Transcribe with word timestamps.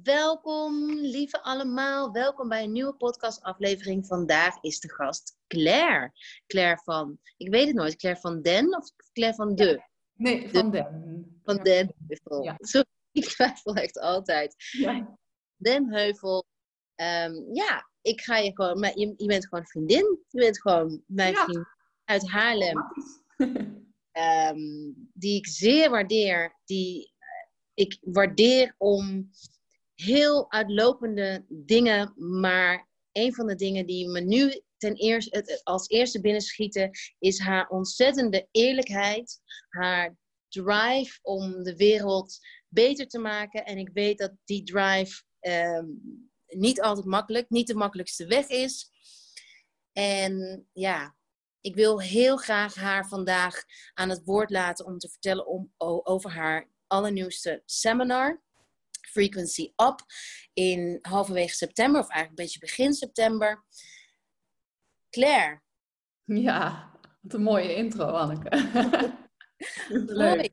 Welkom, 0.00 0.90
lieve 0.90 1.42
allemaal. 1.42 2.12
Welkom 2.12 2.48
bij 2.48 2.64
een 2.64 2.72
nieuwe 2.72 2.94
podcastaflevering. 2.94 4.06
Vandaag 4.06 4.62
is 4.62 4.80
de 4.80 4.92
gast 4.92 5.36
Claire. 5.46 6.12
Claire 6.46 6.80
van, 6.84 7.18
ik 7.36 7.50
weet 7.50 7.66
het 7.66 7.76
nooit, 7.76 7.96
Claire 7.96 8.20
van 8.20 8.42
Den 8.42 8.76
of 8.76 8.90
Claire 9.12 9.36
van 9.36 9.54
De? 9.54 9.82
Nee, 10.12 10.50
van 10.50 10.70
Den. 10.70 11.40
Van 11.42 11.56
Ja. 11.56 11.62
Den 11.62 11.94
Heuvel. 12.08 12.42
Ja. 12.42 12.56
Zo, 12.70 12.82
ik 13.12 13.24
twijfel 13.24 13.74
echt 13.74 13.98
altijd. 13.98 14.54
Den 15.56 15.92
Heuvel. 15.92 16.44
Ehm, 16.94 17.34
ja, 17.52 17.90
ik 18.02 18.20
ga 18.20 18.36
je 18.36 18.54
gewoon, 18.54 18.80
maar 18.80 18.98
je, 18.98 19.14
je 19.16 19.26
bent 19.26 19.48
gewoon 19.48 19.66
vriendin. 19.66 20.18
Je 20.28 20.40
bent 20.40 20.60
gewoon 20.60 21.02
mijn 21.06 21.36
vriend 21.36 21.66
uit 22.04 22.30
Haarlem. 22.30 22.84
ehm, 24.12 24.92
die 25.12 25.36
ik 25.36 25.46
zeer 25.46 25.90
waardeer. 25.90 26.58
Die 26.64 27.12
eh, 27.18 27.84
ik 27.84 27.98
waardeer 28.00 28.74
om 28.78 29.30
heel 30.02 30.50
uitlopende 30.50 31.44
dingen. 31.48 32.14
Maar 32.16 32.88
een 33.12 33.34
van 33.34 33.46
de 33.46 33.54
dingen 33.54 33.86
die 33.86 34.08
me 34.08 34.20
nu 34.20 34.62
ten 34.76 34.94
eerste, 34.94 35.60
als 35.62 35.88
eerste 35.88 36.20
binnenschieten, 36.20 36.90
is 37.18 37.38
haar 37.38 37.68
ontzettende 37.68 38.48
eerlijkheid. 38.50 39.40
Haar 39.68 40.16
drive 40.48 41.18
om 41.22 41.62
de 41.62 41.76
wereld 41.76 42.38
beter 42.68 43.06
te 43.06 43.18
maken. 43.18 43.64
En 43.64 43.78
ik 43.78 43.90
weet 43.92 44.18
dat 44.18 44.32
die 44.44 44.62
drive 44.62 45.22
ehm, 45.40 45.86
niet 46.46 46.80
altijd 46.80 47.06
makkelijk, 47.06 47.50
niet 47.50 47.66
de 47.66 47.74
makkelijkste 47.74 48.26
weg 48.26 48.46
is. 48.46 48.90
En 49.92 50.66
ja, 50.72 51.16
ik 51.60 51.74
wil 51.74 52.00
heel 52.00 52.36
graag 52.36 52.74
haar 52.74 53.08
vandaag 53.08 53.62
aan 53.94 54.08
het 54.08 54.24
woord 54.24 54.50
laten 54.50 54.86
om 54.86 54.98
te 54.98 55.08
vertellen 55.08 55.46
om, 55.46 55.72
over 56.02 56.30
haar 56.30 56.70
allernieuwste 56.86 57.62
seminar, 57.64 58.42
Frequency 59.10 59.72
Up, 59.76 60.00
in 60.52 60.98
halverwege 61.02 61.54
september, 61.54 62.00
of 62.00 62.08
eigenlijk 62.08 62.38
een 62.38 62.44
beetje 62.44 62.58
begin 62.58 62.92
september. 62.92 63.64
Claire, 65.10 65.62
Ja, 66.24 66.90
wat 67.20 67.34
een 67.34 67.42
mooie 67.42 67.74
intro, 67.74 68.04
Anneke. 68.04 68.56
hoi. 69.88 70.06
Leuk. 70.06 70.52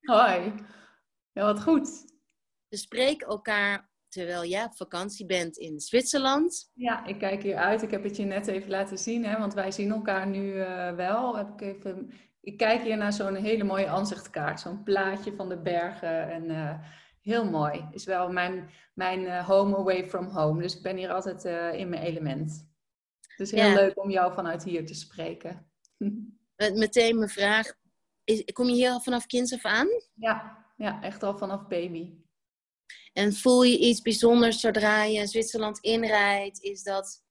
Hoi. 0.00 0.54
Ja, 1.32 1.44
wat 1.44 1.62
goed. 1.62 2.04
We 2.68 2.76
spreken 2.76 3.26
elkaar 3.26 3.90
terwijl 4.08 4.44
jij 4.44 4.64
op 4.64 4.76
vakantie 4.76 5.26
bent 5.26 5.56
in 5.56 5.80
Zwitserland. 5.80 6.70
Ja, 6.74 7.04
ik 7.06 7.18
kijk 7.18 7.42
hier 7.42 7.56
uit. 7.56 7.82
Ik 7.82 7.90
heb 7.90 8.02
het 8.02 8.16
je 8.16 8.24
net 8.24 8.46
even 8.46 8.70
laten 8.70 8.98
zien, 8.98 9.24
hè, 9.24 9.38
want 9.38 9.54
wij 9.54 9.70
zien 9.70 9.90
elkaar 9.90 10.26
nu 10.26 10.60
eh, 10.60 10.94
wel. 10.94 11.36
Heb 11.36 11.48
ik, 11.48 11.60
even... 11.60 12.10
ik 12.40 12.56
kijk 12.56 12.82
hier 12.82 12.96
naar 12.96 13.12
zo'n 13.12 13.34
hele 13.34 13.64
mooie 13.64 13.88
aanzichtkaart, 13.88 14.60
zo'n 14.60 14.82
plaatje 14.82 15.34
van 15.34 15.48
de 15.48 15.58
bergen. 15.58 16.30
En 16.30 16.50
eh, 16.50 16.78
heel 17.26 17.44
mooi. 17.50 17.88
Is 17.90 18.04
wel 18.04 18.28
mijn, 18.32 18.70
mijn 18.94 19.26
eh, 19.26 19.46
home 19.46 19.76
away 19.76 20.08
from 20.08 20.24
home. 20.26 20.62
Dus 20.62 20.76
ik 20.76 20.82
ben 20.82 20.96
hier 20.96 21.12
altijd 21.12 21.44
eh, 21.44 21.72
in 21.72 21.88
mijn 21.88 22.02
element. 22.02 22.68
Dus 23.36 23.50
heel 23.50 23.68
Ja. 23.68 23.74
leuk 23.74 23.98
om 24.02 24.10
jou 24.10 24.32
vanuit 24.34 24.64
hier 24.64 24.86
te 24.86 24.94
spreken. 24.94 25.70
Met- 26.56 26.74
Meteen 26.76 27.16
mijn 27.18 27.30
vraag, 27.30 27.72
is, 28.24 28.44
kom 28.52 28.66
je 28.66 28.72
hier 28.74 28.90
al 28.90 29.00
vanaf 29.00 29.26
kinds 29.26 29.52
af 29.54 29.64
aan? 29.64 29.88
Ja, 30.14 30.64
ja, 30.76 31.02
echt 31.02 31.22
al 31.22 31.38
vanaf 31.38 31.66
baby. 31.66 32.14
En 33.12 33.32
voel 33.32 33.62
je 33.62 33.78
iets 33.78 34.02
bijzonders 34.02 34.60
zodra 34.60 35.02
je 35.04 35.26
Zwitserland 35.26 35.78
inrijdt? 35.78 36.60
Is 36.62 36.82
dat... 36.82 37.24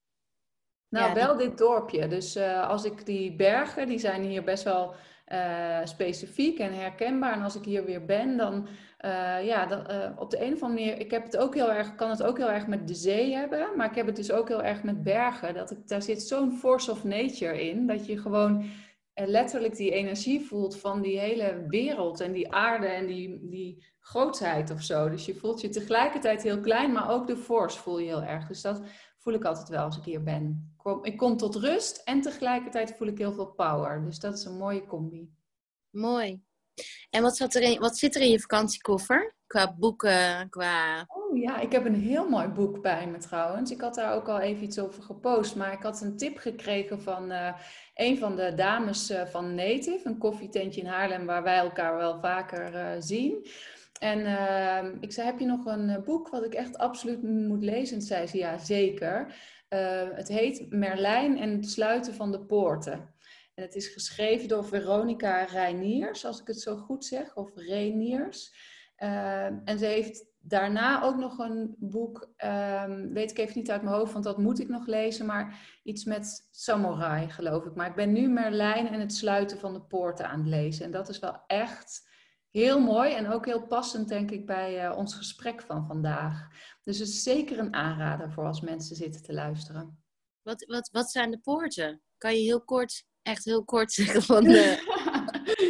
Nou, 0.89 1.07
Ja, 1.07 1.13
wel 1.13 1.37
dit 1.37 1.57
dorpje. 1.57 2.07
Dus 2.07 2.35
eh, 2.35 2.67
als 2.69 2.83
ik 2.83 3.05
die 3.05 3.35
bergen, 3.35 3.87
die 3.87 3.99
zijn 3.99 4.23
hier 4.23 4.43
best 4.43 4.63
wel 4.63 4.95
eh, 5.25 5.79
specifiek 5.83 6.59
en 6.59 6.73
herkenbaar. 6.73 7.33
En 7.33 7.41
als 7.41 7.55
ik 7.55 7.65
hier 7.65 7.85
weer 7.85 8.05
ben, 8.05 8.37
dan 8.37 8.67
eh, 8.97 9.45
ja, 9.45 9.65
dan, 9.65 9.87
eh, 9.87 10.11
op 10.15 10.29
de 10.29 10.45
een 10.45 10.53
of 10.53 10.61
andere 10.61 10.81
manier, 10.81 10.99
ik 10.99 11.11
heb 11.11 11.23
het 11.23 11.37
ook 11.37 11.55
heel 11.55 11.71
erg, 11.71 11.95
kan 11.95 12.09
het 12.09 12.23
ook 12.23 12.37
heel 12.37 12.51
erg 12.51 12.67
met 12.67 12.87
de 12.87 12.93
zee 12.93 13.33
hebben, 13.33 13.67
maar 13.75 13.89
ik 13.89 13.95
heb 13.95 14.05
het 14.05 14.15
dus 14.15 14.31
ook 14.31 14.47
heel 14.47 14.63
erg 14.63 14.83
met 14.83 15.03
bergen. 15.03 15.53
Dat 15.53 15.71
ik, 15.71 15.87
daar 15.87 16.01
zit 16.01 16.21
zo'n 16.21 16.51
force 16.51 16.91
of 16.91 17.03
nature 17.03 17.69
in, 17.69 17.87
dat 17.87 18.05
je 18.05 18.17
gewoon 18.17 18.65
letterlijk 19.13 19.75
die 19.75 19.91
energie 19.91 20.45
voelt 20.45 20.77
van 20.77 21.01
die 21.01 21.19
hele 21.19 21.65
wereld 21.67 22.19
en 22.19 22.31
die 22.31 22.53
aarde 22.53 22.87
en 22.87 23.05
die, 23.05 23.47
die 23.49 23.85
grootsheid 23.99 24.71
of 24.71 24.81
zo. 24.81 25.09
Dus 25.09 25.25
je 25.25 25.35
voelt 25.35 25.61
je 25.61 25.69
tegelijkertijd 25.69 26.43
heel 26.43 26.59
klein, 26.59 26.91
maar 26.91 27.09
ook 27.09 27.27
de 27.27 27.37
force 27.37 27.79
voel 27.79 27.99
je 27.99 28.07
heel 28.07 28.23
erg. 28.23 28.47
Dus 28.47 28.61
dat 28.61 28.81
voel 29.25 29.33
ik 29.33 29.45
altijd 29.45 29.69
wel 29.69 29.83
als 29.83 29.97
ik 29.97 30.03
hier 30.03 30.23
ben. 30.23 30.71
Ik 30.71 30.77
kom, 30.77 31.05
ik 31.05 31.17
kom 31.17 31.37
tot 31.37 31.55
rust 31.55 32.01
en 32.03 32.21
tegelijkertijd 32.21 32.95
voel 32.97 33.07
ik 33.07 33.17
heel 33.17 33.33
veel 33.33 33.45
power. 33.47 34.03
Dus 34.03 34.19
dat 34.19 34.37
is 34.37 34.45
een 34.45 34.57
mooie 34.57 34.85
combi. 34.85 35.33
Mooi. 35.89 36.41
En 37.09 37.21
wat, 37.21 37.37
zat 37.37 37.55
er 37.55 37.61
in, 37.61 37.79
wat 37.79 37.97
zit 37.97 38.15
er 38.15 38.21
in 38.21 38.29
je 38.29 38.39
vakantiekoffer? 38.39 39.35
Qua 39.47 39.75
boeken, 39.77 40.49
qua... 40.49 41.05
Oh 41.07 41.37
ja, 41.37 41.59
ik 41.59 41.71
heb 41.71 41.85
een 41.85 42.01
heel 42.01 42.29
mooi 42.29 42.47
boek 42.47 42.81
bij 42.81 43.07
me 43.07 43.17
trouwens. 43.17 43.71
Ik 43.71 43.81
had 43.81 43.95
daar 43.95 44.13
ook 44.13 44.27
al 44.27 44.39
even 44.39 44.63
iets 44.63 44.79
over 44.79 45.03
gepost. 45.03 45.55
Maar 45.55 45.73
ik 45.73 45.81
had 45.81 46.01
een 46.01 46.17
tip 46.17 46.37
gekregen 46.37 47.01
van 47.01 47.31
eh, 47.31 47.53
een 47.93 48.17
van 48.17 48.35
de 48.35 48.53
dames 48.55 49.09
eh, 49.09 49.25
van 49.25 49.55
Native. 49.55 50.07
Een 50.07 50.17
koffietentje 50.17 50.81
in 50.81 50.87
Haarlem 50.87 51.25
waar 51.25 51.43
wij 51.43 51.57
elkaar 51.57 51.97
wel 51.97 52.19
vaker 52.19 52.75
eh, 52.75 52.95
zien. 52.99 53.47
En 53.99 54.25
ehm, 54.25 54.97
ik 54.99 55.11
zei, 55.11 55.27
heb 55.27 55.39
je 55.39 55.45
nog 55.45 55.65
een 55.65 55.89
eh, 55.89 56.03
boek 56.03 56.29
wat 56.29 56.45
ik 56.45 56.53
echt 56.53 56.77
absoluut 56.77 57.23
moet 57.23 57.63
lezen? 57.63 57.95
En 57.95 58.01
zei 58.01 58.27
ze, 58.27 58.37
ja 58.37 58.57
zeker. 58.57 59.35
Eh, 59.67 60.09
het 60.11 60.27
heet 60.27 60.65
Merlijn 60.69 61.37
en 61.37 61.49
het 61.49 61.69
sluiten 61.69 62.13
van 62.13 62.31
de 62.31 62.45
poorten. 62.45 63.13
En 63.53 63.63
het 63.63 63.75
is 63.75 63.87
geschreven 63.87 64.47
door 64.47 64.65
Veronica 64.65 65.43
Reiniers, 65.43 66.25
als 66.25 66.41
ik 66.41 66.47
het 66.47 66.61
zo 66.61 66.77
goed 66.77 67.05
zeg. 67.05 67.35
Of 67.35 67.51
Reiniers. 67.55 68.53
Uh, 68.99 69.45
en 69.45 69.79
ze 69.79 69.85
heeft 69.85 70.25
daarna 70.39 71.03
ook 71.03 71.15
nog 71.15 71.37
een 71.37 71.75
boek, 71.79 72.33
um, 72.85 73.13
weet 73.13 73.31
ik 73.31 73.37
even 73.37 73.57
niet 73.57 73.71
uit 73.71 73.81
mijn 73.81 73.95
hoofd, 73.95 74.11
want 74.11 74.23
dat 74.23 74.37
moet 74.37 74.59
ik 74.59 74.67
nog 74.67 74.85
lezen, 74.85 75.25
maar 75.25 75.59
iets 75.83 76.03
met 76.03 76.47
samurai, 76.51 77.29
geloof 77.29 77.65
ik. 77.65 77.75
Maar 77.75 77.89
ik 77.89 77.95
ben 77.95 78.11
nu 78.11 78.29
Merlijn 78.29 78.87
en 78.87 78.99
het 78.99 79.13
sluiten 79.13 79.59
van 79.59 79.73
de 79.73 79.81
poorten 79.81 80.27
aan 80.27 80.39
het 80.39 80.47
lezen. 80.47 80.85
En 80.85 80.91
dat 80.91 81.09
is 81.09 81.19
wel 81.19 81.43
echt 81.47 82.09
heel 82.61 82.79
mooi 82.79 83.13
en 83.13 83.31
ook 83.31 83.45
heel 83.45 83.67
passend, 83.67 84.07
denk 84.07 84.31
ik, 84.31 84.45
bij 84.45 84.85
uh, 84.85 84.97
ons 84.97 85.15
gesprek 85.15 85.61
van 85.61 85.85
vandaag. 85.85 86.47
Dus 86.83 86.99
het 86.99 87.07
is 87.07 87.23
zeker 87.23 87.59
een 87.59 87.73
aanrader 87.73 88.31
voor 88.31 88.45
als 88.45 88.61
mensen 88.61 88.95
zitten 88.95 89.23
te 89.23 89.33
luisteren. 89.33 90.03
Wat, 90.41 90.65
wat, 90.65 90.89
wat 90.91 91.11
zijn 91.11 91.31
de 91.31 91.39
poorten? 91.39 92.01
Kan 92.17 92.35
je 92.35 92.41
heel 92.41 92.61
kort, 92.61 93.05
echt 93.21 93.45
heel 93.45 93.63
kort 93.63 93.91
zeggen 93.91 94.21
van... 94.21 94.43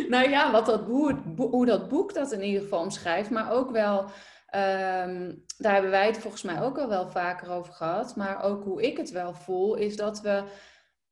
Nou 0.07 0.29
ja, 0.29 0.51
wat 0.51 0.65
dat, 0.65 0.81
hoe, 0.81 1.21
hoe 1.35 1.65
dat 1.65 1.89
boek 1.89 2.13
dat 2.13 2.31
in 2.31 2.43
ieder 2.43 2.61
geval 2.61 2.79
omschrijft, 2.79 3.29
maar 3.29 3.51
ook 3.51 3.71
wel, 3.71 3.99
um, 4.01 5.43
daar 5.57 5.73
hebben 5.73 5.91
wij 5.91 6.05
het 6.05 6.17
volgens 6.17 6.41
mij 6.41 6.61
ook 6.61 6.77
al 6.77 6.87
wel 6.87 7.09
vaker 7.09 7.49
over 7.49 7.73
gehad, 7.73 8.15
maar 8.15 8.43
ook 8.43 8.63
hoe 8.63 8.81
ik 8.81 8.97
het 8.97 9.11
wel 9.11 9.33
voel, 9.33 9.75
is 9.75 9.95
dat 9.95 10.21
we 10.21 10.43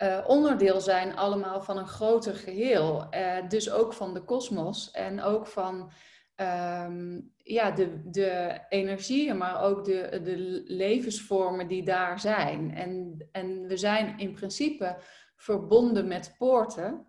uh, 0.03 0.19
onderdeel 0.27 0.81
zijn 0.81 1.15
allemaal 1.15 1.61
van 1.61 1.77
een 1.77 1.87
groter 1.87 2.35
geheel. 2.35 3.07
Uh, 3.11 3.47
dus 3.47 3.71
ook 3.71 3.93
van 3.93 4.13
de 4.13 4.23
kosmos 4.23 4.91
en 4.91 5.21
ook 5.21 5.47
van 5.47 5.91
um, 6.35 7.31
ja, 7.37 7.71
de, 7.71 8.01
de 8.09 8.59
energieën, 8.69 9.37
maar 9.37 9.61
ook 9.61 9.85
de, 9.85 10.19
de 10.23 10.63
levensvormen 10.65 11.67
die 11.67 11.83
daar 11.83 12.19
zijn. 12.19 12.75
En, 12.75 13.17
en 13.31 13.67
we 13.67 13.77
zijn 13.77 14.17
in 14.17 14.33
principe 14.33 14.97
verbonden 15.35 16.07
met 16.07 16.35
poorten. 16.37 17.07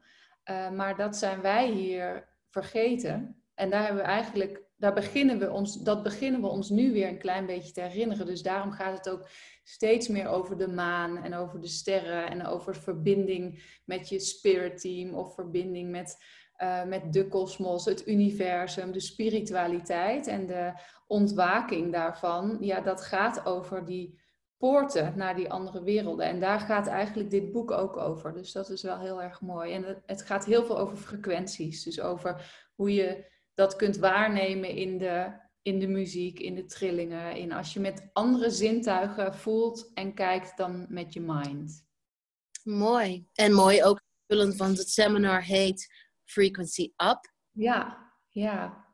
Uh, 0.51 0.71
maar 0.71 0.97
dat 0.97 1.17
zijn 1.17 1.41
wij 1.41 1.71
hier 1.71 2.29
vergeten. 2.51 3.43
En 3.55 3.71
daar 3.71 3.85
hebben 3.85 4.03
we 4.03 4.09
eigenlijk, 4.09 4.63
daar 4.85 4.95
beginnen 4.95 5.39
we 5.39 5.51
ons, 5.51 5.83
dat 5.83 6.03
beginnen 6.03 6.41
we 6.41 6.47
ons 6.47 6.71
nu 6.71 6.93
weer 6.93 7.09
een 7.09 7.19
klein 7.19 7.47
beetje 7.47 7.73
te 7.73 7.81
herinneren. 7.81 8.27
Dus 8.27 8.43
daarom 8.43 8.73
gaat 8.73 8.97
het 8.97 9.09
ook 9.09 9.29
steeds 9.63 10.09
meer 10.09 10.29
over 10.29 10.59
de 10.59 10.69
maan 10.69 11.23
en 11.23 11.35
over 11.35 11.61
de 11.61 11.69
sterren 11.69 12.31
en 12.31 12.47
over 12.47 12.77
verbinding 12.77 13.63
met 13.85 14.09
je 14.09 14.19
spirit 14.19 14.81
team 14.81 15.15
of 15.15 15.35
verbinding 15.35 15.91
met, 15.91 16.23
uh, 16.63 16.85
met 16.85 17.13
de 17.13 17.29
kosmos, 17.29 17.85
het 17.85 18.09
universum, 18.09 18.93
de 18.93 19.01
spiritualiteit 19.01 20.27
en 20.27 20.47
de 20.47 20.73
ontwaking 21.07 21.93
daarvan. 21.93 22.57
Ja, 22.61 22.81
dat 22.81 23.01
gaat 23.01 23.47
over 23.47 23.85
die 23.85 24.21
poorten 24.57 25.13
naar 25.17 25.37
die 25.37 25.51
andere 25.51 25.83
werelden. 25.83 26.27
En 26.27 26.41
daar 26.41 26.61
gaat 26.61 26.87
eigenlijk 26.87 27.31
dit 27.31 27.53
boek 27.53 27.71
ook 27.71 27.97
over. 27.97 28.35
Dus 28.35 28.53
dat 28.53 28.71
is 28.71 28.83
wel 28.83 28.99
heel 28.99 29.23
erg 29.23 29.41
mooi. 29.41 29.73
En 29.73 30.03
het 30.07 30.23
gaat 30.23 30.45
heel 30.45 30.65
veel 30.65 30.79
over 30.79 30.97
frequenties. 30.97 31.83
Dus 31.83 32.01
over 32.01 32.63
hoe 32.75 32.95
je 32.95 33.33
dat 33.55 33.77
kunt 33.77 33.97
waarnemen 33.97 34.69
in 34.69 34.99
de, 34.99 35.33
in 35.63 35.79
de 35.79 35.87
muziek, 35.87 36.39
in 36.39 36.55
de 36.55 36.65
trillingen. 36.65 37.37
In 37.37 37.53
als 37.53 37.73
je 37.73 37.81
met 37.81 38.09
andere 38.13 38.51
zintuigen 38.51 39.35
voelt 39.35 39.91
en 39.95 40.15
kijkt 40.15 40.57
dan 40.57 40.87
met 40.89 41.13
je 41.13 41.21
mind. 41.21 41.87
Mooi. 42.63 43.29
En 43.33 43.53
mooi 43.53 43.85
ook 43.85 44.01
vullend, 44.27 44.57
want 44.57 44.79
het 44.79 44.91
seminar 44.91 45.43
heet 45.43 45.93
Frequency 46.25 46.93
Up. 46.97 47.33
Ja, 47.51 48.11
ja. 48.29 48.85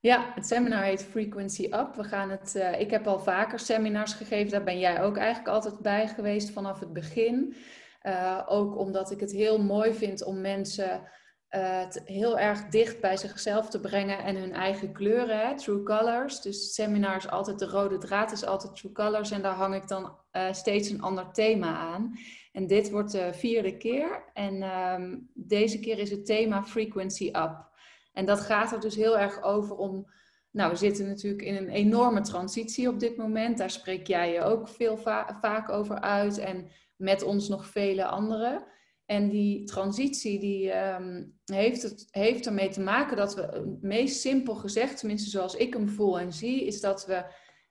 Ja, 0.00 0.32
het 0.34 0.46
seminar 0.46 0.82
heet 0.82 1.04
Frequency 1.04 1.64
Up. 1.64 1.94
We 1.94 2.04
gaan 2.04 2.30
het, 2.30 2.54
uh, 2.56 2.80
ik 2.80 2.90
heb 2.90 3.06
al 3.06 3.18
vaker 3.18 3.58
seminars 3.58 4.12
gegeven, 4.12 4.50
daar 4.50 4.64
ben 4.64 4.78
jij 4.78 5.02
ook 5.02 5.16
eigenlijk 5.16 5.48
altijd 5.48 5.78
bij 5.78 6.08
geweest 6.08 6.50
vanaf 6.50 6.80
het 6.80 6.92
begin. 6.92 7.56
Uh, 8.02 8.42
ook 8.46 8.78
omdat 8.78 9.10
ik 9.10 9.20
het 9.20 9.32
heel 9.32 9.62
mooi 9.62 9.94
vind 9.94 10.24
om 10.24 10.40
mensen 10.40 11.08
uh, 11.50 11.86
heel 12.04 12.38
erg 12.38 12.68
dicht 12.68 13.00
bij 13.00 13.16
zichzelf 13.16 13.68
te 13.68 13.80
brengen 13.80 14.18
en 14.18 14.36
hun 14.36 14.52
eigen 14.52 14.92
kleuren? 14.92 15.56
True 15.56 15.82
Colors. 15.82 16.40
Dus 16.40 16.62
het 16.62 16.72
seminar 16.72 17.16
is 17.16 17.28
altijd, 17.28 17.58
de 17.58 17.66
rode 17.66 17.98
draad 17.98 18.32
is 18.32 18.44
altijd 18.44 18.76
True 18.76 18.92
Colors 18.92 19.30
en 19.30 19.42
daar 19.42 19.54
hang 19.54 19.74
ik 19.74 19.88
dan 19.88 20.16
uh, 20.32 20.52
steeds 20.52 20.90
een 20.90 21.02
ander 21.02 21.32
thema 21.32 21.76
aan. 21.76 22.18
En 22.52 22.66
dit 22.66 22.90
wordt 22.90 23.12
de 23.12 23.32
vierde 23.32 23.76
keer 23.76 24.24
en 24.34 24.62
um, 24.62 25.30
deze 25.34 25.80
keer 25.80 25.98
is 25.98 26.10
het 26.10 26.26
thema 26.26 26.62
Frequency 26.62 27.26
Up. 27.26 27.66
En 28.12 28.24
dat 28.26 28.40
gaat 28.40 28.72
er 28.72 28.80
dus 28.80 28.96
heel 28.96 29.18
erg 29.18 29.42
over 29.42 29.76
om 29.76 30.10
nou, 30.50 30.70
we 30.70 30.76
zitten 30.76 31.06
natuurlijk 31.06 31.42
in 31.42 31.56
een 31.56 31.68
enorme 31.68 32.20
transitie 32.20 32.88
op 32.88 33.00
dit 33.00 33.16
moment. 33.16 33.58
Daar 33.58 33.70
spreek 33.70 34.06
jij 34.06 34.32
je 34.32 34.42
ook 34.42 34.68
veel 34.68 34.96
vaak 35.40 35.68
over 35.68 36.00
uit 36.00 36.38
en 36.38 36.70
met 36.96 37.22
ons 37.22 37.48
nog 37.48 37.66
vele 37.66 38.04
anderen. 38.06 38.66
En 39.08 39.28
die 39.28 39.64
transitie 39.64 40.38
die, 40.38 40.76
um, 40.76 41.38
heeft, 41.44 41.82
het, 41.82 42.08
heeft 42.10 42.46
ermee 42.46 42.68
te 42.68 42.80
maken 42.80 43.16
dat 43.16 43.34
we, 43.34 43.76
meest 43.80 44.20
simpel 44.20 44.54
gezegd, 44.54 44.98
tenminste 44.98 45.30
zoals 45.30 45.54
ik 45.54 45.72
hem 45.72 45.88
voel 45.88 46.18
en 46.18 46.32
zie, 46.32 46.64
is 46.64 46.80
dat 46.80 47.06
we 47.06 47.24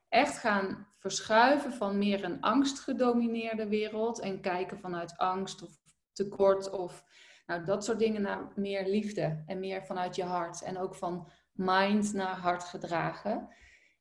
echt 0.10 0.38
gaan 0.38 0.88
verschuiven 0.98 1.74
van 1.74 1.98
meer 1.98 2.24
een 2.24 2.42
angstgedomineerde 2.42 3.68
wereld 3.68 4.20
en 4.20 4.42
kijken 4.42 4.80
vanuit 4.80 5.18
angst 5.18 5.64
of 5.64 5.70
tekort 6.14 6.70
of 6.70 7.04
nou, 7.46 7.66
dat 7.66 7.86
soort 7.86 8.00
dingen 8.00 8.22
naar 8.22 8.52
meer 8.56 8.88
liefde 8.88 9.44
en 9.46 9.60
meer 9.60 9.86
vanuit 9.86 10.16
je 10.16 10.24
hart 10.24 10.62
en 10.62 10.78
ook 10.78 10.96
van 10.96 11.30
mind 11.54 12.14
naar 12.14 12.36
hart 12.36 12.64
gedragen. 12.64 13.48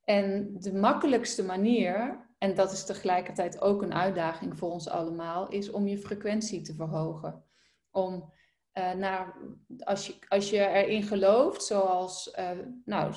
En 0.05 0.57
de 0.59 0.75
makkelijkste 0.75 1.45
manier, 1.45 2.26
en 2.47 2.55
dat 2.55 2.73
is 2.73 2.85
tegelijkertijd 2.85 3.61
ook 3.61 3.83
een 3.83 3.95
uitdaging 3.95 4.59
voor 4.59 4.71
ons 4.71 4.89
allemaal, 4.89 5.49
is 5.49 5.71
om 5.71 5.87
je 5.87 5.99
frequentie 5.99 6.61
te 6.61 6.75
verhogen. 6.75 7.45
Om 7.91 8.33
uh, 8.79 8.93
naar, 8.93 9.37
als, 9.79 10.07
je, 10.07 10.15
als 10.29 10.51
je 10.51 10.67
erin 10.67 11.03
gelooft, 11.03 11.65
zoals, 11.65 12.35
uh, 12.39 12.51
nou, 12.85 13.15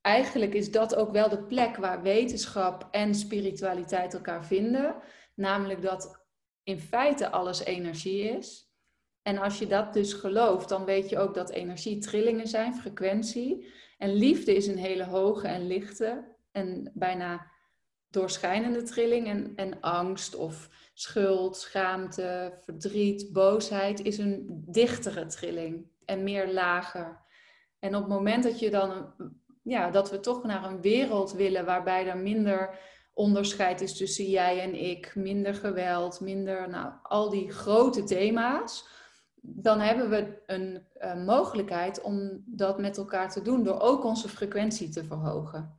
eigenlijk 0.00 0.54
is 0.54 0.70
dat 0.70 0.94
ook 0.94 1.12
wel 1.12 1.28
de 1.28 1.42
plek 1.42 1.76
waar 1.76 2.02
wetenschap 2.02 2.88
en 2.90 3.14
spiritualiteit 3.14 4.14
elkaar 4.14 4.44
vinden. 4.44 4.96
Namelijk 5.34 5.82
dat 5.82 6.26
in 6.62 6.78
feite 6.78 7.30
alles 7.30 7.64
energie 7.64 8.22
is. 8.22 8.72
En 9.22 9.38
als 9.38 9.58
je 9.58 9.66
dat 9.66 9.92
dus 9.92 10.12
gelooft, 10.12 10.68
dan 10.68 10.84
weet 10.84 11.08
je 11.08 11.18
ook 11.18 11.34
dat 11.34 11.50
energie 11.50 11.98
trillingen 11.98 12.48
zijn, 12.48 12.74
frequentie. 12.74 13.72
En 13.98 14.14
liefde 14.14 14.54
is 14.54 14.66
een 14.66 14.78
hele 14.78 15.04
hoge 15.04 15.48
en 15.48 15.66
lichte 15.66 16.36
en 16.50 16.90
bijna 16.94 17.56
doorschijnende 18.10 18.82
trilling. 18.82 19.26
En, 19.26 19.52
en 19.56 19.80
angst 19.80 20.34
of 20.34 20.68
schuld, 20.94 21.56
schaamte, 21.56 22.58
verdriet, 22.60 23.32
boosheid 23.32 24.02
is 24.02 24.18
een 24.18 24.64
dichtere 24.66 25.26
trilling 25.26 25.86
en 26.04 26.22
meer 26.22 26.52
lager. 26.52 27.26
En 27.78 27.94
op 27.94 28.02
het 28.02 28.10
moment 28.10 28.42
dat 28.42 28.58
je 28.58 28.70
dan, 28.70 29.14
ja, 29.62 29.90
dat 29.90 30.10
we 30.10 30.20
toch 30.20 30.42
naar 30.42 30.64
een 30.64 30.80
wereld 30.80 31.32
willen 31.32 31.64
waarbij 31.64 32.06
er 32.06 32.16
minder 32.18 32.78
onderscheid 33.12 33.80
is 33.80 33.96
tussen 33.96 34.24
jij 34.24 34.60
en 34.60 34.74
ik, 34.74 35.14
minder 35.14 35.54
geweld, 35.54 36.20
minder, 36.20 36.68
nou, 36.68 36.92
al 37.02 37.30
die 37.30 37.50
grote 37.50 38.04
thema's 38.04 38.96
dan 39.40 39.80
hebben 39.80 40.10
we 40.10 40.42
een, 40.46 40.86
een, 40.94 41.24
mogelijkheid 41.24 42.00
om 42.00 42.42
dat 42.46 42.78
met 42.78 42.96
elkaar 42.96 43.30
te 43.30 43.42
doen 43.42 43.62
door 43.62 43.80
ook 43.80 44.04
onze 44.04 44.28
frequentie 44.28 44.88
te 44.88 45.04
verhogen. 45.04 45.77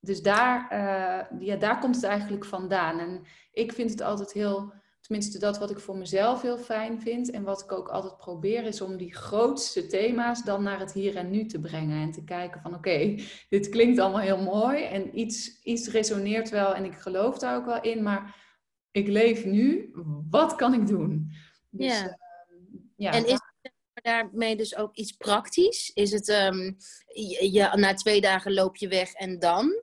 Dus 0.00 0.22
daar, 0.22 0.68
uh, 0.72 1.40
ja, 1.40 1.56
daar 1.56 1.78
komt 1.78 1.94
het 1.94 2.04
eigenlijk 2.04 2.44
vandaan. 2.44 2.98
En 2.98 3.22
ik 3.52 3.72
vind 3.72 3.90
het 3.90 4.00
altijd 4.00 4.32
heel, 4.32 4.72
tenminste 5.00 5.38
dat 5.38 5.58
wat 5.58 5.70
ik 5.70 5.80
voor 5.80 5.96
mezelf 5.96 6.42
heel 6.42 6.58
fijn 6.58 7.00
vind 7.00 7.30
en 7.30 7.42
wat 7.42 7.62
ik 7.62 7.72
ook 7.72 7.88
altijd 7.88 8.16
probeer, 8.16 8.64
is 8.64 8.80
om 8.80 8.96
die 8.96 9.14
grootste 9.14 9.86
thema's 9.86 10.44
dan 10.44 10.62
naar 10.62 10.78
het 10.78 10.92
hier 10.92 11.16
en 11.16 11.30
nu 11.30 11.46
te 11.46 11.60
brengen. 11.60 12.02
En 12.02 12.12
te 12.12 12.24
kijken 12.24 12.60
van 12.60 12.74
oké, 12.74 13.18
dit 13.48 13.68
klinkt 13.68 13.98
allemaal 13.98 14.20
heel 14.20 14.42
mooi 14.42 14.84
en 14.84 15.18
iets, 15.18 15.62
iets 15.62 15.88
resoneert 15.88 16.50
wel 16.50 16.74
en 16.74 16.84
ik 16.84 16.94
geloof 16.94 17.38
daar 17.38 17.56
ook 17.56 17.66
wel 17.66 17.80
in, 17.80 18.02
maar 18.02 18.44
ik 18.90 19.08
leef 19.08 19.44
nu, 19.44 19.90
wat 20.30 20.54
kan 20.54 20.74
ik 20.74 20.86
doen? 20.86 21.32
Dus, 21.70 22.00
ja. 22.00 22.18
Ja, 22.96 23.12
en 23.12 23.26
is 23.26 23.38
daarmee 23.92 24.56
dus 24.56 24.76
ook 24.76 24.96
iets 24.96 25.12
praktisch? 25.12 25.90
Is 25.94 26.12
het, 26.12 26.28
um, 26.28 26.76
je, 27.52 27.70
na 27.74 27.94
twee 27.94 28.20
dagen 28.20 28.54
loop 28.54 28.76
je 28.76 28.88
weg 28.88 29.12
en 29.12 29.38
dan? 29.38 29.82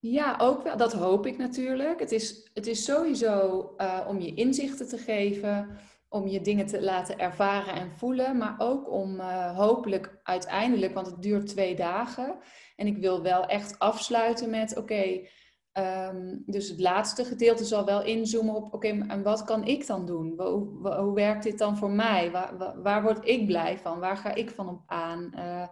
Ja, 0.00 0.36
ook 0.38 0.62
wel. 0.62 0.76
Dat 0.76 0.92
hoop 0.92 1.26
ik 1.26 1.36
natuurlijk. 1.36 2.00
Het 2.00 2.12
is, 2.12 2.50
het 2.54 2.66
is 2.66 2.84
sowieso 2.84 3.64
uh, 3.76 4.06
om 4.08 4.20
je 4.20 4.34
inzichten 4.34 4.88
te 4.88 4.98
geven, 4.98 5.78
om 6.08 6.26
je 6.26 6.40
dingen 6.40 6.66
te 6.66 6.82
laten 6.82 7.18
ervaren 7.18 7.74
en 7.74 7.90
voelen, 7.90 8.36
maar 8.36 8.54
ook 8.58 8.90
om 8.90 9.14
uh, 9.14 9.56
hopelijk 9.56 10.20
uiteindelijk, 10.22 10.94
want 10.94 11.06
het 11.06 11.22
duurt 11.22 11.46
twee 11.46 11.76
dagen. 11.76 12.38
En 12.76 12.86
ik 12.86 12.96
wil 12.96 13.22
wel 13.22 13.46
echt 13.46 13.78
afsluiten 13.78 14.50
met: 14.50 14.76
oké, 14.76 15.20
Um, 15.78 16.42
dus 16.46 16.68
het 16.68 16.80
laatste 16.80 17.24
gedeelte 17.24 17.64
zal 17.64 17.84
wel 17.84 18.04
inzoomen 18.04 18.54
op, 18.54 18.74
oké, 18.74 18.88
en 18.88 19.22
wat 19.22 19.44
kan 19.44 19.64
ik 19.64 19.86
dan 19.86 20.06
doen? 20.06 20.34
Hoe, 20.36 20.94
hoe, 20.96 21.14
werkt 21.14 21.42
dit 21.42 21.58
dan 21.58 21.76
voor 21.76 21.90
mij? 21.90 22.30
Waar, 22.30 22.82
waar, 22.82 23.02
word 23.02 23.24
ik 23.28 23.46
blij 23.46 23.78
van? 23.78 23.98
Waar 23.98 24.16
ga 24.16 24.34
ik 24.34 24.50
van 24.50 24.68
op 24.68 24.82
aan? 24.86 25.32
Uh, 25.34 25.68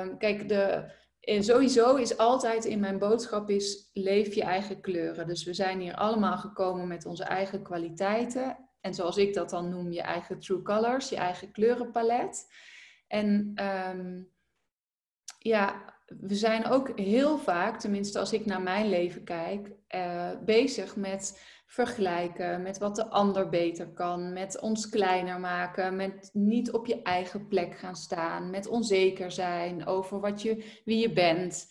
um, 0.00 0.18
kijk, 0.18 0.48
de, 0.48 0.90
eh, 1.22 1.40
sowieso 1.40 1.96
is 1.96 2.16
altijd 2.16 2.64
in 2.64 2.80
mijn 2.80 2.98
boodschap 2.98 3.50
is, 3.50 3.90
leef 3.92 4.34
je 4.34 4.42
eigen 4.42 4.80
kleuren. 4.80 5.26
Dus 5.26 5.44
we 5.44 5.54
zijn 5.54 5.80
hier 5.80 5.94
allemaal 5.94 6.38
gekomen 6.38 6.88
met 6.88 7.06
onze 7.06 7.24
eigen 7.24 7.62
kwaliteiten. 7.62 8.68
En 8.80 8.94
zoals 8.94 9.16
ik 9.16 9.34
dat 9.34 9.50
dan 9.50 9.68
noem, 9.68 9.92
je 9.92 10.02
eigen 10.02 10.38
true 10.38 10.62
colors, 10.62 11.08
je 11.08 11.16
eigen 11.16 11.52
kleurenpalet. 11.52 12.46
En 13.06 13.52
um, 13.94 14.30
ja, 15.38 15.91
we 16.20 16.34
zijn 16.34 16.66
ook 16.66 16.98
heel 16.98 17.38
vaak, 17.38 17.80
tenminste 17.80 18.18
als 18.18 18.32
ik 18.32 18.46
naar 18.46 18.62
mijn 18.62 18.88
leven 18.88 19.24
kijk, 19.24 19.72
uh, 19.94 20.30
bezig 20.44 20.96
met 20.96 21.42
vergelijken, 21.66 22.62
met 22.62 22.78
wat 22.78 22.96
de 22.96 23.08
ander 23.08 23.48
beter 23.48 23.88
kan, 23.88 24.32
met 24.32 24.60
ons 24.60 24.88
kleiner 24.88 25.40
maken, 25.40 25.96
met 25.96 26.30
niet 26.32 26.72
op 26.72 26.86
je 26.86 27.02
eigen 27.02 27.48
plek 27.48 27.78
gaan 27.78 27.96
staan, 27.96 28.50
met 28.50 28.66
onzeker 28.66 29.30
zijn 29.30 29.86
over 29.86 30.20
wat 30.20 30.42
je, 30.42 30.80
wie 30.84 30.98
je 30.98 31.12
bent. 31.12 31.66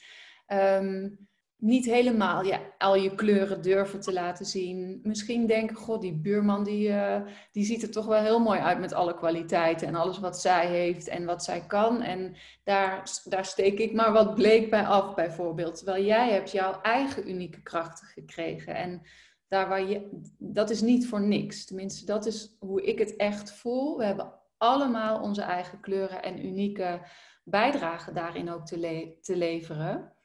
Um, 0.47 1.29
niet 1.61 1.85
helemaal 1.85 2.43
ja, 2.45 2.59
al 2.77 2.95
je 2.95 3.15
kleuren 3.15 3.61
durven 3.61 3.99
te 3.99 4.13
laten 4.13 4.45
zien. 4.45 4.99
Misschien 5.03 5.47
denken, 5.47 5.75
god, 5.75 6.01
die 6.01 6.13
buurman 6.13 6.63
die, 6.63 6.89
uh, 6.89 7.21
die 7.51 7.65
ziet 7.65 7.83
er 7.83 7.91
toch 7.91 8.05
wel 8.05 8.21
heel 8.21 8.39
mooi 8.39 8.59
uit 8.59 8.79
met 8.79 8.93
alle 8.93 9.15
kwaliteiten 9.15 9.87
en 9.87 9.95
alles 9.95 10.19
wat 10.19 10.41
zij 10.41 10.67
heeft 10.67 11.07
en 11.07 11.25
wat 11.25 11.43
zij 11.43 11.63
kan. 11.67 12.01
En 12.01 12.35
daar, 12.63 13.21
daar 13.23 13.45
steek 13.45 13.79
ik 13.79 13.93
maar 13.93 14.11
wat 14.11 14.35
bleek 14.35 14.69
bij 14.69 14.85
af, 14.85 15.15
bijvoorbeeld. 15.15 15.75
Terwijl 15.75 16.03
jij 16.03 16.31
hebt 16.31 16.51
jouw 16.51 16.81
eigen 16.81 17.29
unieke 17.29 17.61
krachten 17.61 18.07
gekregen. 18.07 18.75
En 18.75 19.01
daar 19.47 19.69
waar 19.69 19.89
je, 19.89 20.09
dat 20.37 20.69
is 20.69 20.81
niet 20.81 21.07
voor 21.07 21.21
niks. 21.21 21.65
Tenminste, 21.65 22.05
dat 22.05 22.25
is 22.25 22.55
hoe 22.59 22.83
ik 22.83 22.99
het 22.99 23.15
echt 23.15 23.51
voel. 23.51 23.97
We 23.97 24.05
hebben 24.05 24.33
allemaal 24.57 25.21
onze 25.21 25.41
eigen 25.41 25.79
kleuren 25.79 26.23
en 26.23 26.45
unieke 26.45 27.01
bijdragen 27.43 28.13
daarin 28.13 28.51
ook 28.51 28.65
te, 28.65 29.17
te 29.21 29.37
leveren. 29.37 30.19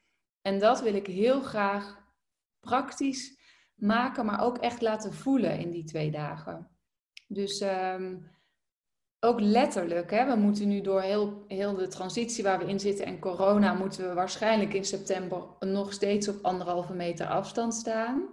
En 0.46 0.58
dat 0.58 0.80
wil 0.80 0.94
ik 0.94 1.06
heel 1.06 1.40
graag 1.40 2.04
praktisch 2.60 3.38
maken, 3.74 4.26
maar 4.26 4.44
ook 4.44 4.58
echt 4.58 4.80
laten 4.80 5.12
voelen 5.12 5.58
in 5.58 5.70
die 5.70 5.84
twee 5.84 6.10
dagen. 6.10 6.68
Dus 7.28 7.60
um, 7.60 8.30
ook 9.20 9.40
letterlijk, 9.40 10.10
hè, 10.10 10.26
we 10.26 10.34
moeten 10.34 10.68
nu 10.68 10.80
door 10.80 11.00
heel, 11.00 11.44
heel 11.48 11.74
de 11.74 11.88
transitie 11.88 12.44
waar 12.44 12.58
we 12.58 12.64
in 12.64 12.80
zitten 12.80 13.06
en 13.06 13.18
corona, 13.18 13.74
moeten 13.74 14.08
we 14.08 14.14
waarschijnlijk 14.14 14.74
in 14.74 14.84
september 14.84 15.42
nog 15.60 15.92
steeds 15.92 16.28
op 16.28 16.44
anderhalve 16.44 16.92
meter 16.92 17.26
afstand 17.26 17.74
staan. 17.74 18.28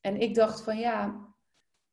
En 0.00 0.20
ik 0.20 0.34
dacht 0.34 0.62
van 0.62 0.78
ja, 0.78 1.26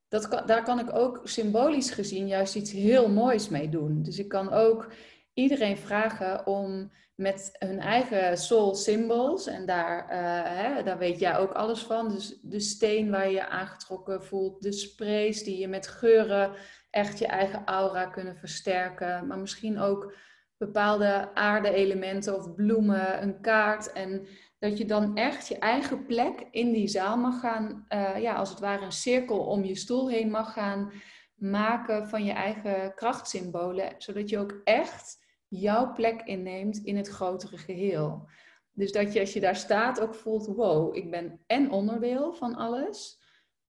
dat 0.08 0.44
daar 0.46 0.64
kan 0.64 0.80
ik 0.80 0.96
ook 0.96 1.22
symbolisch 1.24 1.92
gezien 1.92 2.28
juist 2.28 2.56
iets 2.56 2.72
heel 2.72 3.10
moois 3.10 3.50
mee 3.50 3.70
doen. 3.70 4.04
Dus 4.04 4.20
ik 4.20 4.28
kan 4.28 4.52
ook 4.52 4.92
iedereen 5.36 5.78
vragen 5.78 6.48
om 6.48 6.92
met 7.16 7.56
hun 7.60 7.80
eigen 7.80 8.38
soul 8.38 8.76
symbols. 8.76 9.48
En 9.48 9.66
daar, 9.66 10.04
uh, 10.04 10.62
hè, 10.62 10.84
daar 10.84 10.98
weet 10.98 11.20
jij 11.20 11.38
ook 11.38 11.52
alles 11.52 11.80
van. 11.80 12.10
Dus 12.10 12.40
de 12.42 12.60
steen 12.60 13.12
waar 13.12 13.26
je 13.26 13.34
je 13.34 13.48
aangetrokken 13.48 14.24
voelt. 14.24 14.62
De 14.62 14.72
sprays 14.72 15.44
die 15.44 15.58
je 15.58 15.68
met 15.68 15.88
geuren 15.88 16.52
echt 16.90 17.20
je 17.20 17.28
eigen 17.28 17.62
aura 17.66 18.06
kunnen 18.06 18.36
versterken. 18.36 19.28
Maar 19.28 19.40
misschien 19.40 19.80
ook 19.80 20.14
bepaalde 20.58 21.30
aarde-elementen 21.34 22.36
of 22.36 22.56
bloemen, 22.56 23.22
een 23.24 23.42
kaart. 23.42 23.92
En 23.92 24.28
dat 24.60 24.78
je 24.78 24.86
dan 24.86 25.16
echt 25.16 25.48
je 25.48 25.58
eigen 25.58 26.06
plek 26.06 26.48
in 26.52 26.72
die 26.72 26.88
zaal 26.88 27.18
mag 27.18 27.40
gaan, 27.40 27.86
uh, 27.90 28.18
ja, 28.22 28.34
als 28.34 28.50
het 28.50 28.60
ware 28.60 28.86
een 28.86 28.92
cirkel 28.92 29.40
om 29.40 29.64
je 29.64 29.76
stoel 29.76 30.10
heen 30.10 30.30
mag 30.30 30.54
gaan 30.54 30.92
maken 31.36 32.08
van 32.08 32.24
je 32.24 32.32
eigen 32.32 32.94
krachtsymbolen. 32.94 33.94
Zodat 33.98 34.30
je 34.30 34.40
ook 34.40 34.62
echt 34.64 35.25
jouw 35.60 35.94
plek 35.94 36.22
inneemt 36.22 36.78
in 36.78 36.98
het 36.98 37.08
grotere 37.08 37.58
geheel. 37.58 38.28
Dus 38.72 38.92
dat 38.92 39.14
je 39.14 39.20
als 39.20 39.34
je 39.34 39.40
daar 39.40 39.56
staat 39.56 40.00
ook 40.00 40.16
voelt, 40.16 40.46
wow, 40.46 40.96
ik 40.96 41.12
ben 41.12 41.40
en 41.48 41.72
onderdeel 41.72 42.34
van 42.34 42.56
alles, 42.56 43.24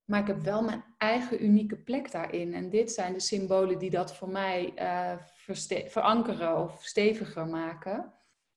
maar 0.05 0.21
ik 0.21 0.27
heb 0.27 0.41
wel 0.41 0.63
mijn 0.63 0.85
eigen 0.99 1.45
unieke 1.45 1.77
plek 1.77 2.11
daarin. 2.11 2.55
En 2.55 2.71
dit 2.71 2.93
zijn 2.93 3.13
de 3.13 3.21
symbolen 3.21 3.79
die 3.79 3.91
dat 3.91 4.17
voor 4.17 4.29
mij 4.29 4.73
uh, 4.79 5.87
verankeren 5.87 6.63
of 6.63 6.85
steviger 6.85 7.47
maken. 7.47 8.13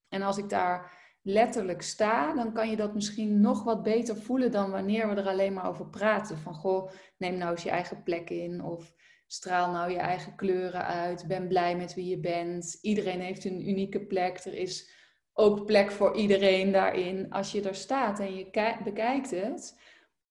En 0.08 0.22
als 0.22 0.38
ik 0.38 0.50
daar 0.50 0.98
letterlijk 1.22 1.82
sta, 1.82 2.34
dan 2.34 2.54
kan 2.54 2.70
je 2.70 2.76
dat 2.76 2.94
misschien 2.94 3.42
nog 3.42 3.64
wat 3.64 3.84
beter 3.84 4.16
voelen 4.16 4.52
dan 4.52 4.72
wanneer 4.72 5.10
we 5.10 5.16
er 5.16 5.28
alleen 5.28 5.54
maar 5.54 5.68
over 5.68 5.90
praten. 5.90 6.38
Van 6.38 6.54
goh, 6.54 6.92
neem 7.18 7.38
nou 7.38 7.52
eens 7.52 7.64
je 7.64 7.70
eigen 7.70 8.04
plek 8.04 8.30
in 8.30 8.64
of 8.64 8.94
straal 9.32 9.72
nou 9.72 9.92
je 9.92 9.98
eigen 9.98 10.36
kleuren 10.36 10.86
uit. 10.86 11.28
Ben 11.28 11.48
blij 11.48 11.78
met 11.78 11.94
wie 11.94 12.10
je 12.10 12.20
bent. 12.20 12.78
Iedereen 12.82 13.20
heeft 13.20 13.46
een 13.46 13.70
unieke 13.70 14.06
plek. 14.06 14.38
Er 14.46 14.54
is 14.54 14.92
ook 15.34 15.66
plek 15.66 15.92
voor 15.92 16.16
iedereen 16.16 16.72
daarin. 16.72 17.32
Als 17.32 17.52
je 17.52 17.62
er 17.62 17.76
staat 17.76 18.20
en 18.20 18.36
je 18.36 18.78
bekijkt 18.84 19.32
het, 19.32 19.80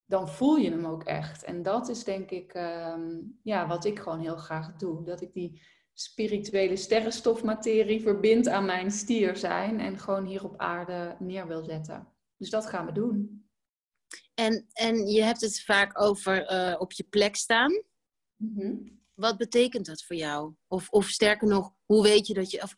dan 0.05 0.29
voel 0.29 0.57
je 0.57 0.71
hem 0.71 0.85
ook 0.87 1.05
echt. 1.05 1.45
En 1.45 1.63
dat 1.63 1.89
is 1.89 2.05
denk 2.05 2.31
ik 2.31 2.53
ehm, 2.53 3.21
ja, 3.43 3.67
wat 3.67 3.85
ik 3.85 3.99
gewoon 3.99 4.21
heel 4.21 4.37
graag 4.37 4.77
doe. 4.77 5.05
Dat 5.05 5.21
ik 5.21 5.33
die 5.33 5.63
spirituele 5.93 6.77
sterrenstofmaterie 6.77 8.03
verbind 8.03 8.49
aan 8.49 8.65
mijn 8.65 8.91
stier 8.91 9.37
zijn 9.37 9.81
en 9.81 9.99
gewoon 9.99 10.25
hier 10.25 10.45
op 10.45 10.57
aarde 10.57 11.17
neer 11.19 11.47
wil 11.47 11.63
zetten. 11.63 12.09
Dus 12.37 12.51
dat 12.51 12.67
gaan 12.67 12.87
we 12.87 12.93
doen. 12.93 13.47
En, 14.35 14.67
en 14.73 15.07
je 15.07 15.23
hebt 15.23 15.41
het 15.41 15.61
vaak 15.61 16.01
over 16.01 16.47
eh, 16.47 16.81
op 16.81 16.93
je 16.93 17.05
plek 17.11 17.37
staan. 17.37 17.83
Mhm. 18.39 18.77
Wat 19.15 19.37
betekent 19.37 19.87
dat 19.87 20.03
voor 20.03 20.17
jou? 20.17 20.53
Of, 20.67 20.89
of 20.91 21.09
sterker 21.09 21.49
nog, 21.49 21.73
hoe 21.85 22.03
weet 22.03 22.27
je 22.27 22.35
dat 22.35 22.51
je. 22.51 22.63
Of, 22.63 22.75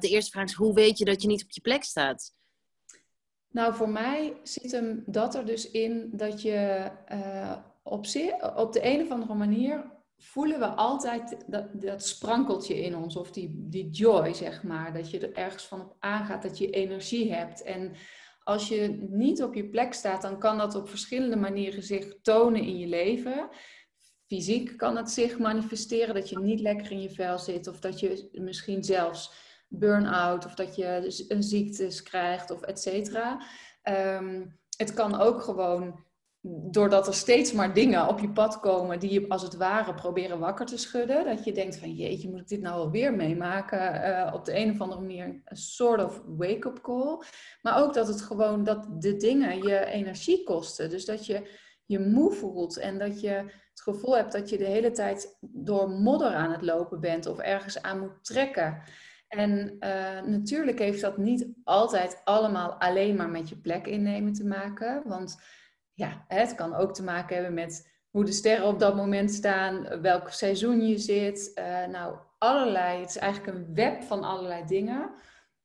de 0.00 0.08
eerste 0.08 0.30
vraag 0.30 0.44
is: 0.44 0.52
hoe 0.52 0.74
weet 0.74 0.98
je 0.98 1.04
dat 1.04 1.22
je 1.22 1.28
niet 1.28 1.42
op 1.42 1.50
je 1.50 1.60
plek 1.60 1.84
staat? 1.84 2.32
Nou, 3.48 3.74
voor 3.74 3.88
mij 3.88 4.40
zit 4.42 4.72
hem 4.72 5.02
dat 5.06 5.34
er 5.34 5.46
dus 5.46 5.70
in 5.70 6.10
dat 6.12 6.42
je 6.42 6.90
uh, 7.12 7.56
op, 7.82 8.06
op 8.56 8.72
de 8.72 8.80
een 8.84 9.02
of 9.02 9.10
andere 9.10 9.34
manier 9.34 9.96
voelen 10.16 10.58
we 10.58 10.66
altijd 10.66 11.44
dat, 11.46 11.80
dat 11.80 12.06
sprankeltje 12.06 12.80
in 12.80 12.96
ons, 12.96 13.16
of 13.16 13.30
die, 13.30 13.54
die 13.56 13.90
joy, 13.90 14.34
zeg 14.34 14.62
maar. 14.62 14.92
Dat 14.92 15.10
je 15.10 15.18
er 15.18 15.36
ergens 15.36 15.66
van 15.66 15.80
op 15.80 15.96
aangaat, 15.98 16.42
dat 16.42 16.58
je 16.58 16.70
energie 16.70 17.32
hebt. 17.32 17.62
En 17.62 17.92
als 18.42 18.68
je 18.68 19.06
niet 19.10 19.42
op 19.42 19.54
je 19.54 19.68
plek 19.68 19.92
staat, 19.92 20.22
dan 20.22 20.38
kan 20.38 20.58
dat 20.58 20.74
op 20.74 20.88
verschillende 20.88 21.36
manieren 21.36 21.82
zich 21.82 22.20
tonen 22.22 22.62
in 22.62 22.78
je 22.78 22.86
leven. 22.86 23.48
Fysiek 24.28 24.76
kan 24.76 24.96
het 24.96 25.10
zich 25.10 25.38
manifesteren 25.38 26.14
dat 26.14 26.28
je 26.28 26.38
niet 26.38 26.60
lekker 26.60 26.90
in 26.90 27.02
je 27.02 27.10
vel 27.10 27.38
zit, 27.38 27.66
of 27.66 27.80
dat 27.80 28.00
je 28.00 28.28
misschien 28.32 28.84
zelfs 28.84 29.32
burn-out, 29.68 30.44
of 30.44 30.54
dat 30.54 30.76
je 30.76 31.24
een 31.28 31.42
ziekte 31.42 32.02
krijgt, 32.02 32.50
of 32.50 32.62
et 32.62 32.80
cetera. 32.80 33.42
Ehm, 33.82 34.46
het 34.76 34.94
kan 34.94 35.20
ook 35.20 35.42
gewoon 35.42 36.06
doordat 36.70 37.06
er 37.06 37.14
steeds 37.14 37.52
maar 37.52 37.74
dingen 37.74 38.08
op 38.08 38.18
je 38.18 38.30
pad 38.30 38.60
komen 38.60 38.98
die 38.98 39.10
je 39.10 39.28
als 39.28 39.42
het 39.42 39.56
ware 39.56 39.94
proberen 39.94 40.38
wakker 40.38 40.66
te 40.66 40.78
schudden. 40.78 41.24
Dat 41.24 41.44
je 41.44 41.52
denkt 41.52 41.76
van 41.76 41.94
jeetje, 41.94 42.30
moet 42.30 42.40
ik 42.40 42.48
dit 42.48 42.60
nou 42.60 42.80
alweer 42.80 43.14
meemaken? 43.14 43.94
Uh, 43.94 44.30
op 44.34 44.44
de 44.44 44.56
een 44.56 44.70
of 44.70 44.80
andere 44.80 45.00
manier 45.00 45.42
een 45.44 45.56
soort 45.56 46.04
of 46.04 46.22
wake-up 46.26 46.80
call. 46.80 47.22
Maar 47.62 47.82
ook 47.82 47.94
dat 47.94 48.08
het 48.08 48.22
gewoon, 48.22 48.64
dat 48.64 48.86
de 49.02 49.16
dingen 49.16 49.62
je 49.62 49.84
energie 49.84 50.44
kosten. 50.44 50.90
Dus 50.90 51.04
dat 51.04 51.26
je 51.26 51.50
je 51.84 51.98
moe 51.98 52.32
voelt 52.32 52.78
en 52.78 52.98
dat 52.98 53.20
je 53.20 53.52
het 53.84 53.94
gevoel 53.94 54.16
hebt 54.16 54.32
dat 54.32 54.48
je 54.48 54.58
de 54.58 54.64
hele 54.64 54.90
tijd 54.90 55.36
door 55.40 55.90
modder 55.90 56.34
aan 56.34 56.52
het 56.52 56.62
lopen 56.62 57.00
bent 57.00 57.26
of 57.26 57.38
ergens 57.38 57.82
aan 57.82 58.00
moet 58.00 58.24
trekken. 58.24 58.82
En 59.28 59.76
uh, 59.80 60.20
natuurlijk 60.22 60.78
heeft 60.78 61.00
dat 61.00 61.16
niet 61.16 61.46
altijd 61.64 62.20
allemaal 62.24 62.72
alleen 62.72 63.16
maar 63.16 63.28
met 63.28 63.48
je 63.48 63.56
plek 63.56 63.86
innemen 63.86 64.32
te 64.32 64.46
maken. 64.46 65.02
Want 65.04 65.42
ja, 65.94 66.24
het 66.28 66.54
kan 66.54 66.74
ook 66.74 66.94
te 66.94 67.02
maken 67.02 67.34
hebben 67.34 67.54
met 67.54 67.96
hoe 68.10 68.24
de 68.24 68.32
sterren 68.32 68.66
op 68.66 68.78
dat 68.78 68.96
moment 68.96 69.30
staan, 69.30 70.00
welk 70.00 70.30
seizoen 70.30 70.86
je 70.86 70.98
zit. 70.98 71.52
Uh, 71.54 71.86
nou, 71.86 72.18
allerlei. 72.38 73.00
Het 73.00 73.08
is 73.08 73.16
eigenlijk 73.16 73.56
een 73.56 73.74
web 73.74 74.02
van 74.02 74.22
allerlei 74.24 74.64
dingen. 74.66 75.10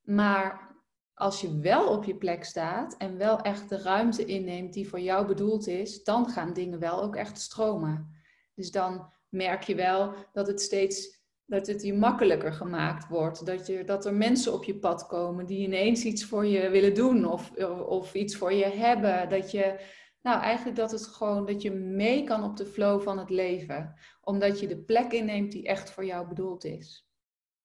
Maar 0.01 0.75
als 1.13 1.41
je 1.41 1.59
wel 1.59 1.87
op 1.87 2.03
je 2.03 2.15
plek 2.15 2.43
staat 2.43 2.97
en 2.97 3.17
wel 3.17 3.39
echt 3.39 3.69
de 3.69 3.81
ruimte 3.81 4.25
inneemt 4.25 4.73
die 4.73 4.89
voor 4.89 4.99
jou 4.99 5.27
bedoeld 5.27 5.67
is, 5.67 6.03
dan 6.03 6.29
gaan 6.29 6.53
dingen 6.53 6.79
wel 6.79 7.03
ook 7.03 7.15
echt 7.15 7.39
stromen. 7.39 8.21
Dus 8.55 8.71
dan 8.71 9.11
merk 9.29 9.63
je 9.63 9.75
wel 9.75 10.13
dat 10.33 10.47
het 10.47 10.61
steeds 10.61 11.21
dat 11.45 11.67
het 11.67 11.81
je 11.81 11.93
makkelijker 11.93 12.53
gemaakt 12.53 13.07
wordt. 13.07 13.45
Dat, 13.45 13.67
je, 13.67 13.83
dat 13.83 14.05
er 14.05 14.13
mensen 14.13 14.53
op 14.53 14.63
je 14.63 14.79
pad 14.79 15.07
komen 15.07 15.45
die 15.45 15.65
ineens 15.65 16.03
iets 16.03 16.25
voor 16.25 16.45
je 16.45 16.69
willen 16.69 16.93
doen 16.93 17.25
of, 17.25 17.51
of 17.85 18.13
iets 18.13 18.35
voor 18.35 18.53
je 18.53 18.65
hebben. 18.65 19.29
Dat 19.29 19.51
je 19.51 19.79
nou, 20.21 20.41
eigenlijk 20.41 20.77
dat 20.77 20.91
het 20.91 21.05
gewoon 21.05 21.45
dat 21.45 21.61
je 21.61 21.71
mee 21.71 22.23
kan 22.23 22.43
op 22.43 22.57
de 22.57 22.65
flow 22.65 23.01
van 23.01 23.17
het 23.17 23.29
leven. 23.29 23.95
Omdat 24.21 24.59
je 24.59 24.67
de 24.67 24.77
plek 24.77 25.11
inneemt 25.11 25.51
die 25.51 25.67
echt 25.67 25.91
voor 25.91 26.05
jou 26.05 26.27
bedoeld 26.27 26.63
is. 26.63 27.07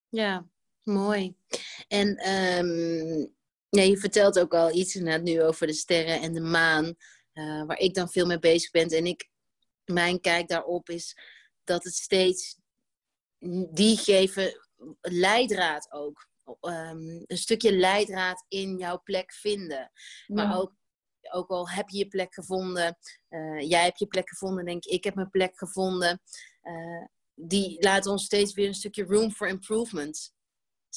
Ja, 0.09 0.47
mooi. 0.83 1.35
En 1.89 2.31
um, 2.31 3.37
ja, 3.69 3.83
je 3.83 3.97
vertelt 3.97 4.39
ook 4.39 4.55
al 4.55 4.75
iets 4.75 4.95
inderdaad 4.95 5.23
nu 5.23 5.43
over 5.43 5.67
de 5.67 5.73
sterren 5.73 6.21
en 6.21 6.33
de 6.33 6.41
maan. 6.41 6.95
Uh, 7.35 7.65
waar 7.65 7.79
ik 7.79 7.95
dan 7.95 8.09
veel 8.09 8.27
mee 8.27 8.39
bezig 8.39 8.71
ben. 8.71 8.89
En 8.89 9.07
ik, 9.07 9.29
mijn 9.85 10.21
kijk 10.21 10.49
daarop 10.49 10.89
is 10.89 11.17
dat 11.65 11.85
het 11.85 11.95
steeds 11.95 12.59
die 13.71 13.97
geven 13.97 14.61
leidraad 15.01 15.93
ook. 15.93 16.27
Um, 16.61 17.25
een 17.27 17.39
stukje 17.39 17.73
leidraad 17.73 18.45
in 18.49 18.77
jouw 18.77 19.03
plek 19.03 19.33
vinden. 19.33 19.91
Maar 20.27 20.59
ook 20.59 20.73
ook 21.31 21.49
al 21.49 21.69
heb 21.69 21.89
je 21.89 21.99
je 21.99 22.09
plek 22.09 22.35
gevonden, 22.35 22.99
uh, 23.31 23.61
jij 23.61 23.85
hebt 23.85 23.99
je 23.99 24.07
plek 24.07 24.29
gevonden, 24.29 24.65
denk 24.65 24.85
ik, 24.85 24.93
ik 24.93 25.05
heb 25.05 25.15
mijn 25.15 25.31
plek 25.31 25.59
gevonden. 25.59 26.23
Uh, 26.63 27.07
die 27.35 27.83
laten 27.83 28.11
ons 28.11 28.25
steeds 28.25 28.55
weer 28.55 28.67
een 28.67 28.75
stukje 28.75 29.05
room 29.05 29.31
for 29.31 29.49
improvement. 29.49 30.33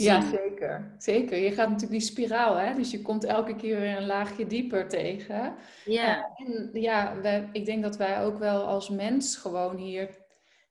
Zien. 0.01 0.11
Ja, 0.11 0.29
zeker. 0.29 0.95
Zeker. 0.97 1.37
Je 1.37 1.51
gaat 1.51 1.69
natuurlijk 1.69 1.99
die 1.99 2.09
spiraal, 2.09 2.55
hè? 2.55 2.73
dus 2.73 2.91
je 2.91 3.01
komt 3.01 3.23
elke 3.23 3.55
keer 3.55 3.79
weer 3.79 3.97
een 3.97 4.05
laagje 4.05 4.47
dieper 4.47 4.87
tegen. 4.87 5.55
Ja. 5.85 6.29
En 6.35 6.69
ja, 6.73 7.21
wij, 7.21 7.49
ik 7.51 7.65
denk 7.65 7.83
dat 7.83 7.97
wij 7.97 8.23
ook 8.23 8.37
wel 8.37 8.63
als 8.63 8.89
mens 8.89 9.35
gewoon 9.35 9.77
hier 9.77 10.19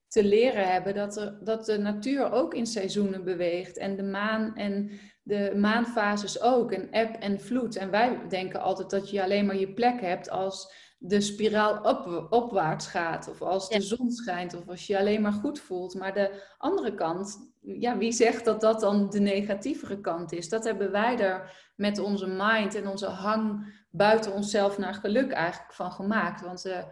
te 0.07 0.23
leren 0.23 0.71
hebben 0.71 0.95
dat, 0.95 1.17
er, 1.17 1.37
dat 1.43 1.65
de 1.65 1.77
natuur 1.77 2.31
ook 2.31 2.53
in 2.53 2.65
seizoenen 2.65 3.23
beweegt. 3.23 3.77
En 3.77 3.95
de 3.95 4.03
maan 4.03 4.55
en 4.55 4.91
de 5.23 5.53
maanfases 5.55 6.41
ook, 6.41 6.71
en 6.71 6.91
eb 6.91 7.15
en 7.15 7.39
vloed. 7.39 7.75
En 7.75 7.89
wij 7.89 8.27
denken 8.29 8.61
altijd 8.61 8.89
dat 8.89 9.09
je 9.09 9.23
alleen 9.23 9.45
maar 9.45 9.57
je 9.57 9.73
plek 9.73 10.01
hebt 10.01 10.29
als 10.29 10.73
de 10.97 11.21
spiraal 11.21 11.81
op, 11.81 12.27
opwaarts 12.29 12.87
gaat, 12.87 13.29
of 13.29 13.41
als 13.41 13.69
de 13.69 13.81
zon 13.81 14.11
schijnt, 14.11 14.53
of 14.53 14.67
als 14.67 14.87
je 14.87 14.93
je 14.93 14.99
alleen 14.99 15.21
maar 15.21 15.33
goed 15.33 15.59
voelt. 15.59 15.95
Maar 15.95 16.13
de 16.13 16.43
andere 16.57 16.93
kant, 16.93 17.50
ja, 17.61 17.97
wie 17.97 18.11
zegt 18.11 18.45
dat 18.45 18.61
dat 18.61 18.79
dan 18.79 19.09
de 19.09 19.19
negatievere 19.19 20.01
kant 20.01 20.31
is? 20.31 20.49
Dat 20.49 20.63
hebben 20.63 20.91
wij 20.91 21.19
er 21.19 21.51
met 21.75 21.99
onze 21.99 22.27
mind 22.27 22.75
en 22.75 22.87
onze 22.87 23.07
hang 23.07 23.73
buiten 23.91 24.33
onszelf 24.33 24.77
naar 24.77 24.93
geluk 24.93 25.31
eigenlijk 25.31 25.73
van 25.73 25.91
gemaakt. 25.91 26.41
Want 26.41 26.63
de 26.63 26.83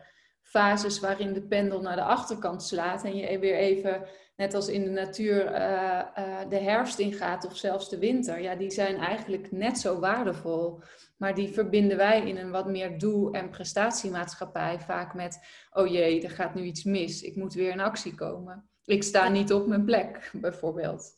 fases 0.41 0.99
waarin 0.99 1.33
de 1.33 1.41
pendel 1.41 1.81
naar 1.81 1.95
de 1.95 2.03
achterkant 2.03 2.63
slaat 2.63 3.03
en 3.03 3.15
je 3.15 3.39
weer 3.39 3.55
even 3.55 4.07
net 4.35 4.53
als 4.53 4.67
in 4.67 4.83
de 4.83 4.89
natuur 4.89 5.45
uh, 5.45 6.01
uh, 6.17 6.39
de 6.49 6.55
herfst 6.55 6.99
ingaat 6.99 7.45
of 7.45 7.57
zelfs 7.57 7.89
de 7.89 7.99
winter, 7.99 8.41
ja, 8.41 8.55
die 8.55 8.71
zijn 8.71 8.97
eigenlijk 8.97 9.51
net 9.51 9.77
zo 9.77 9.99
waardevol. 9.99 10.81
Maar 11.17 11.35
die 11.35 11.49
verbinden 11.49 11.97
wij 11.97 12.27
in 12.27 12.37
een 12.37 12.51
wat 12.51 12.67
meer 12.67 12.99
doel- 12.99 13.31
en 13.33 13.49
prestatiemaatschappij 13.49 14.79
vaak 14.79 15.13
met, 15.13 15.39
oh 15.71 15.87
jee, 15.87 16.23
er 16.23 16.29
gaat 16.29 16.55
nu 16.55 16.63
iets 16.63 16.83
mis, 16.83 17.21
ik 17.21 17.35
moet 17.35 17.53
weer 17.53 17.71
in 17.71 17.79
actie 17.79 18.15
komen. 18.15 18.68
Ik 18.89 19.03
sta 19.03 19.27
niet 19.27 19.53
op 19.53 19.67
mijn 19.67 19.85
plek, 19.85 20.31
bijvoorbeeld. 20.33 21.17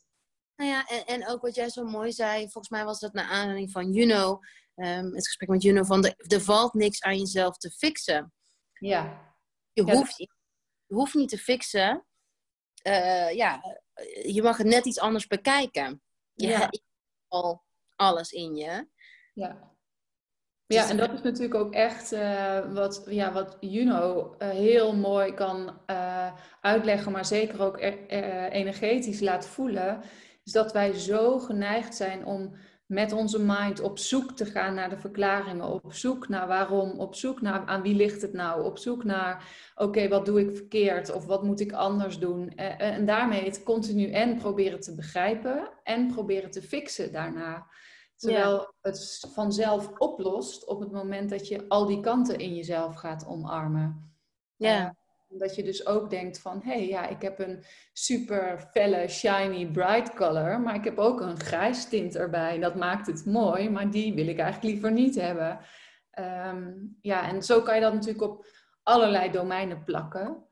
Nou 0.55 0.69
ja, 0.69 0.87
en, 0.87 1.05
en 1.05 1.27
ook 1.27 1.41
wat 1.41 1.55
jij 1.55 1.69
zo 1.69 1.83
mooi 1.83 2.11
zei, 2.11 2.41
volgens 2.41 2.69
mij 2.69 2.85
was 2.85 2.99
dat 2.99 3.13
naar 3.13 3.29
aanleiding 3.29 3.71
van 3.71 3.91
Juno, 3.91 4.39
um, 4.75 5.15
het 5.15 5.27
gesprek 5.27 5.49
met 5.49 5.61
Juno, 5.61 5.83
van 5.83 6.01
de, 6.01 6.15
er 6.27 6.41
valt 6.41 6.73
niks 6.73 7.01
aan 7.01 7.17
jezelf 7.17 7.57
te 7.57 7.71
fixen. 7.71 8.33
Ja. 8.73 9.33
Je, 9.73 9.81
hoeft, 9.81 10.17
je 10.17 10.27
hoeft 10.87 11.13
niet 11.13 11.29
te 11.29 11.37
fixen, 11.37 12.05
uh, 12.87 13.31
ja, 13.33 13.79
je 14.23 14.41
mag 14.41 14.57
het 14.57 14.67
net 14.67 14.85
iets 14.85 14.99
anders 14.99 15.27
bekijken. 15.27 16.01
Je 16.33 16.47
ja. 16.47 16.59
hebt 16.59 16.81
al 17.27 17.63
alles 17.95 18.31
in 18.31 18.55
je. 18.55 18.87
Ja. 19.33 19.70
Ja, 20.73 20.89
en 20.89 20.97
dat 20.97 21.13
is 21.13 21.21
natuurlijk 21.21 21.55
ook 21.55 21.73
echt 21.73 22.13
uh, 22.13 22.57
wat, 22.73 23.03
ja, 23.09 23.31
wat 23.31 23.57
Juno 23.59 24.35
uh, 24.39 24.49
heel 24.49 24.95
mooi 24.95 25.33
kan 25.33 25.79
uitleggen, 26.61 27.11
maar 27.11 27.25
zeker 27.25 27.61
ook 27.61 27.79
energetisch 28.51 29.19
laat 29.19 29.47
voelen. 29.47 30.01
Is 30.43 30.51
dat 30.51 30.71
wij 30.71 30.93
zo 30.93 31.39
geneigd 31.39 31.95
zijn 31.95 32.25
om 32.25 32.55
met 32.91 33.11
onze 33.11 33.39
mind 33.39 33.81
op 33.81 33.99
zoek 33.99 34.31
te 34.31 34.45
gaan 34.45 34.73
naar 34.73 34.89
de 34.89 34.97
verklaringen, 34.97 35.65
op 35.65 35.93
zoek 35.93 36.27
naar 36.27 36.47
waarom, 36.47 36.99
op 36.99 37.15
zoek 37.15 37.41
naar 37.41 37.65
aan 37.65 37.81
wie 37.81 37.95
ligt 37.95 38.21
het 38.21 38.33
nou, 38.33 38.63
op 38.63 38.77
zoek 38.77 39.03
naar 39.03 39.43
oké, 39.75 40.07
wat 40.07 40.25
doe 40.25 40.39
ik 40.39 40.55
verkeerd 40.55 41.13
of 41.13 41.25
wat 41.25 41.43
moet 41.43 41.59
ik 41.59 41.71
anders 41.71 42.19
doen. 42.19 42.55
Eh, 42.55 42.65
eh, 42.65 42.79
en 42.79 43.05
daarmee 43.05 43.43
het 43.43 43.63
continu 43.63 44.11
en 44.11 44.37
proberen 44.37 44.79
te 44.79 44.95
begrijpen 44.95 45.69
en 45.83 46.07
proberen 46.07 46.51
te 46.51 46.61
fixen 46.61 47.11
daarna. 47.11 47.67
Terwijl 48.21 48.73
het 48.81 49.27
vanzelf 49.33 49.89
oplost 49.97 50.65
op 50.67 50.79
het 50.79 50.91
moment 50.91 51.29
dat 51.29 51.47
je 51.47 51.65
al 51.67 51.85
die 51.85 51.99
kanten 51.99 52.37
in 52.37 52.55
jezelf 52.55 52.95
gaat 52.95 53.25
omarmen. 53.27 54.15
Ja. 54.55 54.95
Dat 55.27 55.55
je 55.55 55.63
dus 55.63 55.85
ook 55.85 56.09
denkt 56.09 56.39
van, 56.39 56.61
hé, 56.63 56.71
hey, 56.71 56.87
ja, 56.87 57.07
ik 57.07 57.21
heb 57.21 57.39
een 57.39 57.63
super 57.93 58.69
felle, 58.71 59.07
shiny, 59.07 59.71
bright 59.71 60.13
color, 60.13 60.61
maar 60.61 60.75
ik 60.75 60.83
heb 60.83 60.97
ook 60.97 61.21
een 61.21 61.39
grijs 61.39 61.89
tint 61.89 62.15
erbij. 62.15 62.59
Dat 62.59 62.75
maakt 62.75 63.07
het 63.07 63.25
mooi, 63.25 63.69
maar 63.69 63.91
die 63.91 64.13
wil 64.13 64.27
ik 64.27 64.39
eigenlijk 64.39 64.73
liever 64.73 64.91
niet 64.91 65.15
hebben. 65.15 65.59
Ehm, 66.11 66.71
ja, 67.01 67.29
en 67.29 67.43
zo 67.43 67.61
kan 67.61 67.75
je 67.75 67.81
dat 67.81 67.93
natuurlijk 67.93 68.23
op 68.23 68.45
allerlei 68.83 69.31
domeinen 69.31 69.83
plakken. 69.83 70.45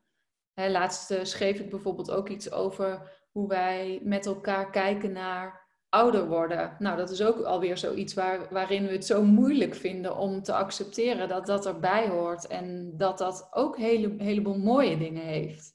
Hè, 0.54 0.70
laatst 0.70 1.10
uh, 1.10 1.24
schreef 1.24 1.60
ik 1.60 1.70
bijvoorbeeld 1.70 2.10
ook 2.10 2.28
iets 2.28 2.52
over 2.52 3.18
hoe 3.30 3.48
wij 3.48 4.00
met 4.02 4.26
elkaar 4.26 4.70
kijken 4.70 5.12
naar 5.12 5.68
ouder 5.90 6.28
worden. 6.28 6.76
Nou, 6.78 6.96
dat 6.96 7.10
is 7.10 7.22
ook 7.22 7.44
alweer 7.44 7.78
zoiets 7.78 8.14
waar, 8.14 8.52
waarin 8.52 8.86
we 8.86 8.92
het 8.92 9.06
zo 9.06 9.22
moeilijk 9.22 9.74
vinden 9.74 10.16
om 10.16 10.42
te 10.42 10.52
accepteren 10.52 11.28
dat 11.28 11.46
dat 11.46 11.66
erbij 11.66 12.08
hoort 12.08 12.46
en 12.46 12.96
dat 12.96 13.18
dat 13.18 13.48
ook 13.50 13.76
een 13.76 13.82
hele, 13.82 14.14
heleboel 14.18 14.58
mooie 14.58 14.98
dingen 14.98 15.24
heeft. 15.24 15.72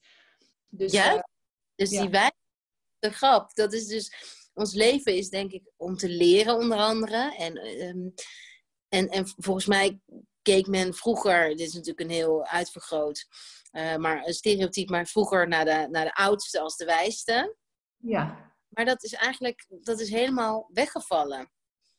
Dus, 0.68 0.92
ja, 0.92 1.16
uh, 1.16 1.22
dus 1.76 1.90
die 1.90 2.10
wij, 2.10 2.32
de 3.00 3.10
grap, 3.10 3.54
dat 3.54 3.74
is 3.74 3.88
dus, 3.88 4.14
ons 4.54 4.74
leven 4.74 5.16
is 5.16 5.30
denk 5.30 5.52
ik 5.52 5.72
om 5.76 5.96
te 5.96 6.10
leren 6.10 6.56
onder 6.56 6.78
andere. 6.78 7.36
En, 7.36 7.58
um, 7.88 8.14
en, 8.90 9.08
en 9.10 9.28
volgens 9.28 9.66
mij 9.66 10.00
keek 10.42 10.68
men 10.68 10.94
vroeger, 10.94 11.50
dit 11.50 11.68
is 11.68 11.74
natuurlijk 11.74 12.00
een 12.00 12.16
heel 12.16 12.46
uitvergroot, 12.46 13.28
uh, 13.72 13.96
maar 13.96 14.26
een 14.26 14.34
stereotype, 14.34 14.92
maar 14.92 15.06
vroeger 15.06 15.48
naar 15.48 15.66
de, 15.66 15.88
naar 15.92 16.06
de 16.06 16.14
oudste 16.14 16.60
als 16.60 16.78
de 16.78 16.86
wijste. 16.86 17.56
Ja. 17.98 18.55
Maar 18.76 18.86
dat 18.86 19.04
is 19.04 19.14
eigenlijk, 19.14 19.66
dat 19.82 20.00
is 20.00 20.10
helemaal 20.10 20.70
weggevallen. 20.74 21.50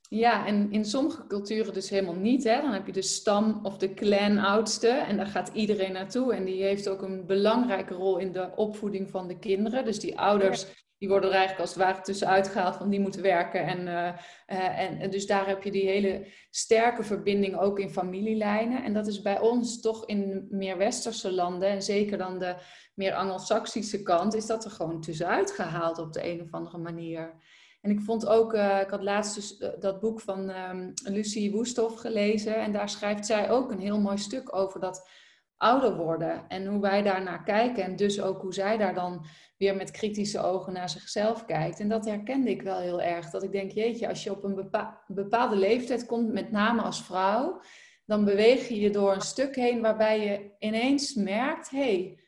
Ja, 0.09 0.47
en 0.47 0.73
in 0.73 0.85
sommige 0.85 1.27
culturen 1.27 1.73
dus 1.73 1.91
helemaal 1.91 2.15
niet. 2.15 2.45
Hè? 2.45 2.61
Dan 2.61 2.73
heb 2.73 2.87
je 2.87 2.93
de 2.93 3.03
stam 3.03 3.61
of 3.63 3.79
de 3.79 3.95
clan 3.95 4.39
oudste 4.39 4.89
en 4.89 5.17
daar 5.17 5.27
gaat 5.27 5.51
iedereen 5.53 5.93
naartoe. 5.93 6.35
En 6.35 6.45
die 6.45 6.63
heeft 6.63 6.89
ook 6.89 7.03
een 7.03 7.27
belangrijke 7.27 7.95
rol 7.95 8.19
in 8.19 8.33
de 8.33 8.51
opvoeding 8.57 9.11
van 9.11 9.29
de 9.29 9.39
kinderen. 9.39 9.85
Dus 9.85 10.01
die 10.01 10.19
ouders 10.19 10.67
die 10.99 11.09
worden 11.09 11.31
er 11.31 11.37
eigenlijk 11.37 11.67
als 11.67 11.75
het 11.75 11.85
ware 11.85 12.01
tussenuit 12.01 12.49
gehaald 12.49 12.77
van 12.77 12.91
die 12.91 13.01
moeten 13.01 13.23
werken. 13.23 13.67
En, 13.67 13.81
uh, 13.81 14.13
uh, 14.59 14.81
en, 14.81 14.99
en, 14.99 15.11
dus 15.11 15.27
daar 15.27 15.47
heb 15.47 15.63
je 15.63 15.71
die 15.71 15.87
hele 15.87 16.27
sterke 16.51 17.03
verbinding 17.03 17.59
ook 17.59 17.79
in 17.79 17.91
familielijnen. 17.91 18.85
En 18.85 18.93
dat 18.93 19.07
is 19.07 19.23
bij 19.23 19.41
ons 19.41 19.81
toch 19.81 20.07
in 20.07 20.47
meer 20.51 20.77
westerse 20.77 21.33
landen, 21.33 21.69
en 21.69 21.83
zeker 21.83 22.19
dan 22.19 22.39
de 22.39 22.55
meer 22.95 23.15
Anglo-Saxische 23.15 24.03
kant, 24.03 24.35
is 24.35 24.47
dat 24.47 24.65
er 24.65 24.71
gewoon 24.71 25.01
tussenuit 25.01 25.51
gehaald 25.51 25.99
op 25.99 26.13
de 26.13 26.25
een 26.25 26.43
of 26.43 26.53
andere 26.53 26.79
manier. 26.79 27.35
En 27.81 27.91
ik 27.91 28.01
vond 28.01 28.27
ook, 28.27 28.55
uh, 28.55 28.81
ik 28.81 28.91
had 28.91 29.03
laatst 29.03 29.35
dus 29.35 29.59
dat 29.81 30.01
boek 30.01 30.21
van 30.21 30.51
um, 30.51 30.93
Lucie 31.05 31.53
Woesthoff 31.53 32.01
gelezen. 32.01 32.57
En 32.57 32.73
daar 32.73 32.89
schrijft 32.89 33.27
zij 33.27 33.51
ook 33.51 33.71
een 33.71 33.81
heel 33.81 34.01
mooi 34.01 34.19
stuk 34.19 34.57
over 34.57 34.81
dat 34.81 35.09
ouder 35.57 35.97
worden. 35.97 36.49
En 36.49 36.67
hoe 36.67 36.81
wij 36.81 37.03
daarnaar 37.03 37.43
kijken. 37.43 37.85
En 37.85 37.97
dus 37.97 38.21
ook 38.21 38.43
hoe 38.43 38.55
zij 38.55 38.77
daar 38.77 38.95
dan 38.95 39.27
weer 39.57 39.77
met 39.77 39.91
kritische 39.91 40.41
ogen 40.41 40.73
naar 40.73 40.89
zichzelf 40.89 41.45
kijkt. 41.45 41.81
En 41.81 41.89
dat 41.89 42.05
herkende 42.05 42.51
ik 42.51 42.63
wel 42.63 42.79
heel 42.79 43.03
erg. 43.03 43.31
Dat 43.31 43.43
ik 43.43 43.53
denk, 43.53 43.71
jeetje, 43.71 44.09
als 44.09 44.25
je 44.25 44.31
op 44.31 44.45
een 44.45 44.71
bepaalde 45.07 45.57
leeftijd 45.57 46.07
komt, 46.07 46.33
met 46.33 46.51
name 46.51 46.83
als 46.83 47.05
vrouw, 47.05 47.61
dan 48.07 48.25
beweeg 48.25 48.69
je 48.69 48.81
je 48.81 48.91
door 48.91 49.13
een 49.13 49.21
stuk 49.21 49.57
heen 49.57 49.81
waarbij 49.81 50.21
je 50.21 50.51
ineens 50.59 51.15
merkt, 51.15 51.71
hé, 51.71 51.79
hey, 51.79 52.19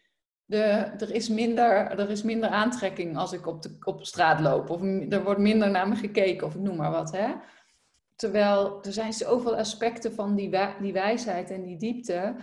er, 0.48 1.14
is 1.14 1.28
minder, 1.28 1.98
er 1.98 2.10
is 2.10 2.22
minder 2.22 2.48
aantrekking 2.48 3.16
als 3.16 3.32
ik 3.32 3.46
op, 3.46 3.62
de, 3.62 3.76
op 3.84 4.06
straat 4.06 4.40
loop. 4.40 4.70
Of 4.70 4.82
er 5.08 5.24
wordt 5.24 5.40
minder 5.40 5.70
naar 5.70 5.88
me 5.88 5.94
gekeken, 5.94 6.46
of 6.46 6.56
noem 6.56 6.76
maar 6.76 6.90
wat. 6.90 7.12
Hè? 7.12 7.32
Terwijl 8.16 8.82
er 8.82 8.92
zijn 8.92 9.12
zoveel 9.12 9.56
aspecten 9.56 10.14
van 10.14 10.34
die, 10.34 10.58
die 10.80 10.92
wijsheid 10.92 11.50
en 11.50 11.62
die 11.62 11.76
diepte 11.76 12.34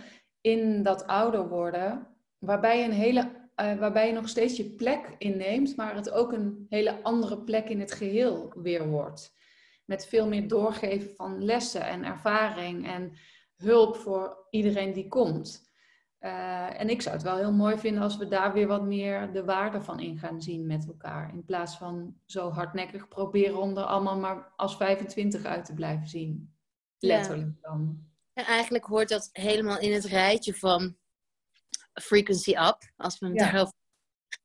in 0.46 0.82
dat 0.82 1.06
ouder 1.06 1.48
worden, 1.48 2.06
waarbij 2.38 2.78
je, 2.78 2.84
een 2.84 2.92
hele, 2.92 3.20
uh, 3.20 3.78
waarbij 3.78 4.06
je 4.06 4.12
nog 4.12 4.28
steeds 4.28 4.56
je 4.56 4.64
plek 4.64 5.14
inneemt, 5.18 5.76
maar 5.76 5.94
het 5.94 6.10
ook 6.10 6.32
een 6.32 6.66
hele 6.68 7.02
andere 7.02 7.38
plek 7.38 7.68
in 7.68 7.80
het 7.80 7.92
geheel 7.92 8.52
weer 8.56 8.88
wordt. 8.88 9.34
Met 9.84 10.06
veel 10.06 10.28
meer 10.28 10.48
doorgeven 10.48 11.14
van 11.14 11.44
lessen 11.44 11.86
en 11.86 12.04
ervaring 12.04 12.86
en 12.86 13.12
hulp 13.56 13.96
voor 13.96 14.46
iedereen 14.50 14.92
die 14.92 15.08
komt. 15.08 15.70
Uh, 16.20 16.80
en 16.80 16.90
ik 16.90 17.02
zou 17.02 17.14
het 17.14 17.24
wel 17.24 17.36
heel 17.36 17.52
mooi 17.52 17.78
vinden 17.78 18.02
als 18.02 18.16
we 18.16 18.28
daar 18.28 18.52
weer 18.52 18.66
wat 18.66 18.84
meer 18.84 19.32
de 19.32 19.44
waarde 19.44 19.82
van 19.82 20.00
in 20.00 20.18
gaan 20.18 20.42
zien 20.42 20.66
met 20.66 20.86
elkaar. 20.86 21.32
In 21.32 21.44
plaats 21.44 21.76
van 21.76 22.14
zo 22.26 22.50
hardnekkig 22.50 23.08
proberen 23.08 23.58
om 23.58 23.76
er 23.76 23.84
allemaal 23.84 24.18
maar 24.18 24.52
als 24.56 24.76
25 24.76 25.44
uit 25.44 25.64
te 25.64 25.74
blijven 25.74 26.08
zien. 26.08 26.54
Letterlijk 26.98 27.60
dan. 27.60 28.06
En 28.36 28.44
eigenlijk 28.44 28.84
hoort 28.84 29.08
dat 29.08 29.28
helemaal 29.32 29.78
in 29.78 29.92
het 29.92 30.04
rijtje 30.04 30.54
van 30.54 30.96
frequency 31.92 32.50
up. 32.50 32.78
Als 32.96 33.18
we 33.18 33.26
het 33.26 33.34
ja. 33.34 33.44
daarover... 33.44 33.74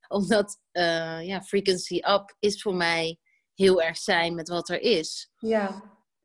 Omdat 0.08 0.60
uh, 0.71 1.27
ja, 1.27 1.41
frequency 1.41 1.95
up 1.95 2.36
is 2.39 2.62
voor 2.62 2.75
mij 2.75 3.17
heel 3.54 3.82
erg 3.82 3.97
zijn 3.97 4.36
met 4.36 4.49
wat 4.49 4.69
er 4.69 4.82
is. 4.82 5.32
Ja, 5.38 5.84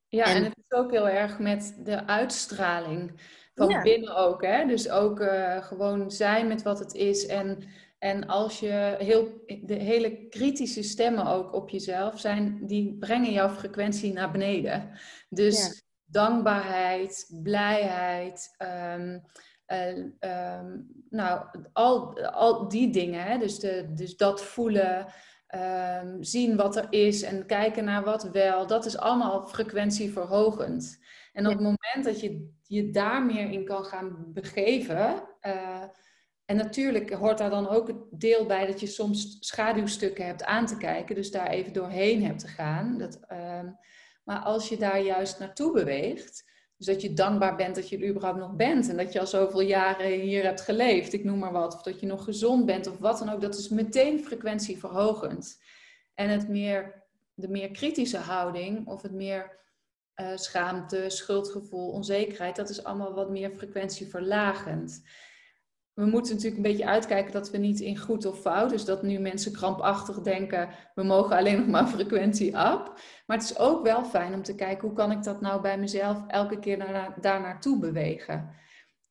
ja 0.08 0.24
en, 0.24 0.36
en 0.36 0.44
het 0.44 0.56
is 0.56 0.78
ook 0.78 0.90
heel 0.90 1.08
erg 1.08 1.38
met 1.38 1.76
de 1.78 2.06
uitstraling 2.06 3.20
van 3.54 3.68
ja. 3.68 3.82
binnen 3.82 4.16
ook. 4.16 4.42
Hè? 4.42 4.66
Dus 4.66 4.88
ook 4.88 5.20
uh, 5.20 5.64
gewoon 5.64 6.10
zijn 6.10 6.48
met 6.48 6.62
wat 6.62 6.78
het 6.78 6.94
is. 6.94 7.26
En, 7.26 7.64
en 7.98 8.26
als 8.26 8.60
je 8.60 8.96
heel, 8.98 9.44
de 9.62 9.74
hele 9.74 10.28
kritische 10.28 10.82
stemmen 10.82 11.26
ook 11.26 11.52
op 11.52 11.68
jezelf 11.68 12.20
zijn, 12.20 12.66
die 12.66 12.96
brengen 12.98 13.32
jouw 13.32 13.50
frequentie 13.50 14.12
naar 14.12 14.30
beneden. 14.30 14.98
Dus 15.28 15.66
ja. 15.66 15.84
Dankbaarheid, 16.06 17.30
blijheid. 17.42 18.54
Um, 18.94 19.22
uh, 19.66 20.58
um, 20.58 20.86
nou, 21.10 21.46
al, 21.72 22.20
al 22.24 22.68
die 22.68 22.90
dingen. 22.90 23.22
Hè? 23.22 23.38
Dus, 23.38 23.58
de, 23.58 23.92
dus 23.94 24.16
dat 24.16 24.42
voelen. 24.42 25.06
Um, 25.54 26.22
zien 26.22 26.56
wat 26.56 26.76
er 26.76 26.86
is 26.90 27.22
en 27.22 27.46
kijken 27.46 27.84
naar 27.84 28.04
wat 28.04 28.30
wel, 28.30 28.66
dat 28.66 28.84
is 28.84 28.98
allemaal 28.98 29.46
frequentieverhogend. 29.46 31.04
En 31.32 31.46
op 31.46 31.52
het 31.52 31.60
moment 31.60 32.04
dat 32.04 32.20
je 32.20 32.50
je 32.62 32.90
daar 32.90 33.22
meer 33.22 33.50
in 33.50 33.64
kan 33.64 33.84
gaan 33.84 34.32
begeven. 34.32 35.22
Uh, 35.42 35.82
en 36.44 36.56
natuurlijk 36.56 37.12
hoort 37.12 37.38
daar 37.38 37.50
dan 37.50 37.68
ook 37.68 37.86
het 37.86 37.96
deel 38.10 38.46
bij 38.46 38.66
dat 38.66 38.80
je 38.80 38.86
soms 38.86 39.36
schaduwstukken 39.40 40.26
hebt 40.26 40.44
aan 40.44 40.66
te 40.66 40.76
kijken. 40.76 41.14
Dus 41.14 41.30
daar 41.30 41.48
even 41.48 41.72
doorheen 41.72 42.24
hebt 42.24 42.38
te 42.38 42.48
gaan. 42.48 42.98
Dat, 42.98 43.20
maar 44.26 44.38
als 44.38 44.68
je 44.68 44.76
daar 44.76 45.00
juist 45.00 45.38
naartoe 45.38 45.72
beweegt. 45.72 46.44
Dus 46.76 46.86
dat 46.86 47.02
je 47.02 47.12
dankbaar 47.12 47.56
bent 47.56 47.74
dat 47.74 47.88
je 47.88 47.98
er 47.98 48.08
überhaupt 48.08 48.38
nog 48.38 48.56
bent. 48.56 48.88
En 48.88 48.96
dat 48.96 49.12
je 49.12 49.20
al 49.20 49.26
zoveel 49.26 49.60
jaren 49.60 50.20
hier 50.20 50.42
hebt 50.42 50.60
geleefd. 50.60 51.12
Ik 51.12 51.24
noem 51.24 51.38
maar 51.38 51.52
wat. 51.52 51.74
Of 51.74 51.82
dat 51.82 52.00
je 52.00 52.06
nog 52.06 52.24
gezond 52.24 52.66
bent 52.66 52.86
of 52.86 52.98
wat 52.98 53.18
dan 53.18 53.28
ook. 53.28 53.40
Dat 53.40 53.58
is 53.58 53.68
meteen 53.68 54.24
frequentieverhogend. 54.24 55.62
En 56.14 56.28
het 56.28 56.48
meer, 56.48 57.04
de 57.34 57.48
meer 57.48 57.70
kritische 57.70 58.18
houding 58.18 58.86
of 58.86 59.02
het 59.02 59.12
meer 59.12 59.58
uh, 60.16 60.36
schaamte, 60.36 61.04
schuldgevoel, 61.10 61.90
onzekerheid, 61.90 62.56
dat 62.56 62.68
is 62.68 62.84
allemaal 62.84 63.14
wat 63.14 63.30
meer 63.30 63.50
frequentieverlagend. 63.50 65.02
We 65.96 66.04
moeten 66.06 66.34
natuurlijk 66.34 66.56
een 66.56 66.70
beetje 66.70 66.86
uitkijken 66.86 67.32
dat 67.32 67.50
we 67.50 67.58
niet 67.58 67.80
in 67.80 67.98
goed 67.98 68.26
of 68.26 68.40
fout, 68.40 68.70
dus 68.70 68.84
dat 68.84 69.02
nu 69.02 69.18
mensen 69.18 69.52
krampachtig 69.52 70.20
denken, 70.20 70.68
we 70.94 71.02
mogen 71.02 71.36
alleen 71.36 71.58
nog 71.60 71.66
maar 71.66 71.86
frequentie 71.86 72.48
up. 72.48 72.92
Maar 73.26 73.36
het 73.36 73.50
is 73.50 73.58
ook 73.58 73.82
wel 73.82 74.04
fijn 74.04 74.34
om 74.34 74.42
te 74.42 74.54
kijken, 74.54 74.88
hoe 74.88 74.96
kan 74.96 75.10
ik 75.10 75.22
dat 75.22 75.40
nou 75.40 75.60
bij 75.60 75.78
mezelf 75.78 76.26
elke 76.26 76.58
keer 76.58 76.78
daar 77.20 77.40
naartoe 77.40 77.78
bewegen? 77.78 78.50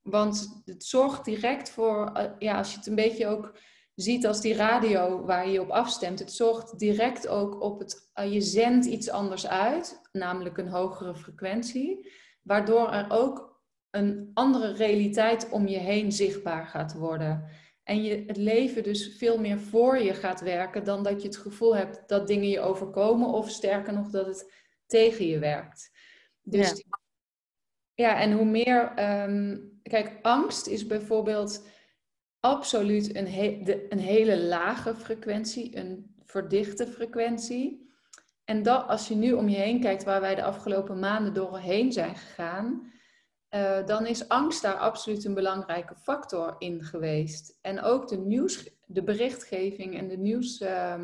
Want 0.02 0.62
het 0.66 0.84
zorgt 0.84 1.26
direct 1.26 1.70
voor, 1.70 2.12
uh, 2.18 2.24
ja, 2.40 2.58
als 2.58 2.72
je 2.72 2.78
het 2.78 2.88
een 2.88 2.96
beetje 2.96 3.28
ook 3.28 3.58
ziet 3.96 4.28
als 4.28 4.42
die 4.42 4.56
radio 4.56 5.26
waar 5.26 5.50
je 5.50 5.62
op 5.62 5.70
afstemt. 5.70 6.20
Het 6.20 6.32
zorgt 6.32 6.80
direct 6.80 7.28
ook 7.28 7.62
op 7.62 7.80
het, 7.80 8.12
uh, 8.20 8.34
je 8.34 8.42
zendt 8.42 8.86
iets 8.86 9.10
anders 9.10 9.48
uit, 9.48 10.02
namelijk 10.12 10.58
een 10.58 10.70
hogere 10.70 11.16
frequentie, 11.16 12.12
waardoor 12.42 12.92
er 12.92 13.06
ook 13.10 13.55
een 13.96 14.32
andere 14.34 14.74
realiteit 14.74 15.50
om 15.50 15.68
je 15.68 15.78
heen 15.78 16.12
zichtbaar 16.12 16.68
gaat 16.68 16.94
worden. 16.94 17.50
En 17.84 18.04
je 18.04 18.24
het 18.28 18.38
leven 18.38 18.84
dus 18.84 19.16
veel 19.18 19.40
meer 19.40 19.60
voor 19.60 19.98
je 19.98 20.14
gaat 20.14 20.42
werken 20.42 20.84
dan 20.84 21.04
dat 21.04 21.22
je 21.22 21.28
het 21.28 21.38
gevoel 21.38 21.76
hebt 21.76 22.04
dat 22.08 22.28
dingen 22.28 22.50
je 22.50 22.60
overkomen 22.60 23.28
of 23.28 23.50
sterker 23.50 23.94
nog 23.94 24.10
dat 24.10 24.26
het 24.26 24.52
tegen 24.86 25.28
je 25.28 25.40
werkt. 25.40 25.92
Dus 26.42 26.70
ja, 26.70 27.00
ja 27.94 28.20
en 28.20 28.32
hoe 28.32 28.46
meer, 28.46 29.10
um, 29.24 29.80
kijk, 29.84 30.20
angst 30.22 30.68
is 30.68 30.86
bijvoorbeeld 30.86 31.68
absoluut 32.40 33.16
een, 33.16 33.28
he 33.28 33.62
de, 33.64 33.86
een 33.90 34.00
hele 34.00 34.38
lage 34.38 34.96
frequentie, 34.96 35.78
een 35.78 36.16
verdichte 36.26 36.88
frequentie. 36.88 37.94
En 38.44 38.64
dat, 38.64 38.88
als 38.88 39.08
je 39.08 39.16
nu 39.16 39.34
om 39.34 39.50
je 39.50 39.58
heen 39.58 39.80
kijkt 39.80 40.04
waar 40.04 40.22
wij 40.22 40.36
de 40.36 40.44
afgelopen 40.44 41.00
maanden 41.00 41.34
doorheen 41.34 41.92
zijn 41.92 42.16
gegaan, 42.16 42.94
uh, 43.56 43.86
dan 43.86 44.06
is 44.06 44.30
angst 44.30 44.62
daar 44.62 44.78
absoluut 44.78 45.26
een 45.26 45.34
belangrijke 45.34 45.96
factor 45.96 46.56
in 46.58 46.84
geweest. 46.84 47.58
En 47.62 47.82
ook 47.82 48.08
de 48.08 48.18
nieuws, 48.18 48.70
de 48.86 49.04
berichtgeving 49.04 49.98
en 49.98 50.08
de 50.08 50.18
nieuws, 50.18 50.62
uh, 50.62 51.04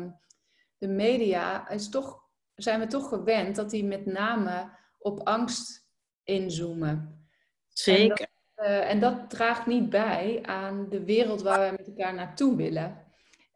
de 0.78 0.88
media, 0.88 1.68
is 1.68 1.88
toch, 1.88 2.22
zijn 2.54 2.80
we 2.80 2.86
toch 2.86 3.08
gewend 3.08 3.56
dat 3.56 3.70
die 3.70 3.84
met 3.84 4.06
name 4.06 4.70
op 4.98 5.20
angst 5.20 5.86
inzoomen. 6.24 7.26
Zeker 7.68 8.32
Eh, 8.62 8.90
en 8.90 9.00
dat 9.00 9.30
draagt 9.30 9.66
niet 9.66 9.90
bij 9.90 10.38
aan 10.42 10.86
de 10.88 11.04
wereld 11.04 11.42
waar 11.42 11.70
we 11.70 11.76
met 11.76 11.86
elkaar 11.86 12.14
naartoe 12.14 12.56
willen. 12.56 12.96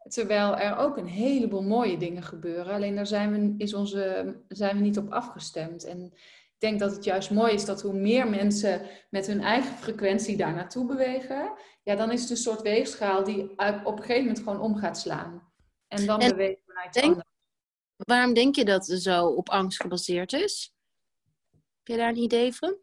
Terwijl 0.08 0.56
er 0.56 0.76
ook 0.76 0.96
een 0.96 1.06
heleboel 1.06 1.62
mooie 1.62 1.96
dingen 1.96 2.22
gebeuren. 2.22 2.74
Alleen 2.74 2.94
daar 2.94 3.06
zijn 3.06 3.32
we, 3.32 3.64
is 3.64 3.74
onze, 3.74 4.34
zijn 4.48 4.76
we 4.76 4.82
niet 4.82 4.98
op 4.98 5.12
afgestemd. 5.12 5.84
En 5.84 6.12
ik 6.58 6.68
denk 6.68 6.80
dat 6.80 6.92
het 6.92 7.04
juist 7.04 7.30
mooi 7.30 7.52
is 7.52 7.64
dat 7.64 7.82
hoe 7.82 7.92
meer 7.92 8.28
mensen 8.28 8.82
met 9.10 9.26
hun 9.26 9.40
eigen 9.40 9.76
frequentie 9.78 10.36
daar 10.36 10.54
naartoe 10.54 10.86
bewegen, 10.86 11.52
ja, 11.82 11.94
dan 11.94 12.12
is 12.12 12.20
het 12.20 12.30
een 12.30 12.36
soort 12.36 12.62
weegschaal 12.62 13.24
die 13.24 13.50
op 13.84 13.96
een 13.96 14.02
gegeven 14.02 14.26
moment 14.26 14.38
gewoon 14.38 14.60
om 14.60 14.76
gaat 14.76 14.98
slaan. 14.98 15.52
En 15.88 16.06
dan 16.06 16.18
bewegen 16.18 16.62
we 16.66 16.72
naar 16.72 16.86
iets 16.86 17.00
denk, 17.00 17.06
anders. 17.06 17.28
Waarom 17.96 18.34
denk 18.34 18.54
je 18.54 18.64
dat 18.64 18.86
het 18.86 19.02
zo 19.02 19.26
op 19.26 19.48
angst 19.48 19.80
gebaseerd 19.80 20.32
is? 20.32 20.74
Heb 21.52 21.86
je 21.86 21.96
daar 21.96 22.08
een 22.08 22.22
idee 22.22 22.52
van? 22.52 22.76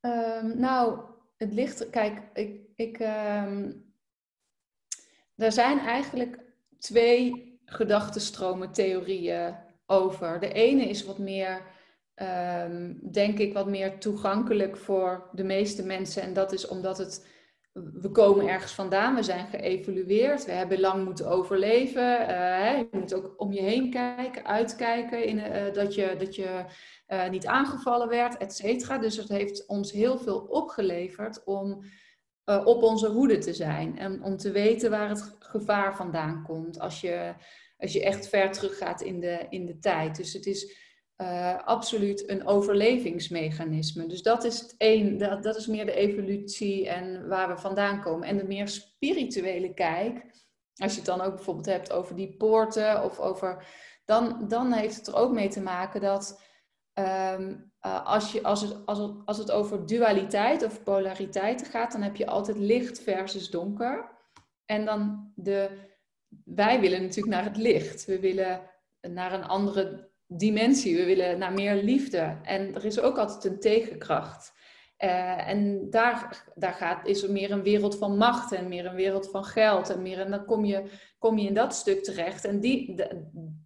Um, 0.00 0.58
nou, 0.58 1.00
het 1.36 1.52
ligt. 1.52 1.90
Kijk, 1.90 2.22
ik. 2.32 2.60
ik 2.76 2.98
um, 2.98 3.90
er 5.36 5.52
zijn 5.52 5.78
eigenlijk 5.78 6.38
twee 6.78 7.60
gedachtenstromen, 7.64 8.72
theorieën 8.72 9.56
over. 9.86 10.40
De 10.40 10.52
ene 10.52 10.88
is 10.88 11.04
wat 11.04 11.18
meer, 11.18 11.62
um, 12.22 12.98
denk 13.12 13.38
ik, 13.38 13.52
wat 13.52 13.68
meer 13.68 13.98
toegankelijk 13.98 14.76
voor 14.76 15.28
de 15.32 15.44
meeste 15.44 15.84
mensen. 15.84 16.22
En 16.22 16.32
dat 16.32 16.52
is 16.52 16.68
omdat 16.68 16.98
het 16.98 17.30
we 17.72 18.10
komen 18.10 18.48
ergens 18.48 18.72
vandaan, 18.72 19.14
we 19.14 19.22
zijn 19.22 19.46
geëvolueerd, 19.46 20.44
we 20.44 20.52
hebben 20.52 20.80
lang 20.80 21.04
moeten 21.04 21.28
overleven. 21.28 22.20
Uh, 22.20 22.26
hè, 22.26 22.76
je 22.76 22.88
moet 22.90 23.14
ook 23.14 23.34
om 23.36 23.52
je 23.52 23.60
heen 23.60 23.90
kijken, 23.90 24.44
uitkijken 24.44 25.24
in, 25.24 25.38
uh, 25.38 25.72
dat 25.72 25.94
je, 25.94 26.14
dat 26.18 26.34
je 26.34 26.64
uh, 27.08 27.28
niet 27.28 27.46
aangevallen 27.46 28.08
werd, 28.08 28.36
et 28.36 28.54
cetera. 28.54 28.98
Dus 28.98 29.16
het 29.16 29.28
heeft 29.28 29.66
ons 29.66 29.92
heel 29.92 30.18
veel 30.18 30.38
opgeleverd 30.38 31.44
om 31.44 31.84
op 32.44 32.82
onze 32.82 33.08
hoede 33.08 33.38
te 33.38 33.54
zijn 33.54 33.98
en 33.98 34.22
om 34.22 34.36
te 34.36 34.50
weten 34.50 34.90
waar 34.90 35.08
het 35.08 35.36
gevaar 35.38 35.96
vandaan 35.96 36.42
komt 36.42 36.80
als 36.80 37.00
je, 37.00 37.34
als 37.78 37.92
je 37.92 38.04
echt 38.04 38.28
ver 38.28 38.50
teruggaat 38.50 39.00
in 39.00 39.20
de, 39.20 39.46
in 39.48 39.66
de 39.66 39.78
tijd. 39.78 40.16
Dus 40.16 40.32
het 40.32 40.46
is 40.46 40.76
uh, 41.22 41.64
absoluut 41.64 42.28
een 42.28 42.46
overlevingsmechanisme. 42.46 44.06
Dus 44.06 44.22
dat 44.22 44.44
is 44.44 44.60
het 44.60 44.74
één, 44.78 45.18
dat, 45.18 45.42
dat 45.42 45.56
is 45.56 45.66
meer 45.66 45.86
de 45.86 45.94
evolutie 45.94 46.88
en 46.88 47.28
waar 47.28 47.48
we 47.48 47.56
vandaan 47.56 48.00
komen. 48.00 48.28
En 48.28 48.36
de 48.36 48.44
meer 48.44 48.68
spirituele 48.68 49.74
kijk, 49.74 50.24
als 50.74 50.92
je 50.92 50.98
het 50.98 51.06
dan 51.06 51.20
ook 51.20 51.34
bijvoorbeeld 51.34 51.66
hebt 51.66 51.92
over 51.92 52.16
die 52.16 52.36
poorten 52.36 53.04
of 53.04 53.18
over. 53.18 53.66
Dan, 54.04 54.48
dan 54.48 54.72
heeft 54.72 54.96
het 54.96 55.06
er 55.06 55.14
ook 55.14 55.32
mee 55.32 55.48
te 55.48 55.60
maken 55.60 56.00
dat 56.00 56.42
um, 56.94 57.72
uh, 57.86 58.06
als, 58.06 58.32
je, 58.32 58.42
als, 58.42 58.60
het, 58.60 58.86
als, 58.86 58.98
het, 58.98 59.12
als 59.24 59.38
het 59.38 59.50
over 59.50 59.86
dualiteit 59.86 60.64
of 60.64 60.82
polariteiten 60.82 61.66
gaat, 61.66 61.92
dan 61.92 62.02
heb 62.02 62.16
je 62.16 62.26
altijd 62.26 62.56
licht 62.56 63.00
versus 63.00 63.50
donker. 63.50 64.10
En 64.64 64.84
dan 64.84 65.32
de. 65.34 65.90
Wij 66.44 66.80
willen 66.80 67.02
natuurlijk 67.02 67.34
naar 67.34 67.44
het 67.44 67.56
licht. 67.56 68.04
We 68.04 68.20
willen 68.20 68.60
naar 69.00 69.32
een 69.32 69.44
andere 69.44 70.11
dimensie. 70.38 70.96
We 70.96 71.04
willen 71.04 71.38
naar 71.38 71.52
meer 71.52 71.74
liefde. 71.74 72.38
En 72.42 72.74
er 72.74 72.84
is 72.84 73.00
ook 73.00 73.18
altijd 73.18 73.44
een 73.44 73.60
tegenkracht. 73.60 74.52
Uh, 74.98 75.48
en 75.48 75.90
daar, 75.90 76.44
daar 76.54 76.72
gaat, 76.72 77.06
is 77.06 77.22
er 77.22 77.32
meer 77.32 77.50
een 77.50 77.62
wereld 77.62 77.98
van 77.98 78.16
macht 78.16 78.52
en 78.52 78.68
meer 78.68 78.86
een 78.86 78.94
wereld 78.94 79.30
van 79.30 79.44
geld. 79.44 79.90
En, 79.90 80.02
meer, 80.02 80.20
en 80.20 80.30
dan 80.30 80.44
kom 80.44 80.64
je, 80.64 80.84
kom 81.18 81.38
je 81.38 81.46
in 81.46 81.54
dat 81.54 81.74
stuk 81.74 82.04
terecht. 82.04 82.44
En 82.44 82.60
die, 82.60 83.02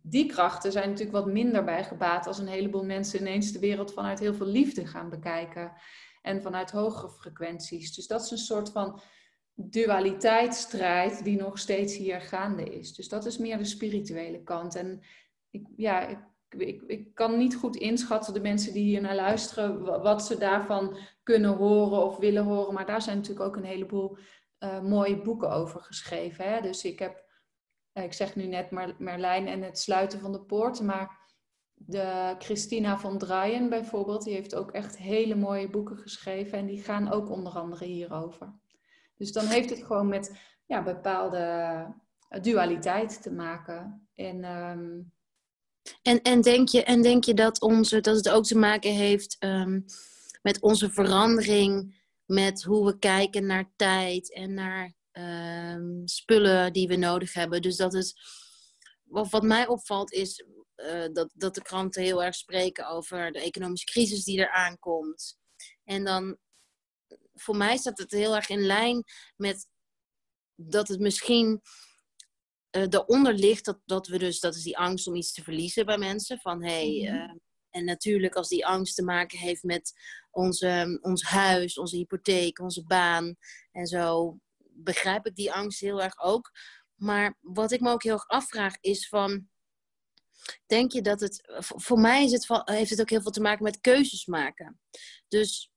die 0.03 0.27
krachten 0.27 0.73
zijn 0.73 0.89
natuurlijk 0.89 1.17
wat 1.17 1.33
minder 1.33 1.65
bij 1.65 1.85
gebaat 1.85 2.27
als 2.27 2.39
een 2.39 2.47
heleboel 2.47 2.85
mensen 2.85 3.21
ineens 3.21 3.53
de 3.53 3.59
wereld 3.59 3.93
vanuit 3.93 4.19
heel 4.19 4.35
veel 4.35 4.47
liefde 4.47 4.87
gaan 4.87 5.11
bekijken. 5.11 5.73
En 6.23 6.43
vanuit 6.43 6.71
hogere 6.71 7.11
frequenties. 7.11 7.95
Dus 7.95 8.07
dat 8.07 8.25
is 8.25 8.31
een 8.31 8.39
soort 8.39 8.71
van 8.71 9.01
dualiteitsstrijd 9.55 11.25
die 11.25 11.37
nog 11.37 11.59
steeds 11.59 11.97
hier 11.97 12.21
gaande 12.21 12.65
is. 12.65 12.95
Dus 12.95 13.09
dat 13.09 13.27
is 13.27 13.39
meer 13.39 13.59
de 13.59 13.65
spirituele 13.65 14.43
kant. 14.43 14.75
En 14.75 15.01
ik, 15.51 15.67
ja, 15.77 16.07
ik 16.07 16.19
ik, 16.49 16.83
ik 16.87 17.15
kan 17.15 17.39
niet 17.39 17.57
goed 17.57 17.77
inschatten, 17.77 18.35
de 18.35 18.41
mensen 18.41 18.73
die 18.73 18.85
hier 18.85 19.01
naar 19.01 19.15
luisteren, 19.15 20.03
wat 20.03 20.27
ze 20.27 20.39
daarvan 20.39 20.99
kunnen 21.23 21.57
horen 21.57 22.05
of 22.05 22.17
willen 22.17 22.45
horen. 22.45 22.75
Maar 22.75 22.87
daar 22.87 23.03
zijn 23.03 23.17
natuurlijk 23.17 23.47
ook 23.47 23.57
een 23.57 23.65
heleboel 23.65 24.17
uh, 24.59 24.81
mooie 24.81 25.23
boeken 25.23 25.51
over 25.51 25.81
geschreven. 25.81 26.45
Hè? 26.45 26.61
Dus 26.61 26.85
ik 26.85 26.99
heb, 26.99 27.25
eh, 27.93 28.05
ik 28.05 28.13
zeg 28.13 28.37
nu 28.37 28.47
net 28.47 28.99
Merlijn 28.99 29.47
en 29.47 29.63
het 29.63 29.79
sluiten 29.79 30.21
van 30.21 30.33
de 30.33 30.41
poort, 30.41 30.81
maar 30.81 31.25
de 31.75 32.35
Christina 32.39 32.99
van 32.99 33.19
Draaien 33.19 33.69
bijvoorbeeld, 33.69 34.25
die 34.25 34.35
heeft 34.35 34.55
ook 34.55 34.71
echt 34.71 34.97
hele 34.97 35.35
mooie 35.35 35.71
boeken 35.71 35.97
geschreven 35.97 36.59
en 36.59 36.67
die 36.67 36.83
gaan 36.83 37.13
ook 37.13 37.31
onder 37.31 37.53
andere 37.53 37.85
hierover. 37.85 38.55
Dus 39.17 39.33
dan 39.33 39.47
heeft 39.47 39.71
het 39.71 39.85
gewoon 39.85 40.09
met 40.09 40.41
ja, 40.67 40.83
bepaalde 40.83 41.95
dualiteit 42.41 43.23
te 43.23 43.33
maken. 43.33 44.09
En 44.15 44.45
um, 44.45 45.13
en, 46.03 46.23
en, 46.23 46.41
denk 46.41 46.69
je, 46.69 46.83
en 46.83 47.03
denk 47.03 47.25
je 47.25 47.35
dat, 47.35 47.61
onze, 47.61 48.01
dat 48.01 48.17
het 48.17 48.29
ook 48.29 48.45
te 48.45 48.59
maken 48.59 48.95
heeft 48.95 49.37
um, 49.39 49.85
met 50.43 50.61
onze 50.61 50.91
verandering, 50.91 52.05
met 52.25 52.63
hoe 52.63 52.87
we 52.87 52.99
kijken 52.99 53.47
naar 53.47 53.73
tijd 53.77 54.33
en 54.33 54.55
naar 54.55 54.95
um, 55.13 56.03
spullen 56.05 56.73
die 56.73 56.89
we 56.89 56.97
nodig 56.97 57.33
hebben? 57.33 57.63
Dus 57.63 57.77
dat 57.77 57.93
het, 57.93 58.15
wat, 59.03 59.31
wat 59.31 59.43
mij 59.43 59.67
opvalt 59.67 60.13
is 60.13 60.45
uh, 60.77 61.07
dat, 61.13 61.31
dat 61.35 61.55
de 61.55 61.63
kranten 61.63 62.03
heel 62.03 62.25
erg 62.25 62.35
spreken 62.35 62.89
over 62.89 63.33
de 63.33 63.41
economische 63.41 63.87
crisis 63.87 64.25
die 64.25 64.41
er 64.41 64.51
aankomt. 64.51 65.37
En 65.85 66.05
dan, 66.05 66.37
voor 67.35 67.57
mij 67.57 67.77
staat 67.77 67.99
het 67.99 68.11
heel 68.11 68.37
erg 68.37 68.49
in 68.49 68.67
lijn 68.67 69.05
met 69.37 69.69
dat 70.55 70.89
het 70.89 71.01
misschien 71.01 71.63
uh, 72.77 72.89
daaronder 72.89 73.35
ligt 73.35 73.65
dat, 73.65 73.81
dat 73.85 74.07
we 74.07 74.19
dus, 74.19 74.41
dat 74.41 74.55
is 74.55 74.63
die 74.63 74.79
angst 74.79 75.07
om 75.07 75.15
iets 75.15 75.33
te 75.33 75.43
verliezen 75.43 75.87
bij 75.87 75.99
mensen. 75.99 76.39
Van 76.39 76.63
hey, 76.63 77.01
mhm. 77.03 77.15
eh, 77.15 77.35
en 77.71 77.85
natuurlijk 77.85 78.35
als 78.35 78.49
die 78.49 78.67
angst 78.67 78.95
te 78.95 79.05
maken 79.05 79.39
heeft 79.39 79.63
met 79.63 79.93
onze, 80.31 80.99
ons 81.01 81.23
huis, 81.23 81.79
onze 81.79 81.97
hypotheek, 81.97 82.59
onze 82.59 82.85
baan 82.85 83.37
en 83.73 83.87
zo, 83.87 84.39
begrijp 84.59 85.27
ik 85.27 85.35
die 85.35 85.53
angst 85.53 85.81
heel 85.81 86.03
erg 86.03 86.19
ook. 86.23 86.51
Maar 86.95 87.37
wat 87.41 87.73
ik 87.73 87.81
me 87.81 87.91
ook 87.91 88.03
heel 88.03 88.13
erg 88.13 88.29
afvraag 88.29 88.77
is 88.81 89.09
van, 89.09 89.49
denk 90.67 90.93
je 90.93 91.03
dat 91.03 91.21
het, 91.21 91.43
voor 91.59 91.99
mij 91.99 92.25
is 92.25 92.33
het, 92.33 92.47
heeft 92.65 92.91
het 92.91 93.01
ook 93.01 93.11
heel 93.11 93.23
veel 93.23 93.31
te 93.31 93.41
maken 93.41 93.65
met 93.65 93.81
keuzes 93.81 94.27
maken. 94.27 94.81
Dus 95.29 95.71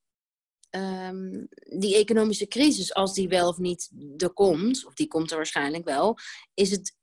um, 0.70 1.48
die 1.80 1.96
economische 1.96 2.48
crisis, 2.48 2.94
als 2.94 3.14
die 3.14 3.28
wel 3.28 3.48
of 3.48 3.58
niet 3.58 3.90
er 4.18 4.34
komt, 4.34 4.86
of 4.86 4.94
die 4.94 5.08
komt 5.08 5.32
er 5.32 5.38
waarschijnlijk 5.38 5.86
wel, 5.86 6.18
is 6.54 6.72
het, 6.72 6.96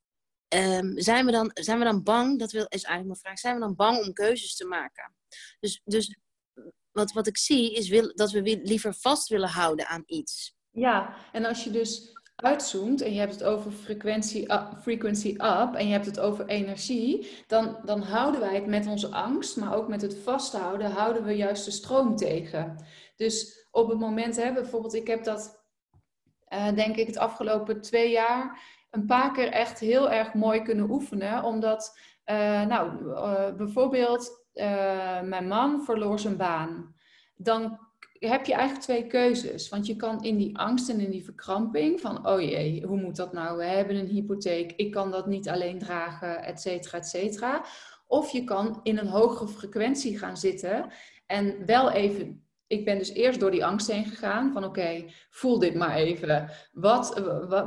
um, 0.55 1.01
zijn, 1.01 1.27
we 1.27 1.33
dan, 1.33 1.51
zijn 1.55 1.79
we 1.79 1.85
dan 1.85 2.03
bang, 2.03 2.39
dat 2.39 2.53
is 2.53 2.65
eigenlijk 2.65 3.05
mijn 3.05 3.17
vraag, 3.17 3.39
zijn 3.39 3.55
we 3.55 3.61
dan 3.61 3.75
bang 3.75 4.07
om 4.07 4.13
keuzes 4.13 4.57
te 4.57 4.67
maken? 4.67 5.15
Dus, 5.61 5.81
dus 5.85 6.19
wat, 6.93 7.13
wat 7.13 7.27
ik 7.27 7.37
zie 7.37 7.75
is 7.75 7.89
wil, 7.89 8.13
dat 8.15 8.31
we 8.31 8.61
liever 8.63 8.95
vast 8.95 9.29
willen 9.29 9.49
houden 9.49 9.87
aan 9.87 10.03
iets. 10.07 10.55
Ja, 10.71 11.17
en 11.33 11.45
als 11.45 11.65
je 11.65 11.71
dus 11.71 12.15
uitzoomt 12.37 13.01
en 13.01 13.13
je 13.13 13.19
hebt 13.19 13.33
het 13.33 13.45
over 13.45 13.73
frequentie 13.73 14.47
frequency 14.81 15.29
up 15.29 15.75
en 15.75 15.87
je 15.87 15.93
hebt 15.93 16.07
het 16.07 16.21
over 16.21 16.47
energie, 16.47 17.31
dan, 17.47 17.77
dan 17.85 18.03
houden 18.03 18.41
wij 18.41 18.55
het 18.55 18.67
met 18.67 18.87
onze 18.87 19.09
angst, 19.09 19.57
maar 19.57 19.75
ook 19.75 19.89
met 19.89 20.03
het 20.03 20.17
vasthouden, 20.19 20.91
houden 20.91 21.25
we 21.25 21.33
juist 21.33 21.65
de 21.65 21.71
stroom 21.71 22.17
tegen. 22.17 22.85
Dus 23.17 23.67
op 23.71 23.89
het 23.89 23.99
moment, 23.99 24.37
hè, 24.37 24.53
bijvoorbeeld, 24.53 24.95
ik 24.95 25.07
heb 25.07 25.25
dat, 25.25 25.65
uh, 26.53 26.75
denk 26.75 26.97
ik, 26.97 27.07
het 27.07 27.19
afgelopen 27.19 27.81
twee 27.81 28.11
jaar 28.11 28.61
een 28.91 29.07
paar 29.07 29.33
keer 29.33 29.49
echt 29.49 29.79
heel 29.79 30.11
erg 30.11 30.35
mooi 30.35 30.63
kunnen 30.63 30.91
oefenen. 30.91 31.43
Omdat, 31.43 31.99
uh, 32.27 32.67
nou, 32.67 33.05
uh, 33.05 33.55
bijvoorbeeld, 33.57 34.45
mijn 35.23 35.49
man 35.49 35.85
verloor 35.85 36.19
zijn 36.19 36.37
baan. 36.37 36.95
Dan 37.37 37.79
heb 38.19 38.47
je 38.47 38.53
eigenlijk 38.53 38.85
twee 38.85 39.07
keuzes. 39.07 39.69
Want 39.69 39.87
je 39.87 39.97
kan 39.97 40.23
in 40.23 40.37
die 40.37 40.59
angst 40.59 40.89
en 40.89 41.01
in 41.01 41.11
die 41.11 41.25
verkramping 41.25 42.01
van, 42.01 42.27
oh 42.27 42.41
jee, 42.41 42.87
hoe 42.87 43.01
moet 43.01 43.17
dat 43.17 43.33
nou? 43.33 43.57
We 43.57 43.65
hebben 43.65 43.97
een 43.97 44.07
hypotheek, 44.07 44.73
ik 44.73 44.91
kan 44.91 45.11
dat 45.11 45.27
niet 45.27 45.49
alleen 45.49 45.79
dragen, 45.79 46.45
et 46.45 46.61
cetera, 46.61 46.99
et 46.99 47.07
cetera. 47.07 47.65
Of 48.07 48.31
je 48.31 48.45
kan 48.45 48.81
in 48.83 48.99
een 48.99 49.09
hogere 49.09 49.49
frequentie 49.49 50.19
gaan 50.19 50.37
zitten 50.37 50.93
en 51.27 51.67
wel 51.67 51.91
even 51.91 52.46
ik 52.67 52.85
ben 52.85 52.99
dus 52.99 53.13
eerst 53.13 53.41
door 53.41 53.51
die 53.51 53.65
angst 53.65 53.91
heen 53.91 54.05
gegaan. 54.05 54.53
Van 54.53 54.65
oké, 54.65 55.05
voel 55.31 55.59
dit 55.59 55.75
maar 55.75 55.95
even. 55.95 56.51
Wat, 56.73 57.21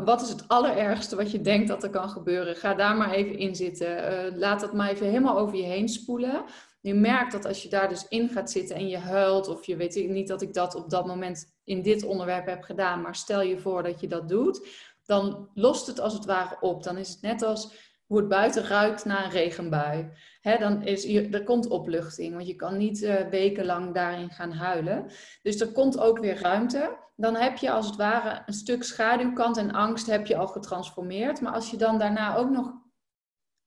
wat, 0.03 0.21
is 0.21 0.29
het 0.29 0.47
allerergste 0.47 1.15
wat 1.15 1.31
je 1.31 1.41
denkt 1.41 1.67
dat 1.67 1.83
er 1.83 1.89
kan 1.89 2.09
gebeuren? 2.09 2.55
Ga 2.55 2.73
daar 2.73 2.95
maar 2.95 3.11
even 3.11 3.37
in 3.37 3.55
zitten. 3.55 3.97
Uh, 3.97 4.37
laat 4.37 4.59
dat 4.59 4.73
maar 4.73 4.89
even 4.89 5.07
helemaal 5.07 5.39
over 5.39 5.57
je 5.57 5.63
heen 5.63 5.89
spoelen. 5.89 6.43
Je 6.81 6.93
merkt 6.93 7.31
dat 7.31 7.45
als 7.45 7.63
je 7.63 7.69
daar 7.69 7.89
dus 7.89 8.07
in 8.07 8.29
gaat 8.29 8.51
zitten 8.51 8.75
en 8.75 8.87
je 8.87 8.97
huilt, 8.97 9.47
of 9.47 9.65
je 9.65 9.75
weet 9.75 10.07
niet 10.09 10.27
dat 10.27 10.41
ik 10.41 10.53
dat 10.53 10.75
op 10.75 10.89
dat 10.89 11.05
moment 11.05 11.59
in 11.63 11.81
dit 11.81 12.03
onderwerp 12.03 12.45
heb 12.45 12.63
gedaan, 12.63 13.01
maar 13.01 13.15
stel 13.15 13.41
je 13.41 13.59
voor 13.59 13.83
dat 13.83 13.99
je 13.99 14.07
dat 14.07 14.29
doet, 14.29 14.67
dan 15.05 15.49
lost 15.53 15.87
het 15.87 15.99
als 15.99 16.13
het 16.13 16.25
ware 16.25 16.57
op. 16.59 16.83
Dan 16.83 16.97
is 16.97 17.09
het 17.09 17.21
net 17.21 17.41
als 17.41 17.88
hoe 18.09 18.17
het 18.17 18.27
buiten 18.27 18.63
ruikt 18.63 19.05
na 19.05 19.23
een 19.23 19.31
regenbui. 19.31 20.11
Dan 20.41 20.81
is, 20.83 21.05
er 21.05 21.43
komt 21.43 21.67
opluchting, 21.67 22.33
want 22.33 22.47
je 22.47 22.55
kan 22.55 22.77
niet 22.77 23.01
uh, 23.01 23.15
wekenlang 23.29 23.93
daarin 23.93 24.29
gaan 24.29 24.51
huilen. 24.51 25.11
Dus 25.41 25.59
er 25.59 25.71
komt 25.71 25.99
ook 25.99 26.19
weer 26.19 26.41
ruimte. 26.41 26.97
Dan 27.15 27.35
heb 27.35 27.57
je 27.57 27.71
als 27.71 27.85
het 27.85 27.95
ware 27.95 28.43
een 28.45 28.53
stuk 28.53 28.83
schaduwkant 28.83 29.57
en 29.57 29.71
angst 29.71 30.07
heb 30.07 30.25
je 30.25 30.37
al 30.37 30.47
getransformeerd. 30.47 31.41
Maar 31.41 31.53
als 31.53 31.71
je 31.71 31.77
dan 31.77 31.97
daarna 31.97 32.35
ook 32.35 32.49
nog 32.49 32.73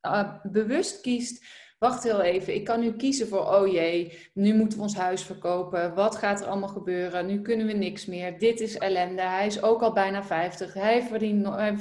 uh, 0.07 0.35
bewust 0.43 1.01
kiest 1.01 1.45
wacht 1.83 2.03
heel 2.03 2.21
even, 2.21 2.55
ik 2.55 2.64
kan 2.64 2.81
nu 2.81 2.92
kiezen 2.92 3.29
voor, 3.29 3.47
oh 3.47 3.73
jee, 3.73 4.18
nu 4.35 4.55
moeten 4.55 4.79
we 4.79 4.85
ons 4.85 4.97
huis 4.97 5.23
verkopen. 5.23 5.95
Wat 5.95 6.16
gaat 6.16 6.40
er 6.40 6.47
allemaal 6.47 6.68
gebeuren? 6.68 7.27
Nu 7.27 7.42
kunnen 7.42 7.66
we 7.66 7.73
niks 7.73 8.07
meer. 8.07 8.38
Dit 8.38 8.61
is 8.61 8.79
ellende. 8.79 9.23
Hij 9.23 9.47
is 9.47 9.62
ook 9.62 9.83
al 9.83 9.92
bijna 9.92 10.25
50. 10.25 10.75
Hij, 10.75 11.03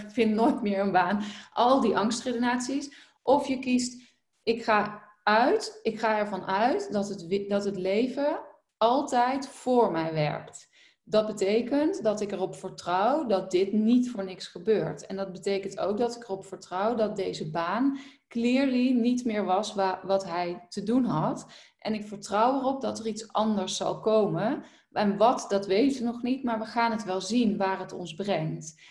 vindt 0.08 0.36
nooit 0.36 0.62
meer 0.62 0.80
een 0.80 0.92
baan. 0.92 1.24
Al 1.54 1.82
die 1.82 1.98
angstredenaties. 1.98 2.94
Of 3.24 3.48
je 3.48 3.60
kiest, 3.60 4.02
ik 4.44 4.64
ga 4.64 5.04
uit, 5.24 5.80
ik 5.84 6.00
ga 6.00 6.18
ervan 6.18 6.46
uit 6.46 6.92
dat 6.92 7.10
het, 7.10 7.46
dat 7.48 7.66
het 7.66 7.78
leven 7.78 8.40
altijd 8.78 9.48
voor 9.48 9.92
mij 9.92 10.14
werkt. 10.14 10.70
Dat 11.04 11.28
betekent 11.28 12.04
dat 12.04 12.22
ik 12.22 12.32
erop 12.32 12.56
vertrouw 12.56 13.26
dat 13.26 13.52
dit 13.52 13.74
niet 13.74 14.12
voor 14.12 14.24
niks 14.24 14.48
gebeurt. 14.48 15.06
En 15.06 15.16
dat 15.16 15.32
betekent 15.32 15.80
ook 15.80 15.98
dat 15.98 16.16
ik 16.16 16.24
erop 16.24 16.46
vertrouw 16.46 16.96
dat 16.96 17.16
deze 17.16 17.50
baan 17.50 18.00
clearly 18.28 18.92
niet 18.92 19.26
meer 19.26 19.46
was 19.46 19.74
wat 20.04 20.26
hij 20.26 20.66
te 20.70 20.84
doen 20.84 21.06
had. 21.06 21.46
En 21.78 21.94
ik 21.94 22.08
vertrouw 22.08 22.60
erop 22.60 22.82
dat 22.82 23.00
er 23.00 23.08
iets 23.08 23.34
anders 23.34 23.76
zal 23.76 24.00
komen. 24.00 24.64
En 24.92 25.18
wat, 25.18 25.46
dat 25.50 25.66
weten 25.66 26.00
we 26.00 26.06
nog 26.06 26.22
niet, 26.22 26.44
maar 26.44 26.60
we 26.60 26.66
gaan 26.66 26.92
het 26.92 27.04
wel 27.04 27.22
zien 27.22 27.58
waar 27.58 27.80
het 27.80 27.94
ons 27.94 28.14
brengt. 28.14 28.82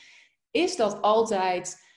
Is 0.50 0.76
dat 0.76 1.02
altijd 1.02 1.89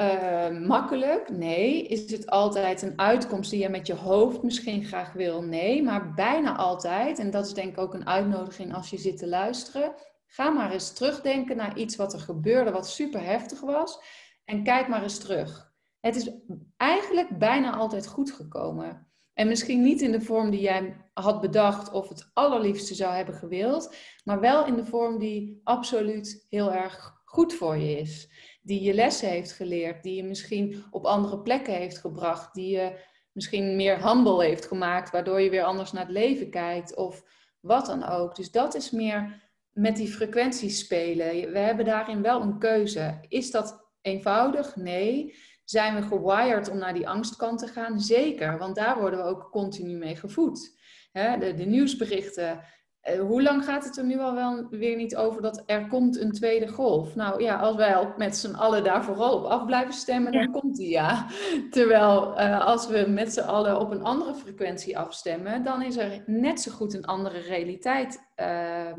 uh, 0.00 0.66
makkelijk? 0.66 1.30
Nee. 1.30 1.86
Is 1.86 2.10
het 2.10 2.26
altijd 2.26 2.82
een 2.82 2.98
uitkomst 2.98 3.50
die 3.50 3.60
je 3.60 3.68
met 3.68 3.86
je 3.86 3.94
hoofd 3.94 4.42
misschien 4.42 4.84
graag 4.84 5.12
wil? 5.12 5.42
Nee. 5.42 5.82
Maar 5.82 6.14
bijna 6.14 6.56
altijd, 6.56 7.18
en 7.18 7.30
dat 7.30 7.46
is 7.46 7.54
denk 7.54 7.70
ik 7.70 7.78
ook 7.78 7.94
een 7.94 8.06
uitnodiging 8.06 8.74
als 8.74 8.90
je 8.90 8.98
zit 8.98 9.18
te 9.18 9.28
luisteren. 9.28 9.94
Ga 10.26 10.50
maar 10.50 10.72
eens 10.72 10.92
terugdenken 10.92 11.56
naar 11.56 11.78
iets 11.78 11.96
wat 11.96 12.12
er 12.12 12.20
gebeurde, 12.20 12.70
wat 12.70 12.88
super 12.88 13.24
heftig 13.24 13.60
was. 13.60 14.02
En 14.44 14.62
kijk 14.62 14.88
maar 14.88 15.02
eens 15.02 15.18
terug. 15.18 15.72
Het 16.00 16.16
is 16.16 16.30
eigenlijk 16.76 17.38
bijna 17.38 17.74
altijd 17.76 18.06
goed 18.06 18.32
gekomen. 18.32 19.10
En 19.32 19.48
misschien 19.48 19.82
niet 19.82 20.00
in 20.00 20.12
de 20.12 20.20
vorm 20.20 20.50
die 20.50 20.60
jij 20.60 21.10
had 21.12 21.40
bedacht 21.40 21.92
of 21.92 22.08
het 22.08 22.30
allerliefste 22.32 22.94
zou 22.94 23.14
hebben 23.14 23.34
gewild, 23.34 23.96
maar 24.24 24.40
wel 24.40 24.66
in 24.66 24.76
de 24.76 24.84
vorm 24.84 25.18
die 25.18 25.60
absoluut 25.64 26.46
heel 26.48 26.72
erg 26.72 27.20
goed 27.24 27.54
voor 27.54 27.76
je 27.76 27.98
is. 27.98 28.28
Die 28.60 28.82
je 28.82 28.94
lessen 28.94 29.28
heeft 29.28 29.52
geleerd, 29.52 30.02
die 30.02 30.14
je 30.14 30.24
misschien 30.24 30.84
op 30.90 31.04
andere 31.04 31.40
plekken 31.40 31.74
heeft 31.74 31.98
gebracht, 31.98 32.54
die 32.54 32.76
je 32.76 32.98
misschien 33.32 33.76
meer 33.76 34.08
humble 34.08 34.44
heeft 34.44 34.66
gemaakt, 34.66 35.10
waardoor 35.10 35.40
je 35.40 35.50
weer 35.50 35.64
anders 35.64 35.92
naar 35.92 36.06
het 36.06 36.12
leven 36.12 36.50
kijkt 36.50 36.96
of 36.96 37.24
wat 37.60 37.86
dan 37.86 38.04
ook. 38.04 38.36
Dus 38.36 38.50
dat 38.50 38.74
is 38.74 38.90
meer 38.90 39.48
met 39.72 39.96
die 39.96 40.08
frequenties 40.08 40.78
spelen. 40.78 41.52
We 41.52 41.58
hebben 41.58 41.84
daarin 41.84 42.22
wel 42.22 42.40
een 42.40 42.58
keuze. 42.58 43.18
Is 43.28 43.50
dat 43.50 43.88
eenvoudig? 44.00 44.76
Nee. 44.76 45.34
Zijn 45.64 45.94
we 45.94 46.02
gewired 46.02 46.68
om 46.70 46.78
naar 46.78 46.94
die 46.94 47.08
angstkant 47.08 47.58
te 47.58 47.66
gaan? 47.66 48.00
Zeker, 48.00 48.58
want 48.58 48.76
daar 48.76 49.00
worden 49.00 49.18
we 49.18 49.24
ook 49.24 49.50
continu 49.50 49.96
mee 49.96 50.16
gevoed. 50.16 50.78
de, 51.12 51.64
nieuwsberichten. 51.66 52.60
Eh, 53.00 53.20
hoe 53.20 53.42
lang 53.42 53.64
gaat 53.64 53.84
het 53.84 53.96
er 53.96 54.04
nu 54.04 54.18
al 54.18 54.34
wel 54.34 54.68
weer 54.70 54.96
niet 54.96 55.16
over 55.16 55.42
dat 55.42 55.62
er 55.66 55.86
komt 55.86 56.20
een 56.20 56.32
tweede 56.32 56.68
golf? 56.68 57.14
Nou 57.14 57.42
ja, 57.42 57.56
als 57.56 57.76
wij 57.76 57.96
al 57.96 58.12
met 58.16 58.36
z'n 58.36 58.54
allen 58.54 58.84
daar 58.84 59.04
vooral 59.04 59.38
op 59.38 59.44
af 59.44 59.64
blijven 59.64 59.94
stemmen, 59.94 60.32
dan 60.32 60.50
komt 60.50 60.76
die 60.76 60.90
ja. 60.90 61.26
Terwijl 61.70 62.40
uh, 62.40 62.66
als 62.66 62.86
we 62.88 63.06
met 63.08 63.32
z'n 63.32 63.40
allen 63.40 63.80
op 63.80 63.90
een 63.90 64.02
andere 64.02 64.34
frequentie 64.34 64.98
afstemmen, 64.98 65.64
dan 65.64 65.82
is 65.82 65.96
er 65.96 66.22
net 66.26 66.60
zo 66.60 66.70
goed 66.70 66.94
een 66.94 67.04
andere 67.04 67.38
realiteit 67.38 68.30
uh, 68.36 68.92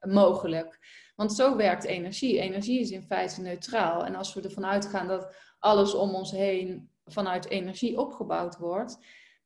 mogelijk. 0.00 0.78
Want 1.16 1.32
zo 1.32 1.56
werkt 1.56 1.84
energie. 1.84 2.38
Energie 2.38 2.80
is 2.80 2.90
in 2.90 3.02
feite 3.02 3.40
neutraal. 3.40 4.04
En 4.04 4.14
als 4.14 4.34
we 4.34 4.42
ervan 4.42 4.66
uitgaan 4.66 5.06
dat 5.06 5.34
alles 5.58 5.94
om 5.94 6.14
ons 6.14 6.30
heen 6.30 6.90
vanuit 7.04 7.48
energie 7.48 7.98
opgebouwd 7.98 8.58
wordt, 8.58 8.98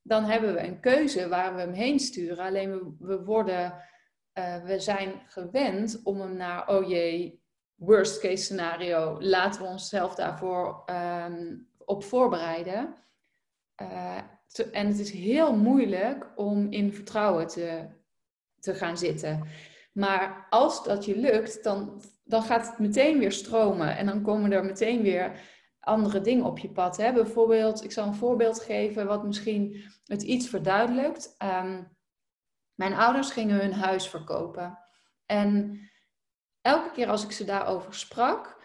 dan 0.03 0.25
hebben 0.25 0.55
we 0.55 0.61
een 0.61 0.81
keuze 0.81 1.29
waar 1.29 1.55
we 1.55 1.61
hem 1.61 1.73
heen 1.73 1.99
sturen. 1.99 2.45
Alleen 2.45 2.97
we, 2.99 3.25
worden, 3.25 3.75
uh, 4.39 4.65
we 4.65 4.79
zijn 4.79 5.23
gewend 5.27 6.01
om 6.05 6.21
hem 6.21 6.37
naar, 6.37 6.69
oh 6.69 6.89
jee, 6.89 7.43
worst 7.75 8.21
case 8.21 8.45
scenario, 8.45 9.21
laten 9.21 9.63
we 9.63 9.69
onszelf 9.69 10.15
daarvoor 10.15 10.85
um, 10.91 11.69
op 11.85 12.05
voorbereiden. 12.05 12.95
Te, 14.47 14.71
en 14.71 14.87
het 14.87 14.99
is 14.99 15.11
heel 15.11 15.57
moeilijk 15.57 16.33
om 16.37 16.71
in 16.71 16.93
vertrouwen 16.93 17.47
te, 17.47 17.89
te 18.59 18.75
gaan 18.75 18.99
zitten. 18.99 19.49
Maar 19.93 20.47
als 20.51 20.85
dat 20.85 21.05
je 21.05 21.17
lukt, 21.17 21.65
dan, 21.65 22.03
dan 22.25 22.43
gaat 22.43 22.67
het 22.67 22.79
meteen 22.79 23.19
weer 23.19 23.33
stromen. 23.33 23.97
En 23.97 24.07
dan 24.07 24.23
komen 24.23 24.53
er 24.53 24.65
meteen 24.65 25.03
weer 25.03 25.41
andere 25.81 26.21
dingen 26.21 26.45
op 26.45 26.59
je 26.59 26.71
pad. 26.71 26.97
Hè? 26.97 27.13
Bijvoorbeeld, 27.13 27.85
ik 27.85 27.93
zal 27.93 28.07
een 28.07 28.15
voorbeeld 28.15 28.61
geven 28.61 29.07
wat 29.07 29.25
misschien 29.25 29.85
het 30.05 30.23
iets 30.23 30.49
verduidelijkt. 30.49 31.37
Um, 31.43 31.97
mijn 32.75 32.95
ouders 32.95 33.31
gingen 33.31 33.61
hun 33.61 33.73
huis 33.73 34.09
verkopen. 34.09 34.79
En 35.27 35.81
elke 36.61 36.91
keer 36.91 37.09
als 37.09 37.25
ik 37.25 37.33
ze 37.33 37.45
daarover 37.45 37.95
sprak, 37.95 38.59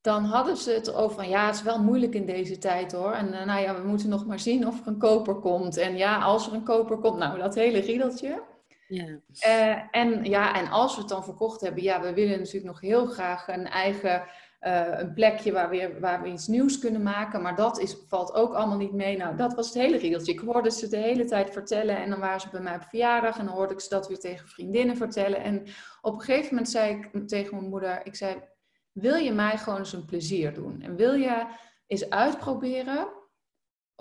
dan 0.00 0.24
hadden 0.24 0.56
ze 0.56 0.70
het 0.70 0.86
erover 0.86 1.16
van 1.16 1.28
ja, 1.28 1.46
het 1.46 1.54
is 1.54 1.62
wel 1.62 1.82
moeilijk 1.82 2.14
in 2.14 2.26
deze 2.26 2.58
tijd 2.58 2.92
hoor. 2.92 3.12
En 3.12 3.26
uh, 3.32 3.44
nou 3.44 3.60
ja, 3.60 3.74
we 3.74 3.88
moeten 3.88 4.08
nog 4.08 4.26
maar 4.26 4.38
zien 4.38 4.66
of 4.66 4.80
er 4.80 4.86
een 4.86 4.98
koper 4.98 5.34
komt. 5.34 5.76
En 5.76 5.96
ja, 5.96 6.18
als 6.18 6.46
er 6.46 6.52
een 6.52 6.62
koper 6.62 6.98
komt, 6.98 7.18
nou 7.18 7.38
dat 7.38 7.54
hele 7.54 7.78
riedeltje. 7.78 8.42
Ja. 8.88 9.06
Uh, 9.46 9.82
en 9.90 10.24
ja, 10.24 10.54
en 10.54 10.68
als 10.68 10.94
we 10.94 11.00
het 11.00 11.10
dan 11.10 11.24
verkocht 11.24 11.60
hebben, 11.60 11.82
ja, 11.82 12.00
we 12.00 12.14
willen 12.14 12.38
natuurlijk 12.38 12.64
nog 12.64 12.80
heel 12.80 13.06
graag 13.06 13.48
een 13.48 13.66
eigen 13.66 14.22
uh, 14.60 14.98
een 14.98 15.14
plekje 15.14 15.52
waar 15.52 15.68
we, 15.68 15.96
waar 16.00 16.22
we 16.22 16.28
iets 16.28 16.46
nieuws 16.46 16.78
kunnen 16.78 17.02
maken. 17.02 17.42
Maar 17.42 17.56
dat 17.56 17.78
is, 17.78 17.96
valt 18.08 18.34
ook 18.34 18.54
allemaal 18.54 18.76
niet 18.76 18.92
mee. 18.92 19.16
Nou, 19.16 19.36
dat 19.36 19.54
was 19.54 19.66
het 19.66 19.74
hele 19.74 19.96
riedeltje. 19.96 20.32
Ik 20.32 20.38
hoorde 20.38 20.70
ze 20.70 20.88
de 20.88 20.96
hele 20.96 21.24
tijd 21.24 21.50
vertellen. 21.50 21.96
En 21.96 22.10
dan 22.10 22.20
waren 22.20 22.40
ze 22.40 22.48
bij 22.50 22.60
mij 22.60 22.74
op 22.74 22.82
verjaardag. 22.82 23.38
En 23.38 23.44
dan 23.44 23.54
hoorde 23.54 23.72
ik 23.72 23.80
ze 23.80 23.88
dat 23.88 24.08
weer 24.08 24.18
tegen 24.18 24.48
vriendinnen 24.48 24.96
vertellen. 24.96 25.42
En 25.42 25.62
op 26.00 26.14
een 26.14 26.20
gegeven 26.20 26.48
moment 26.48 26.70
zei 26.70 26.94
ik 26.94 27.28
tegen 27.28 27.56
mijn 27.56 27.68
moeder... 27.68 28.00
Ik 28.06 28.14
zei, 28.14 28.36
wil 28.92 29.16
je 29.16 29.32
mij 29.32 29.58
gewoon 29.58 29.78
eens 29.78 29.92
een 29.92 30.04
plezier 30.04 30.54
doen? 30.54 30.82
En 30.82 30.96
wil 30.96 31.12
je 31.12 31.46
eens 31.86 32.10
uitproberen 32.10 33.08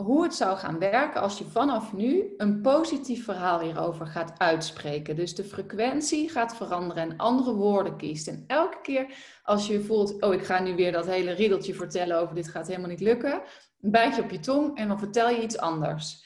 hoe 0.03 0.23
het 0.23 0.35
zou 0.35 0.57
gaan 0.57 0.79
werken 0.79 1.21
als 1.21 1.37
je 1.37 1.45
vanaf 1.45 1.93
nu 1.93 2.33
een 2.37 2.61
positief 2.61 3.23
verhaal 3.23 3.59
hierover 3.59 4.07
gaat 4.07 4.39
uitspreken. 4.39 5.15
Dus 5.15 5.35
de 5.35 5.43
frequentie 5.43 6.29
gaat 6.29 6.55
veranderen 6.55 7.03
en 7.03 7.17
andere 7.17 7.53
woorden 7.53 7.97
kiest. 7.97 8.27
En 8.27 8.43
elke 8.47 8.81
keer 8.81 9.07
als 9.43 9.67
je 9.67 9.81
voelt, 9.81 10.21
oh 10.21 10.33
ik 10.33 10.43
ga 10.43 10.59
nu 10.59 10.75
weer 10.75 10.91
dat 10.91 11.05
hele 11.05 11.31
riedeltje 11.31 11.73
vertellen 11.73 12.19
over 12.19 12.35
dit 12.35 12.47
gaat 12.47 12.67
helemaal 12.67 12.89
niet 12.89 12.99
lukken, 12.99 13.41
bijt 13.77 14.15
je 14.15 14.21
op 14.21 14.29
je 14.29 14.39
tong 14.39 14.77
en 14.77 14.87
dan 14.87 14.99
vertel 14.99 15.29
je 15.29 15.41
iets 15.41 15.57
anders. 15.57 16.25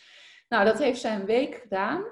Nou, 0.49 0.65
dat 0.65 0.77
heeft 0.77 1.01
zij 1.01 1.15
een 1.15 1.25
week 1.25 1.55
gedaan. 1.55 2.03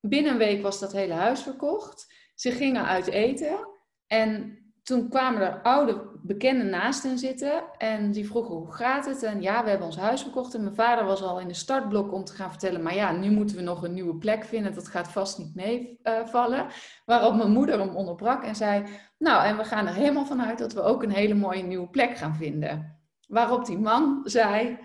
Binnen 0.00 0.32
een 0.32 0.38
week 0.38 0.62
was 0.62 0.80
dat 0.80 0.92
hele 0.92 1.14
huis 1.14 1.42
verkocht. 1.42 2.14
Ze 2.34 2.50
gingen 2.50 2.84
uit 2.84 3.06
eten 3.06 3.68
en 4.06 4.58
toen 4.82 5.08
kwamen 5.08 5.40
er 5.42 5.62
oude 5.62 6.11
bekenden 6.22 6.68
naast 6.70 7.02
hen 7.02 7.18
zitten 7.18 7.62
en 7.78 8.10
die 8.10 8.26
vroegen 8.26 8.54
hoe 8.54 8.72
gaat 8.72 9.06
het? 9.06 9.22
En 9.22 9.42
ja, 9.42 9.62
we 9.62 9.68
hebben 9.68 9.86
ons 9.86 9.96
huis 9.96 10.22
verkocht 10.22 10.54
en 10.54 10.62
mijn 10.62 10.74
vader 10.74 11.04
was 11.04 11.22
al 11.22 11.40
in 11.40 11.48
de 11.48 11.54
startblok 11.54 12.12
om 12.12 12.24
te 12.24 12.32
gaan 12.32 12.50
vertellen, 12.50 12.82
maar 12.82 12.94
ja, 12.94 13.12
nu 13.12 13.30
moeten 13.30 13.56
we 13.56 13.62
nog 13.62 13.82
een 13.82 13.94
nieuwe 13.94 14.16
plek 14.16 14.44
vinden, 14.44 14.74
dat 14.74 14.88
gaat 14.88 15.12
vast 15.12 15.38
niet 15.38 15.54
meevallen. 15.54 16.66
Waarop 17.04 17.34
mijn 17.34 17.50
moeder 17.50 17.78
hem 17.78 17.96
onderbrak 17.96 18.44
en 18.44 18.56
zei, 18.56 18.84
nou 19.18 19.44
en 19.44 19.56
we 19.56 19.64
gaan 19.64 19.86
er 19.86 19.94
helemaal 19.94 20.26
vanuit 20.26 20.58
dat 20.58 20.72
we 20.72 20.82
ook 20.82 21.02
een 21.02 21.10
hele 21.10 21.34
mooie 21.34 21.62
nieuwe 21.62 21.88
plek 21.88 22.16
gaan 22.16 22.34
vinden. 22.34 23.00
Waarop 23.28 23.66
die 23.66 23.78
man 23.78 24.20
zei, 24.24 24.78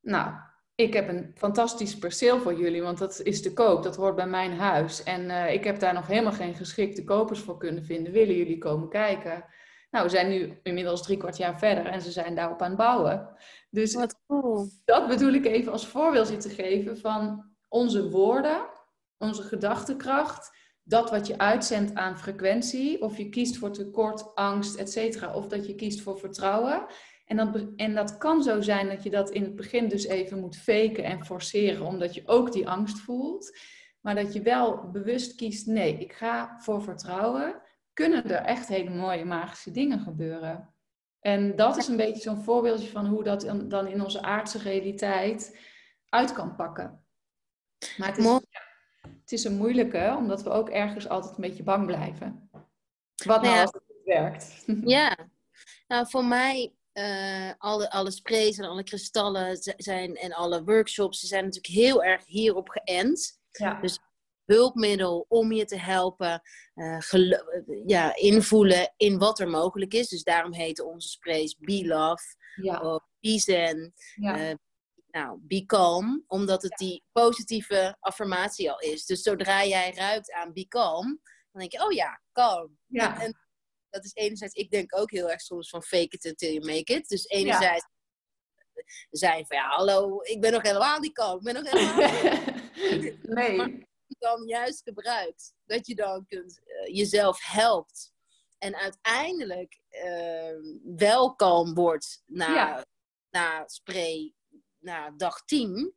nou, 0.00 0.32
ik 0.74 0.92
heb 0.92 1.08
een 1.08 1.30
fantastisch 1.34 1.98
perceel 1.98 2.38
voor 2.38 2.54
jullie, 2.54 2.82
want 2.82 2.98
dat 2.98 3.20
is 3.22 3.42
te 3.42 3.52
koop, 3.52 3.82
dat 3.82 3.96
hoort 3.96 4.16
bij 4.16 4.26
mijn 4.26 4.58
huis. 4.58 5.02
En 5.02 5.24
uh, 5.24 5.52
ik 5.52 5.64
heb 5.64 5.78
daar 5.78 5.94
nog 5.94 6.06
helemaal 6.06 6.32
geen 6.32 6.54
geschikte 6.54 7.04
kopers 7.04 7.40
voor 7.40 7.58
kunnen 7.58 7.84
vinden. 7.84 8.12
Willen 8.12 8.36
jullie 8.36 8.58
komen 8.58 8.88
kijken? 8.88 9.44
Nou, 9.90 10.04
we 10.04 10.10
zijn 10.10 10.28
nu 10.28 10.58
inmiddels 10.62 11.02
drie 11.02 11.16
kwart 11.16 11.36
jaar 11.36 11.58
verder 11.58 11.86
en 11.86 12.02
ze 12.02 12.10
zijn 12.10 12.34
daarop 12.34 12.62
aan 12.62 12.68
het 12.68 12.78
bouwen. 12.78 13.28
Dus 13.70 13.94
Wat 13.94 14.20
cool. 14.26 14.68
dat 14.84 15.08
bedoel 15.08 15.32
ik 15.32 15.46
even 15.46 15.72
als 15.72 15.86
voorbeeld 15.86 16.40
te 16.40 16.48
geven 16.48 16.98
van 16.98 17.44
onze 17.68 18.10
woorden, 18.10 18.66
onze 19.18 19.42
gedachtekracht, 19.42 20.56
dat 20.82 21.10
wat 21.10 21.26
je 21.26 21.38
uitzendt 21.38 21.94
aan 21.94 22.18
frequentie, 22.18 23.02
of 23.02 23.16
je 23.16 23.28
kiest 23.28 23.56
voor 23.56 23.70
tekort, 23.70 24.34
angst, 24.34 24.76
et 24.76 24.90
cetera, 24.90 25.34
of 25.34 25.48
dat 25.48 25.66
je 25.66 25.74
kiest 25.74 26.00
voor 26.00 26.18
vertrouwen. 26.18 26.86
En 27.26 27.36
dat, 27.36 27.66
en 27.76 27.94
dat 27.94 28.18
kan 28.18 28.42
zo 28.42 28.60
zijn 28.60 28.88
dat 28.88 29.02
je 29.02 29.10
dat 29.10 29.30
in 29.30 29.42
het 29.42 29.56
begin 29.56 29.88
dus 29.88 30.06
even 30.06 30.40
moet 30.40 30.56
faken 30.56 31.04
en 31.04 31.24
forceren, 31.24 31.86
omdat 31.86 32.14
je 32.14 32.22
ook 32.26 32.52
die 32.52 32.68
angst 32.68 32.98
voelt. 32.98 33.58
Maar 34.00 34.14
dat 34.14 34.32
je 34.32 34.42
wel 34.42 34.90
bewust 34.90 35.34
kiest, 35.34 35.66
nee, 35.66 35.98
ik 35.98 36.12
ga 36.12 36.58
voor 36.58 36.82
vertrouwen. 36.82 37.60
Kunnen 37.98 38.30
er 38.30 38.44
echt 38.44 38.68
hele 38.68 38.90
mooie 38.90 39.24
magische 39.24 39.70
dingen 39.70 40.00
gebeuren? 40.00 40.74
En 41.20 41.56
dat 41.56 41.76
is 41.76 41.88
een 41.88 41.96
beetje 41.96 42.22
zo'n 42.22 42.42
voorbeeldje 42.42 42.88
van 42.88 43.06
hoe 43.06 43.24
dat 43.24 43.40
dan 43.68 43.86
in 43.86 44.02
onze 44.02 44.22
aardse 44.22 44.58
realiteit 44.58 45.58
uit 46.08 46.32
kan 46.32 46.56
pakken. 46.56 47.04
Maar 47.96 48.08
het 48.08 48.18
is, 48.18 48.24
het 49.20 49.32
is 49.32 49.44
een 49.44 49.56
moeilijke, 49.56 50.14
omdat 50.18 50.42
we 50.42 50.50
ook 50.50 50.68
ergens 50.68 51.08
altijd 51.08 51.34
een 51.34 51.40
beetje 51.40 51.62
bang 51.62 51.86
blijven. 51.86 52.50
Wat 53.24 53.42
nou, 53.42 53.54
nou 53.54 53.60
als 53.60 53.72
het 53.72 53.82
niet 53.88 54.04
werkt? 54.04 54.64
Ja, 54.96 55.16
nou 55.86 56.06
voor 56.08 56.24
mij, 56.24 56.74
uh, 56.92 57.52
alle, 57.58 57.90
alle 57.90 58.10
sprays 58.10 58.58
en 58.58 58.64
alle 58.64 58.82
kristallen 58.82 59.56
zijn, 59.76 60.16
en 60.16 60.32
alle 60.32 60.64
workshops 60.64 61.20
zijn 61.20 61.44
natuurlijk 61.44 61.74
heel 61.74 62.04
erg 62.04 62.26
hierop 62.26 62.68
geënt. 62.68 63.40
Ja. 63.50 63.80
Dus 63.80 63.98
hulpmiddel 64.48 65.24
om 65.28 65.52
je 65.52 65.64
te 65.64 65.78
helpen 65.78 66.42
uh, 66.74 67.00
ja, 67.86 68.16
invoelen 68.16 68.94
in 68.96 69.18
wat 69.18 69.40
er 69.40 69.48
mogelijk 69.48 69.94
is. 69.94 70.08
Dus 70.08 70.22
daarom 70.22 70.54
heten 70.54 70.86
onze 70.86 71.08
sprays 71.08 71.56
Be 71.58 71.86
Love, 71.86 72.22
ja. 72.62 72.80
of 72.80 73.02
Be 73.20 73.38
Zen, 73.38 73.92
ja. 74.14 74.48
Uh, 74.48 74.54
nou, 75.10 75.38
Be 75.42 75.64
Calm, 75.66 76.24
omdat 76.26 76.62
het 76.62 76.76
die 76.76 77.04
positieve 77.12 77.96
affirmatie 78.00 78.70
al 78.70 78.78
is. 78.78 79.06
Dus 79.06 79.22
zodra 79.22 79.64
jij 79.64 79.92
ruikt 79.94 80.32
aan 80.32 80.52
Be 80.52 80.66
Calm, 80.68 81.20
dan 81.52 81.60
denk 81.60 81.72
je, 81.72 81.84
oh 81.84 81.92
ja, 81.92 82.20
calm. 82.32 82.78
Ja. 82.86 83.20
En 83.20 83.38
dat 83.90 84.04
is 84.04 84.14
enerzijds, 84.14 84.54
ik 84.54 84.70
denk 84.70 84.96
ook 84.96 85.10
heel 85.10 85.30
erg 85.30 85.40
soms 85.40 85.68
van 85.68 85.82
fake 85.82 86.08
it 86.10 86.24
until 86.24 86.52
you 86.52 86.66
make 86.66 86.94
it. 86.94 87.08
Dus 87.08 87.26
enerzijds 87.26 87.86
zijn 89.10 89.46
van, 89.46 89.56
ja, 89.56 89.68
hallo, 89.68 90.20
ik 90.22 90.40
ben 90.40 90.52
nog 90.52 90.62
helemaal 90.62 91.00
niet 91.00 91.12
calm. 91.12 91.38
Ik 91.38 91.44
ben 91.44 91.54
nog 91.54 91.70
helemaal 91.70 92.36
nee 93.22 93.86
dan 94.18 94.46
juist 94.46 94.82
gebruikt. 94.82 95.54
Dat 95.66 95.86
je 95.86 95.94
dan 95.94 96.26
kunt, 96.26 96.60
uh, 96.66 96.96
jezelf 96.96 97.44
helpt. 97.44 98.12
En 98.58 98.76
uiteindelijk 98.76 99.80
uh, 99.90 100.96
wel 100.96 101.34
kalm 101.34 101.74
wordt 101.74 102.22
na, 102.26 102.84
na 103.30 103.62
spray, 103.66 104.34
na 104.78 105.10
dag 105.10 105.44
10. 105.44 105.94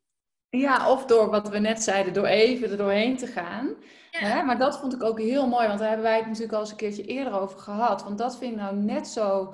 Ja, 0.50 0.92
of 0.92 1.06
door 1.06 1.30
wat 1.30 1.50
we 1.50 1.60
net 1.60 1.84
zeiden, 1.84 2.14
door 2.14 2.26
even 2.26 2.72
er 2.72 2.78
doorheen 2.78 3.18
te 3.18 3.28
gaan. 3.28 3.76
Ja. 4.12 4.42
Maar 4.42 4.58
dat 4.58 4.80
vond 4.80 4.94
ik 4.94 5.04
ook 5.04 5.20
heel 5.20 5.48
mooi, 5.48 5.68
want 5.68 5.80
daar 5.80 5.88
hebben 5.88 6.06
wij 6.06 6.18
het 6.18 6.26
natuurlijk 6.26 6.54
al 6.54 6.60
eens 6.60 6.72
een 6.72 6.76
keertje 6.76 7.04
eerder 7.04 7.40
over 7.40 7.60
gehad. 7.60 8.04
Want 8.04 8.18
dat 8.18 8.38
vind 8.38 8.52
ik 8.52 8.58
nou 8.58 8.76
net 8.76 9.08
zo 9.08 9.54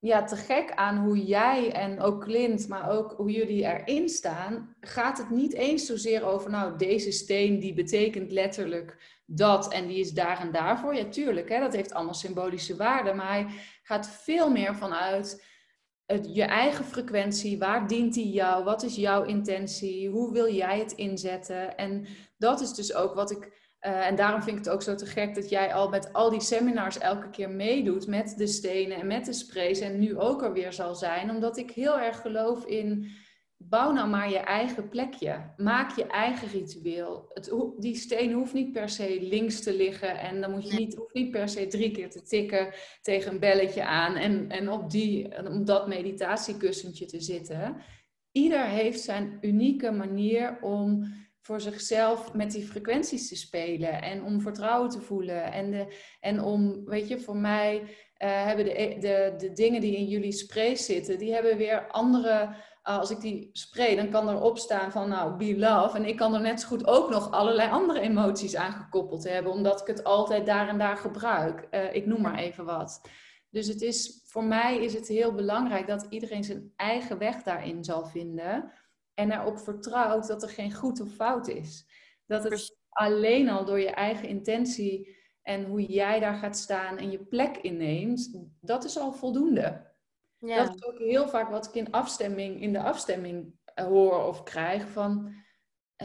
ja, 0.00 0.24
te 0.24 0.36
gek 0.36 0.72
aan 0.74 0.96
hoe 0.96 1.24
jij 1.24 1.72
en 1.72 2.00
ook 2.00 2.20
Clint, 2.24 2.68
maar 2.68 2.90
ook 2.90 3.12
hoe 3.16 3.30
jullie 3.30 3.64
erin 3.64 4.08
staan, 4.08 4.74
gaat 4.80 5.18
het 5.18 5.30
niet 5.30 5.54
eens 5.54 5.86
zozeer 5.86 6.24
over, 6.24 6.50
nou, 6.50 6.78
deze 6.78 7.10
steen 7.10 7.58
die 7.58 7.74
betekent 7.74 8.32
letterlijk 8.32 9.20
dat 9.26 9.72
en 9.72 9.86
die 9.86 10.00
is 10.00 10.12
daar 10.12 10.40
en 10.40 10.52
daarvoor. 10.52 10.94
Ja, 10.94 11.04
tuurlijk, 11.04 11.48
hè, 11.48 11.60
dat 11.60 11.74
heeft 11.74 11.92
allemaal 11.92 12.14
symbolische 12.14 12.76
waarde, 12.76 13.12
maar 13.12 13.32
hij 13.32 13.46
gaat 13.82 14.08
veel 14.08 14.50
meer 14.50 14.76
vanuit 14.76 15.44
het, 16.06 16.34
je 16.34 16.44
eigen 16.44 16.84
frequentie. 16.84 17.58
Waar 17.58 17.86
dient 17.86 18.14
die 18.14 18.30
jou? 18.32 18.64
Wat 18.64 18.82
is 18.82 18.94
jouw 18.94 19.24
intentie? 19.24 20.08
Hoe 20.08 20.32
wil 20.32 20.52
jij 20.52 20.78
het 20.78 20.92
inzetten? 20.92 21.76
En 21.76 22.06
dat 22.36 22.60
is 22.60 22.74
dus 22.74 22.94
ook 22.94 23.14
wat 23.14 23.30
ik 23.30 23.59
uh, 23.86 24.06
en 24.06 24.16
daarom 24.16 24.42
vind 24.42 24.58
ik 24.58 24.64
het 24.64 24.72
ook 24.72 24.82
zo 24.82 24.94
te 24.94 25.06
gek 25.06 25.34
dat 25.34 25.48
jij 25.48 25.74
al 25.74 25.88
met 25.88 26.12
al 26.12 26.30
die 26.30 26.40
seminars 26.40 26.98
elke 26.98 27.30
keer 27.30 27.50
meedoet 27.50 28.06
met 28.06 28.34
de 28.36 28.46
stenen 28.46 28.96
en 28.96 29.06
met 29.06 29.24
de 29.24 29.32
sprays 29.32 29.80
en 29.80 29.98
nu 29.98 30.18
ook 30.18 30.42
er 30.42 30.52
weer 30.52 30.72
zal 30.72 30.94
zijn. 30.94 31.30
Omdat 31.30 31.56
ik 31.56 31.70
heel 31.70 32.00
erg 32.00 32.20
geloof 32.20 32.64
in 32.64 33.10
bouw 33.62 33.92
nou 33.92 34.08
maar 34.08 34.30
je 34.30 34.38
eigen 34.38 34.88
plekje. 34.88 35.52
Maak 35.56 35.96
je 35.96 36.06
eigen 36.06 36.48
ritueel. 36.48 37.30
Het, 37.34 37.52
die 37.78 37.94
steen 37.94 38.32
hoeft 38.32 38.52
niet 38.52 38.72
per 38.72 38.88
se 38.88 39.18
links 39.20 39.62
te 39.62 39.76
liggen 39.76 40.18
en 40.18 40.40
dan 40.40 40.50
moet 40.50 40.70
je 40.70 40.78
niet, 40.78 40.94
hoeft 40.94 41.14
niet 41.14 41.30
per 41.30 41.48
se 41.48 41.66
drie 41.66 41.90
keer 41.90 42.10
te 42.10 42.22
tikken 42.22 42.74
tegen 43.02 43.32
een 43.32 43.38
belletje 43.38 43.84
aan 43.84 44.14
en, 44.14 44.50
en 44.50 44.70
op, 44.70 44.90
die, 44.90 45.46
op 45.48 45.66
dat 45.66 45.88
meditatiekussentje 45.88 47.06
te 47.06 47.20
zitten. 47.20 47.76
Ieder 48.32 48.64
heeft 48.64 49.00
zijn 49.00 49.38
unieke 49.40 49.90
manier 49.90 50.58
om 50.60 51.12
voor 51.40 51.60
zichzelf 51.60 52.34
met 52.34 52.50
die 52.50 52.66
frequenties 52.66 53.28
te 53.28 53.36
spelen 53.36 54.02
en 54.02 54.24
om 54.24 54.40
vertrouwen 54.40 54.90
te 54.90 55.00
voelen. 55.00 55.52
En, 55.52 55.70
de, 55.70 55.96
en 56.20 56.40
om, 56.42 56.84
weet 56.84 57.08
je, 57.08 57.20
voor 57.20 57.36
mij 57.36 57.80
uh, 57.80 57.86
hebben 58.18 58.64
de, 58.64 58.96
de, 59.00 59.34
de 59.36 59.52
dingen 59.52 59.80
die 59.80 59.96
in 59.96 60.06
jullie 60.06 60.32
spray 60.32 60.74
zitten, 60.76 61.18
die 61.18 61.32
hebben 61.32 61.56
weer 61.56 61.90
andere. 61.90 62.68
Uh, 62.88 62.98
als 62.98 63.10
ik 63.10 63.20
die 63.20 63.50
spray, 63.52 63.96
dan 63.96 64.10
kan 64.10 64.28
erop 64.28 64.58
staan 64.58 64.92
van 64.92 65.08
nou, 65.08 65.36
be 65.36 65.58
love. 65.58 65.96
En 65.96 66.04
ik 66.04 66.16
kan 66.16 66.34
er 66.34 66.40
net 66.40 66.60
zo 66.60 66.68
goed 66.68 66.86
ook 66.86 67.10
nog 67.10 67.30
allerlei 67.30 67.70
andere 67.70 68.00
emoties 68.00 68.56
aan 68.56 68.72
gekoppeld 68.72 69.28
hebben, 69.28 69.52
omdat 69.52 69.80
ik 69.80 69.86
het 69.86 70.04
altijd 70.04 70.46
daar 70.46 70.68
en 70.68 70.78
daar 70.78 70.96
gebruik. 70.96 71.66
Uh, 71.70 71.94
ik 71.94 72.06
noem 72.06 72.20
maar 72.20 72.38
even 72.38 72.64
wat. 72.64 73.00
Dus 73.50 73.66
het 73.66 73.82
is, 73.82 74.20
voor 74.24 74.44
mij 74.44 74.84
is 74.84 74.94
het 74.94 75.08
heel 75.08 75.34
belangrijk 75.34 75.86
dat 75.86 76.06
iedereen 76.08 76.44
zijn 76.44 76.72
eigen 76.76 77.18
weg 77.18 77.42
daarin 77.42 77.84
zal 77.84 78.06
vinden. 78.06 78.72
En 79.20 79.32
erop 79.32 79.58
vertrouwt 79.58 80.26
dat 80.26 80.42
er 80.42 80.48
geen 80.48 80.74
goed 80.74 81.00
of 81.00 81.10
fout 81.10 81.48
is. 81.48 81.86
Dat 82.26 82.44
het 82.44 82.78
alleen 82.88 83.48
al 83.48 83.64
door 83.64 83.80
je 83.80 83.90
eigen 83.90 84.28
intentie 84.28 85.16
en 85.42 85.64
hoe 85.64 85.82
jij 85.82 86.20
daar 86.20 86.36
gaat 86.36 86.56
staan 86.56 86.98
en 86.98 87.10
je 87.10 87.18
plek 87.18 87.56
inneemt, 87.56 88.48
dat 88.60 88.84
is 88.84 88.98
al 88.98 89.12
voldoende. 89.12 89.88
Ja. 90.38 90.64
Dat 90.64 90.74
is 90.74 90.84
ook 90.84 90.98
heel 90.98 91.28
vaak 91.28 91.50
wat 91.50 91.66
ik 91.66 91.74
in 91.74 91.92
afstemming, 91.92 92.62
in 92.62 92.72
de 92.72 92.82
afstemming 92.82 93.52
eh, 93.74 93.84
hoor 93.84 94.26
of 94.26 94.42
krijg 94.42 94.88
van 94.88 95.34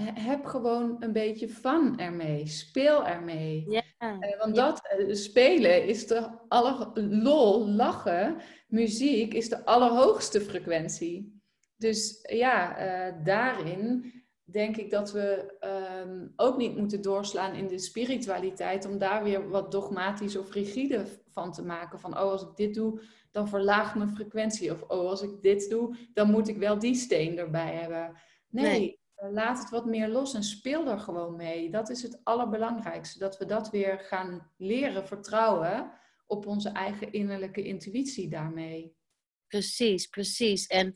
heb 0.03 0.45
gewoon 0.45 0.95
een 0.99 1.11
beetje 1.11 1.49
fun 1.49 1.99
ermee. 1.99 2.47
Speel 2.47 3.05
ermee. 3.05 3.65
Ja. 3.69 3.83
Uh, 3.99 4.39
want 4.39 4.55
dat 4.55 4.81
uh, 4.97 5.13
spelen 5.15 5.87
is 5.87 6.07
de 6.07 6.29
aller 6.47 6.91
lol, 6.93 7.67
lachen, 7.67 8.37
muziek 8.67 9.33
is 9.33 9.49
de 9.49 9.65
allerhoogste 9.65 10.41
frequentie. 10.41 11.34
Dus 11.77 12.19
ja, 12.21 12.79
uh, 12.79 13.23
daarin 13.23 14.13
denk 14.43 14.77
ik 14.77 14.89
dat 14.89 15.11
we 15.11 15.57
um, 16.03 16.33
ook 16.35 16.57
niet 16.57 16.77
moeten 16.77 17.01
doorslaan 17.01 17.53
in 17.53 17.67
de 17.67 17.79
spiritualiteit 17.79 18.85
om 18.85 18.97
daar 18.97 19.23
weer 19.23 19.49
wat 19.49 19.71
dogmatisch 19.71 20.35
of 20.35 20.53
rigide 20.53 21.05
van 21.29 21.51
te 21.51 21.63
maken. 21.63 21.99
Van, 21.99 22.11
oh, 22.11 22.31
als 22.31 22.41
ik 22.41 22.55
dit 22.55 22.73
doe, 22.73 23.01
dan 23.31 23.47
verlaagt 23.47 23.95
mijn 23.95 24.15
frequentie. 24.15 24.71
Of, 24.71 24.81
oh, 24.81 25.09
als 25.09 25.21
ik 25.21 25.41
dit 25.41 25.69
doe, 25.69 25.95
dan 26.13 26.31
moet 26.31 26.47
ik 26.47 26.57
wel 26.57 26.79
die 26.79 26.95
steen 26.95 27.37
erbij 27.37 27.73
hebben. 27.73 28.17
Nee, 28.49 28.79
nee. 28.79 28.99
Eh, 29.15 29.31
laat 29.31 29.59
het 29.59 29.69
wat 29.69 29.85
meer 29.85 30.07
los 30.07 30.33
en 30.33 30.43
speel 30.43 30.87
er 30.87 30.99
gewoon 30.99 31.35
mee. 31.35 31.69
Dat 31.69 31.89
is 31.89 32.01
het 32.01 32.19
allerbelangrijkste. 32.23 33.19
Dat 33.19 33.37
we 33.37 33.45
dat 33.45 33.69
weer 33.69 33.99
gaan 33.99 34.51
leren 34.57 35.07
vertrouwen 35.07 35.91
op 36.27 36.45
onze 36.45 36.69
eigen 36.69 37.11
innerlijke 37.11 37.63
intuïtie 37.63 38.29
daarmee. 38.29 38.94
Precies, 39.47 40.07
precies. 40.07 40.65
En 40.65 40.93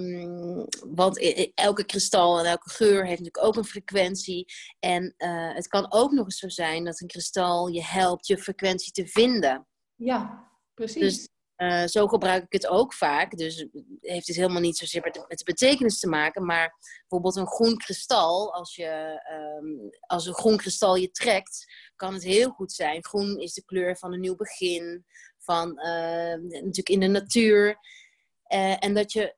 um, 0.00 0.66
want 0.94 1.18
elke 1.54 1.84
kristal 1.84 2.38
en 2.38 2.44
elke 2.44 2.70
geur 2.70 3.06
heeft 3.06 3.20
natuurlijk 3.20 3.44
ook 3.44 3.56
een 3.56 3.64
frequentie. 3.64 4.52
En 4.78 5.14
uh, 5.18 5.54
het 5.54 5.68
kan 5.68 5.92
ook 5.92 6.12
nog 6.12 6.24
eens 6.24 6.38
zo 6.38 6.48
zijn 6.48 6.84
dat 6.84 7.00
een 7.00 7.06
kristal 7.06 7.68
je 7.68 7.84
helpt 7.84 8.26
je 8.26 8.38
frequentie 8.38 8.92
te 8.92 9.06
vinden. 9.06 9.66
Ja, 9.94 10.48
precies. 10.74 11.00
Dus 11.00 11.28
uh, 11.56 11.86
zo 11.86 12.06
gebruik 12.06 12.42
ik 12.42 12.52
het 12.52 12.66
ook 12.66 12.94
vaak. 12.94 13.36
Dus 13.36 13.66
heeft 14.00 14.26
het 14.26 14.36
helemaal 14.36 14.60
niet 14.60 14.76
zozeer 14.76 15.02
met 15.02 15.14
de, 15.14 15.24
met 15.28 15.38
de 15.38 15.44
betekenis 15.44 15.98
te 15.98 16.08
maken. 16.08 16.44
Maar 16.46 16.76
bijvoorbeeld 17.00 17.36
een 17.36 17.46
groen 17.46 17.76
kristal, 17.76 18.54
als, 18.54 18.74
je, 18.74 19.20
um, 19.62 19.90
als 20.00 20.26
een 20.26 20.34
groen 20.34 20.56
kristal 20.56 20.94
je 20.96 21.10
trekt, 21.10 21.64
kan 21.96 22.14
het 22.14 22.22
heel 22.22 22.50
goed 22.50 22.72
zijn. 22.72 23.04
Groen 23.04 23.38
is 23.38 23.54
de 23.54 23.64
kleur 23.64 23.96
van 23.96 24.12
een 24.12 24.20
nieuw 24.20 24.36
begin 24.36 25.04
van 25.42 25.68
uh, 25.68 26.34
natuurlijk 26.34 26.88
in 26.88 27.00
de 27.00 27.06
natuur. 27.06 27.78
Uh, 28.52 28.84
en 28.84 28.94
dat 28.94 29.12
je 29.12 29.36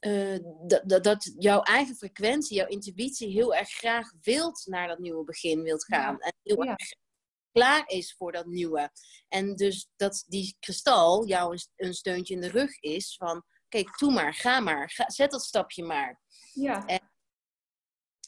uh, 0.00 0.38
dat, 0.84 1.04
dat 1.04 1.34
jouw 1.38 1.62
eigen 1.62 1.94
frequentie, 1.94 2.56
jouw 2.56 2.66
intuïtie 2.66 3.28
heel 3.28 3.54
erg 3.54 3.68
graag 3.68 4.12
wilt 4.22 4.66
naar 4.66 4.88
dat 4.88 4.98
nieuwe 4.98 5.24
begin 5.24 5.62
wilt 5.62 5.84
gaan. 5.84 6.18
En 6.18 6.32
heel 6.42 6.64
erg 6.64 6.94
klaar 7.52 7.82
is 7.86 8.14
voor 8.16 8.32
dat 8.32 8.46
nieuwe. 8.46 8.90
En 9.28 9.56
dus 9.56 9.88
dat 9.96 10.24
die 10.26 10.56
kristal 10.60 11.26
jou 11.26 11.52
een, 11.52 11.86
een 11.86 11.94
steuntje 11.94 12.34
in 12.34 12.40
de 12.40 12.48
rug 12.48 12.80
is 12.80 13.16
van 13.16 13.44
kijk, 13.68 13.98
doe 13.98 14.12
maar, 14.12 14.34
ga 14.34 14.60
maar, 14.60 14.90
ga, 14.90 15.10
zet 15.10 15.30
dat 15.30 15.42
stapje 15.42 15.84
maar. 15.84 16.20
Ja. 16.52 16.86
En 16.86 17.11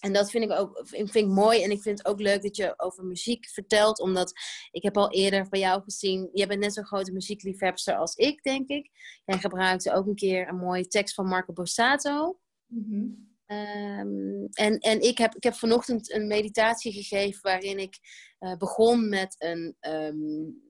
en 0.04 0.12
dat 0.12 0.30
vind 0.30 0.44
ik 0.44 0.50
ook 0.50 0.80
vind 0.84 1.14
ik 1.14 1.26
mooi. 1.26 1.62
En 1.62 1.70
ik 1.70 1.82
vind 1.82 1.98
het 1.98 2.06
ook 2.06 2.20
leuk 2.20 2.42
dat 2.42 2.56
je 2.56 2.74
over 2.76 3.04
muziek 3.04 3.48
vertelt. 3.48 4.00
Omdat 4.00 4.32
ik 4.70 4.82
heb 4.82 4.96
al 4.96 5.10
eerder 5.10 5.48
bij 5.48 5.60
jou 5.60 5.82
gezien. 5.82 6.28
Je 6.32 6.46
bent 6.46 6.60
net 6.60 6.72
zo'n 6.72 6.86
grote 6.86 7.12
muziekliefhebster 7.12 7.96
als 7.96 8.14
ik, 8.14 8.42
denk 8.42 8.68
ik. 8.68 8.90
Jij 9.24 9.38
gebruikte 9.38 9.92
ook 9.92 10.06
een 10.06 10.14
keer 10.14 10.48
een 10.48 10.56
mooie 10.56 10.86
tekst 10.86 11.14
van 11.14 11.26
Marco 11.26 11.52
Borsato. 11.52 12.38
Mm 12.66 13.32
en, 13.46 14.78
en 14.78 15.00
ik, 15.00 15.18
heb, 15.18 15.34
ik 15.34 15.42
heb 15.42 15.54
vanochtend 15.54 16.12
een 16.12 16.26
meditatie 16.26 16.92
gegeven 16.92 17.42
waarin 17.42 17.78
ik 17.78 17.98
uh, 18.40 18.56
begon 18.56 19.08
met 19.08 19.34
een 19.38 19.76
um, 19.80 20.62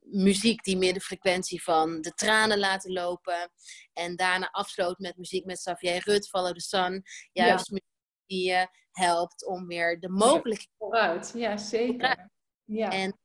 muziek 0.00 0.62
die 0.62 0.76
meer 0.76 0.94
de 0.94 1.00
frequentie 1.00 1.62
van 1.62 2.00
de 2.00 2.14
tranen 2.14 2.58
laten 2.58 2.92
lopen. 2.92 3.50
En 3.92 4.16
daarna 4.16 4.48
afsloot 4.50 4.98
met 4.98 5.16
muziek 5.16 5.44
met 5.44 5.58
Xavier 5.58 6.02
Rut, 6.04 6.28
Follow 6.28 6.54
the 6.54 6.60
Sun. 6.60 7.02
Juist 7.32 7.70
ja 7.70 7.80
die 8.26 8.48
je 8.48 8.68
helpt 8.90 9.46
om 9.46 9.66
weer 9.66 10.00
de 10.00 10.08
mogelijkheden 10.08 10.74
vooruit. 10.78 11.32
Ja, 11.34 11.56
zeker. 11.56 12.30
Ja. 12.64 12.90
En, 12.90 13.18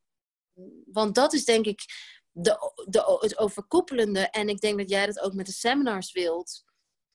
want 0.85 1.15
dat 1.15 1.33
is 1.33 1.45
denk 1.45 1.65
ik 1.65 1.81
de, 2.31 2.85
de, 2.89 3.17
het 3.19 3.37
overkoepelende, 3.37 4.29
en 4.29 4.49
ik 4.49 4.59
denk 4.59 4.77
dat 4.77 4.89
jij 4.89 5.05
dat 5.05 5.19
ook 5.19 5.33
met 5.33 5.45
de 5.45 5.51
seminars 5.51 6.11
wilt, 6.11 6.63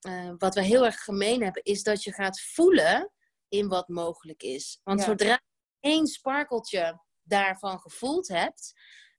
uh, 0.07 0.33
wat 0.37 0.55
we 0.55 0.61
heel 0.61 0.85
erg 0.85 1.03
gemeen 1.03 1.43
hebben, 1.43 1.63
is 1.63 1.83
dat 1.83 2.03
je 2.03 2.13
gaat 2.13 2.41
voelen 2.41 3.11
in 3.47 3.67
wat 3.67 3.87
mogelijk 3.87 4.43
is. 4.43 4.79
Want 4.83 5.01
zodra 5.01 5.31
je 5.31 5.39
één 5.79 6.07
sparkeltje 6.07 7.01
daarvan 7.23 7.79
gevoeld 7.79 8.27
hebt, 8.27 8.73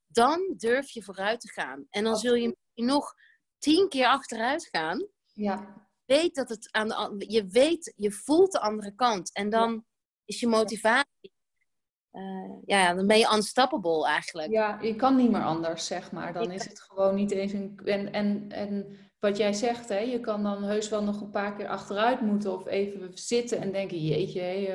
dan 0.07 0.55
durf 0.57 0.91
je 0.91 1.03
vooruit 1.03 1.41
te 1.41 1.53
gaan. 1.53 1.87
En 1.91 2.05
dan 2.05 2.17
zul 2.17 2.35
je 2.35 2.57
nog 2.75 3.15
tien 3.59 3.89
keer 3.89 4.07
achteruit 4.07 4.69
gaan. 4.71 5.09
Ja. 5.33 5.88
Weet 6.09 6.35
dat 6.35 6.49
het 6.49 6.69
aan 6.71 6.89
de, 6.89 7.25
je 7.33 7.47
weet, 7.47 7.93
je 7.97 8.11
voelt 8.13 8.53
de 8.53 8.61
andere 8.61 8.95
kant. 8.95 9.35
En 9.35 9.51
dan 9.51 9.85
is 10.25 10.41
je 10.41 10.47
motivatie. 10.47 11.33
Uh, 12.13 12.57
ja, 12.65 12.95
dan 12.95 13.07
ben 13.07 13.19
je 13.19 13.33
unstoppable 13.35 14.07
eigenlijk. 14.07 14.51
Ja, 14.51 14.79
je 14.83 14.97
kan 14.97 15.17
niet 15.17 15.31
meer 15.31 15.45
anders, 15.45 15.87
zeg 15.87 16.13
maar. 16.13 16.33
Dan 16.33 16.51
is 16.51 16.65
het 16.65 16.81
gewoon 16.81 17.15
niet 17.15 17.31
eens 17.31 17.53
een. 17.53 17.81
En, 17.85 18.13
en, 18.13 18.51
en 18.51 18.99
wat 19.21 19.37
jij 19.37 19.53
zegt, 19.53 19.89
hè, 19.89 19.99
je 19.99 20.21
kan 20.21 20.43
dan 20.43 20.63
heus 20.63 20.89
wel 20.89 21.03
nog 21.03 21.21
een 21.21 21.31
paar 21.31 21.55
keer 21.55 21.69
achteruit 21.69 22.21
moeten 22.21 22.53
of 22.53 22.67
even 22.67 23.11
zitten 23.15 23.61
en 23.61 23.73
denken, 23.73 23.99
jeetje, 23.99 24.41
hé, 24.41 24.75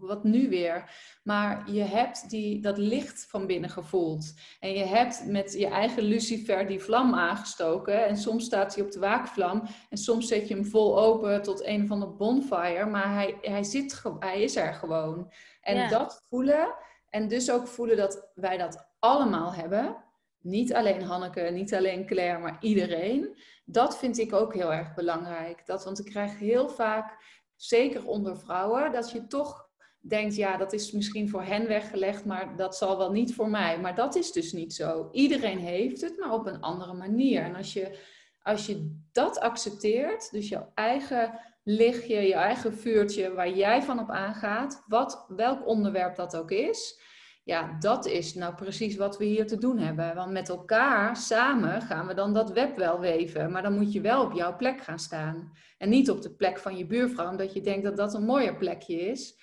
wat 0.00 0.24
nu 0.24 0.48
weer? 0.48 0.90
Maar 1.22 1.70
je 1.70 1.82
hebt 1.82 2.30
die, 2.30 2.60
dat 2.60 2.78
licht 2.78 3.26
van 3.28 3.46
binnen 3.46 3.70
gevoeld. 3.70 4.34
En 4.60 4.72
je 4.72 4.84
hebt 4.84 5.26
met 5.26 5.52
je 5.52 5.66
eigen 5.66 6.02
lucifer 6.02 6.66
die 6.66 6.80
vlam 6.80 7.14
aangestoken. 7.14 8.06
En 8.06 8.16
soms 8.16 8.44
staat 8.44 8.74
hij 8.74 8.84
op 8.84 8.90
de 8.90 8.98
waakvlam 8.98 9.62
en 9.90 9.98
soms 9.98 10.28
zet 10.28 10.48
je 10.48 10.54
hem 10.54 10.64
vol 10.64 11.00
open 11.00 11.42
tot 11.42 11.64
een 11.64 11.86
van 11.86 12.00
de 12.00 12.06
bonfire. 12.06 12.86
Maar 12.86 13.14
hij, 13.14 13.38
hij, 13.40 13.64
zit, 13.64 14.02
hij 14.18 14.42
is 14.42 14.56
er 14.56 14.74
gewoon. 14.74 15.32
En 15.60 15.88
dat 15.88 16.22
voelen 16.28 16.74
en 17.10 17.28
dus 17.28 17.50
ook 17.50 17.66
voelen 17.66 17.96
dat 17.96 18.30
wij 18.34 18.56
dat 18.56 18.88
allemaal 18.98 19.54
hebben 19.54 20.04
niet 20.46 20.74
alleen 20.74 21.02
Hanneke, 21.02 21.40
niet 21.40 21.74
alleen 21.74 22.06
Claire, 22.06 22.38
maar 22.38 22.56
iedereen. 22.60 23.36
Dat 23.64 23.98
vind 23.98 24.18
ik 24.18 24.32
ook 24.32 24.54
heel 24.54 24.72
erg 24.72 24.94
belangrijk. 24.94 25.66
Dat, 25.66 25.84
want 25.84 25.98
ik 25.98 26.04
krijg 26.04 26.38
heel 26.38 26.68
vaak, 26.68 27.24
zeker 27.56 28.06
onder 28.06 28.38
vrouwen, 28.38 28.92
dat 28.92 29.10
je 29.10 29.26
toch 29.26 29.68
denkt, 30.00 30.36
ja, 30.36 30.56
dat 30.56 30.72
is 30.72 30.92
misschien 30.92 31.28
voor 31.28 31.42
hen 31.42 31.68
weggelegd, 31.68 32.24
maar 32.24 32.56
dat 32.56 32.76
zal 32.76 32.98
wel 32.98 33.12
niet 33.12 33.34
voor 33.34 33.48
mij. 33.48 33.80
Maar 33.80 33.94
dat 33.94 34.14
is 34.14 34.32
dus 34.32 34.52
niet 34.52 34.74
zo. 34.74 35.08
Iedereen 35.12 35.58
heeft 35.58 36.00
het, 36.00 36.18
maar 36.18 36.32
op 36.32 36.46
een 36.46 36.60
andere 36.60 36.92
manier. 36.92 37.42
En 37.42 37.54
als 37.54 37.72
je, 37.72 37.98
als 38.42 38.66
je 38.66 39.00
dat 39.12 39.40
accepteert, 39.40 40.30
dus 40.30 40.48
jouw 40.48 40.70
eigen 40.74 41.40
lichtje, 41.62 42.20
je 42.20 42.34
eigen 42.34 42.74
vuurtje 42.74 43.34
waar 43.34 43.50
jij 43.50 43.82
van 43.82 43.98
op 43.98 44.10
aangaat, 44.10 44.84
wat, 44.86 45.24
welk 45.28 45.66
onderwerp 45.66 46.16
dat 46.16 46.36
ook 46.36 46.50
is, 46.50 47.00
ja, 47.46 47.76
dat 47.80 48.06
is 48.06 48.34
nou 48.34 48.54
precies 48.54 48.96
wat 48.96 49.18
we 49.18 49.24
hier 49.24 49.46
te 49.46 49.58
doen 49.58 49.78
hebben. 49.78 50.14
Want 50.14 50.32
met 50.32 50.48
elkaar, 50.48 51.16
samen, 51.16 51.82
gaan 51.82 52.06
we 52.06 52.14
dan 52.14 52.34
dat 52.34 52.50
web 52.52 52.76
wel 52.76 53.00
weven. 53.00 53.52
Maar 53.52 53.62
dan 53.62 53.74
moet 53.74 53.92
je 53.92 54.00
wel 54.00 54.24
op 54.24 54.32
jouw 54.32 54.56
plek 54.56 54.80
gaan 54.80 54.98
staan. 54.98 55.52
En 55.78 55.88
niet 55.88 56.10
op 56.10 56.22
de 56.22 56.34
plek 56.34 56.58
van 56.58 56.76
je 56.76 56.86
buurvrouw, 56.86 57.30
omdat 57.30 57.52
je 57.52 57.60
denkt 57.60 57.84
dat 57.84 57.96
dat 57.96 58.14
een 58.14 58.24
mooier 58.24 58.56
plekje 58.56 59.00
is. 59.00 59.38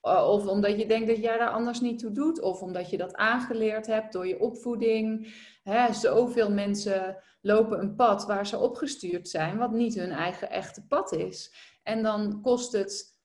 Of 0.00 0.46
omdat 0.46 0.78
je 0.80 0.86
denkt 0.86 1.08
dat 1.08 1.16
jij 1.16 1.38
daar 1.38 1.50
anders 1.50 1.80
niet 1.80 1.98
toe 1.98 2.12
doet. 2.12 2.40
Of 2.40 2.60
omdat 2.60 2.90
je 2.90 2.96
dat 2.96 3.14
aangeleerd 3.14 3.86
hebt 3.86 4.12
door 4.12 4.26
je 4.26 4.40
opvoeding. 4.40 5.34
Hè, 5.62 5.92
zoveel 5.92 6.50
mensen 6.50 7.16
lopen 7.40 7.80
een 7.80 7.94
pad 7.94 8.26
waar 8.26 8.46
ze 8.46 8.58
opgestuurd 8.58 9.28
zijn, 9.28 9.58
wat 9.58 9.72
niet 9.72 9.94
hun 9.94 10.10
eigen 10.10 10.50
echte 10.50 10.86
pad 10.86 11.12
is. 11.12 11.54
En 11.82 12.02
dan 12.02 12.40
kost 12.42 12.72
het 12.72 13.17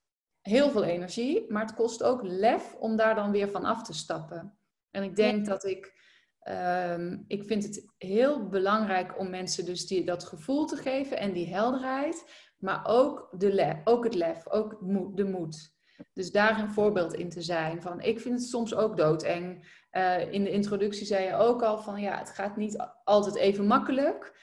heel 0.43 0.69
veel 0.69 0.83
energie, 0.83 1.51
maar 1.51 1.61
het 1.61 1.75
kost 1.75 2.03
ook 2.03 2.21
lef 2.23 2.75
om 2.79 2.95
daar 2.95 3.15
dan 3.15 3.31
weer 3.31 3.49
van 3.49 3.65
af 3.65 3.83
te 3.83 3.93
stappen. 3.93 4.57
En 4.91 5.03
ik 5.03 5.15
denk 5.15 5.45
dat 5.45 5.65
ik, 5.65 5.93
ehm, 6.39 7.17
ik 7.27 7.43
vind 7.43 7.63
het 7.63 7.93
heel 7.97 8.47
belangrijk 8.47 9.19
om 9.19 9.29
mensen 9.29 9.65
dus 9.65 9.87
die, 9.87 10.05
dat 10.05 10.23
gevoel 10.23 10.65
te 10.65 10.75
geven 10.75 11.17
en 11.17 11.33
die 11.33 11.53
helderheid, 11.53 12.25
maar 12.57 12.81
ook, 12.85 13.29
de 13.37 13.53
lef, 13.53 13.75
ook 13.83 14.03
het 14.03 14.15
lef, 14.15 14.47
ook 14.47 14.77
de 15.15 15.23
moed. 15.23 15.71
Dus 16.13 16.31
daar 16.31 16.59
een 16.59 16.71
voorbeeld 16.71 17.13
in 17.13 17.29
te 17.29 17.41
zijn. 17.41 17.81
Van, 17.81 18.01
ik 18.01 18.19
vind 18.19 18.39
het 18.39 18.49
soms 18.49 18.75
ook 18.75 18.97
doodeng. 18.97 19.71
Uh, 19.91 20.33
in 20.33 20.43
de 20.43 20.51
introductie 20.51 21.05
zei 21.05 21.25
je 21.25 21.35
ook 21.35 21.61
al 21.61 21.77
van 21.77 22.01
ja, 22.01 22.17
het 22.17 22.29
gaat 22.29 22.57
niet 22.57 22.87
altijd 23.03 23.35
even 23.35 23.67
makkelijk. 23.67 24.41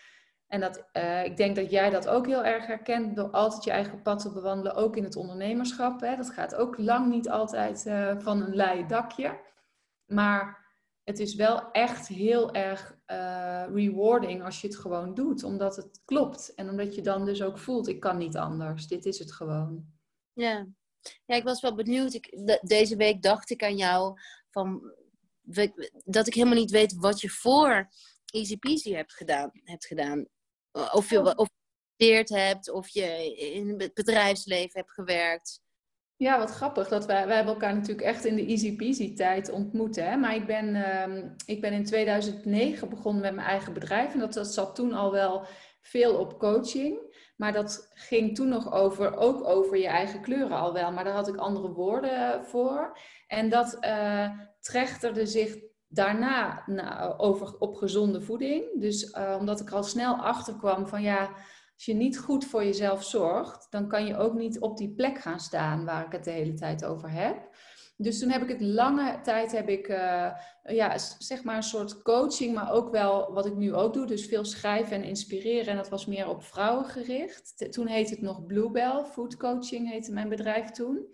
En 0.50 0.60
dat, 0.60 0.88
uh, 0.92 1.24
ik 1.24 1.36
denk 1.36 1.56
dat 1.56 1.70
jij 1.70 1.90
dat 1.90 2.08
ook 2.08 2.26
heel 2.26 2.44
erg 2.44 2.66
herkent 2.66 3.16
door 3.16 3.30
altijd 3.30 3.64
je 3.64 3.70
eigen 3.70 4.02
pad 4.02 4.20
te 4.20 4.32
bewandelen, 4.32 4.74
ook 4.74 4.96
in 4.96 5.04
het 5.04 5.16
ondernemerschap. 5.16 6.00
Hè. 6.00 6.16
Dat 6.16 6.30
gaat 6.30 6.54
ook 6.54 6.78
lang 6.78 7.10
niet 7.10 7.28
altijd 7.28 7.86
uh, 7.86 8.18
van 8.18 8.42
een 8.42 8.54
leien 8.54 8.88
dakje. 8.88 9.40
Maar 10.06 10.66
het 11.04 11.18
is 11.18 11.34
wel 11.34 11.70
echt 11.70 12.08
heel 12.08 12.52
erg 12.52 12.98
uh, 13.06 13.64
rewarding 13.74 14.44
als 14.44 14.60
je 14.60 14.66
het 14.66 14.76
gewoon 14.76 15.14
doet, 15.14 15.44
omdat 15.44 15.76
het 15.76 16.02
klopt. 16.04 16.54
En 16.54 16.68
omdat 16.68 16.94
je 16.94 17.02
dan 17.02 17.24
dus 17.24 17.42
ook 17.42 17.58
voelt, 17.58 17.88
ik 17.88 18.00
kan 18.00 18.18
niet 18.18 18.36
anders, 18.36 18.86
dit 18.86 19.06
is 19.06 19.18
het 19.18 19.32
gewoon. 19.32 19.84
Ja, 20.32 20.66
ja 21.26 21.36
ik 21.36 21.44
was 21.44 21.60
wel 21.60 21.74
benieuwd. 21.74 22.14
Ik, 22.14 22.58
deze 22.62 22.96
week 22.96 23.22
dacht 23.22 23.50
ik 23.50 23.62
aan 23.62 23.76
jou 23.76 24.18
van, 24.48 24.94
dat 26.04 26.26
ik 26.26 26.34
helemaal 26.34 26.58
niet 26.58 26.70
weet 26.70 26.94
wat 26.94 27.20
je 27.20 27.28
voor 27.28 27.88
Easy 28.24 28.58
Peasy 28.58 28.92
hebt 28.92 29.12
gedaan. 29.12 29.50
Hebt 29.64 29.86
gedaan. 29.86 30.28
Of 30.72 31.10
je, 31.10 31.36
of 31.36 31.48
gestudeerd 32.00 32.28
hebt, 32.28 32.70
of 32.70 32.88
je 32.88 33.36
in 33.36 33.80
het 33.80 33.94
bedrijfsleven 33.94 34.80
hebt 34.80 34.92
gewerkt. 34.92 35.60
Ja, 36.16 36.38
wat 36.38 36.50
grappig. 36.50 36.88
Dat 36.88 37.06
wij, 37.06 37.26
wij 37.26 37.36
hebben 37.36 37.54
elkaar 37.54 37.74
natuurlijk 37.74 38.06
echt 38.06 38.24
in 38.24 38.36
de 38.36 38.46
easy 38.46 38.76
peasy 38.76 39.14
tijd 39.14 39.50
ontmoet. 39.50 39.96
Hè? 39.96 40.16
Maar 40.16 40.34
ik 40.34 40.46
ben, 40.46 40.74
uh, 40.74 41.24
ik 41.46 41.60
ben 41.60 41.72
in 41.72 41.84
2009 41.84 42.88
begonnen 42.88 43.22
met 43.22 43.34
mijn 43.34 43.46
eigen 43.46 43.72
bedrijf. 43.72 44.12
En 44.12 44.18
dat, 44.18 44.32
dat 44.32 44.54
zat 44.54 44.74
toen 44.74 44.92
al 44.92 45.12
wel 45.12 45.46
veel 45.80 46.18
op 46.18 46.38
coaching. 46.38 47.18
Maar 47.36 47.52
dat 47.52 47.90
ging 47.94 48.34
toen 48.34 48.48
nog 48.48 48.72
over, 48.72 49.16
ook 49.16 49.44
over 49.44 49.76
je 49.78 49.86
eigen 49.86 50.20
kleuren 50.20 50.56
al 50.56 50.72
wel. 50.72 50.92
Maar 50.92 51.04
daar 51.04 51.14
had 51.14 51.28
ik 51.28 51.36
andere 51.36 51.68
woorden 51.68 52.44
voor. 52.44 52.98
En 53.26 53.48
dat 53.48 53.76
uh, 53.80 54.30
trechterde 54.60 55.26
zich 55.26 55.56
daarna 55.90 56.62
nou, 56.66 57.18
over 57.18 57.58
op 57.58 57.74
gezonde 57.74 58.20
voeding. 58.20 58.80
Dus 58.80 59.04
uh, 59.04 59.36
omdat 59.38 59.60
ik 59.60 59.70
al 59.70 59.82
snel 59.82 60.14
achter 60.14 60.56
kwam 60.56 60.86
van 60.86 61.02
ja, 61.02 61.20
als 61.74 61.84
je 61.84 61.94
niet 61.94 62.18
goed 62.18 62.44
voor 62.44 62.64
jezelf 62.64 63.04
zorgt, 63.04 63.66
dan 63.70 63.88
kan 63.88 64.06
je 64.06 64.16
ook 64.16 64.34
niet 64.34 64.60
op 64.60 64.76
die 64.76 64.94
plek 64.94 65.18
gaan 65.18 65.40
staan 65.40 65.84
waar 65.84 66.06
ik 66.06 66.12
het 66.12 66.24
de 66.24 66.30
hele 66.30 66.54
tijd 66.54 66.84
over 66.84 67.10
heb. 67.10 67.48
Dus 67.96 68.18
toen 68.18 68.30
heb 68.30 68.42
ik 68.42 68.48
het 68.48 68.60
lange 68.60 69.20
tijd 69.20 69.52
heb 69.52 69.68
ik 69.68 69.88
uh, 69.88 70.30
ja, 70.62 70.98
zeg 71.18 71.44
maar 71.44 71.56
een 71.56 71.62
soort 71.62 72.02
coaching, 72.02 72.54
maar 72.54 72.72
ook 72.72 72.90
wel 72.90 73.32
wat 73.32 73.46
ik 73.46 73.56
nu 73.56 73.74
ook 73.74 73.94
doe, 73.94 74.06
dus 74.06 74.26
veel 74.26 74.44
schrijven 74.44 74.96
en 74.96 75.04
inspireren. 75.04 75.66
En 75.66 75.76
dat 75.76 75.88
was 75.88 76.06
meer 76.06 76.28
op 76.28 76.42
vrouwen 76.42 76.84
gericht. 76.84 77.72
Toen 77.72 77.86
heette 77.86 78.12
het 78.12 78.22
nog 78.22 78.46
Bluebell, 78.46 79.04
Food 79.04 79.36
Coaching 79.36 79.90
heette 79.90 80.12
mijn 80.12 80.28
bedrijf 80.28 80.70
toen. 80.70 81.06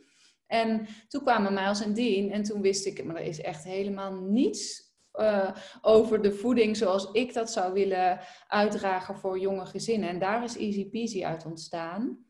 En 0.47 0.87
toen 1.09 1.23
kwamen 1.23 1.55
Miles 1.55 1.81
en 1.81 1.95
Dean 1.95 2.31
en 2.31 2.43
toen 2.43 2.61
wist 2.61 2.87
ik, 2.87 3.05
maar 3.05 3.17
er 3.17 3.23
is 3.23 3.41
echt 3.41 3.65
helemaal 3.65 4.13
niets 4.13 4.85
uh, 5.15 5.51
over 5.81 6.23
de 6.23 6.33
voeding 6.33 6.77
zoals 6.77 7.11
ik 7.13 7.35
dat 7.35 7.53
zou 7.53 7.73
willen 7.73 8.21
uitdragen 8.49 9.17
voor 9.17 9.39
jonge 9.39 9.67
gezinnen. 9.67 10.09
En 10.09 10.19
daar 10.19 10.45
is 10.45 10.57
Easy 10.57 10.91
Peasy 10.91 11.25
uit 11.25 11.47
ontstaan. 11.47 12.25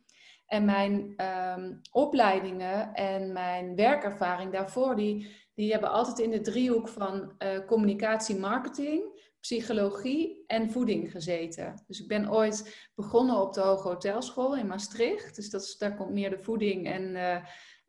En 0.47 0.65
mijn 0.65 1.15
um, 1.59 1.81
opleidingen 1.91 2.95
en 2.95 3.33
mijn 3.33 3.75
werkervaring 3.75 4.53
daarvoor, 4.53 4.97
die, 4.97 5.29
die 5.55 5.71
hebben 5.71 5.91
altijd 5.91 6.19
in 6.19 6.31
de 6.31 6.41
driehoek 6.41 6.89
van 6.89 7.33
uh, 7.39 7.67
communicatie, 7.67 8.37
marketing, 8.37 9.25
psychologie 9.41 10.45
en 10.47 10.71
voeding 10.71 11.11
gezeten. 11.11 11.85
Dus 11.87 12.01
ik 12.01 12.09
ben 12.09 12.33
ooit 12.33 12.89
begonnen 12.95 13.41
op 13.41 13.55
de 13.55 13.61
Hoge 13.61 13.89
Hotelschool 13.89 14.57
in 14.57 14.67
Maastricht. 14.67 15.37
Dus 15.37 15.51
dat 15.51 15.75
daar 15.79 15.97
komt 15.97 16.11
meer 16.11 16.31
de 16.31 16.43
voeding 16.43 16.87
en 16.87 17.03
uh, 17.03 17.37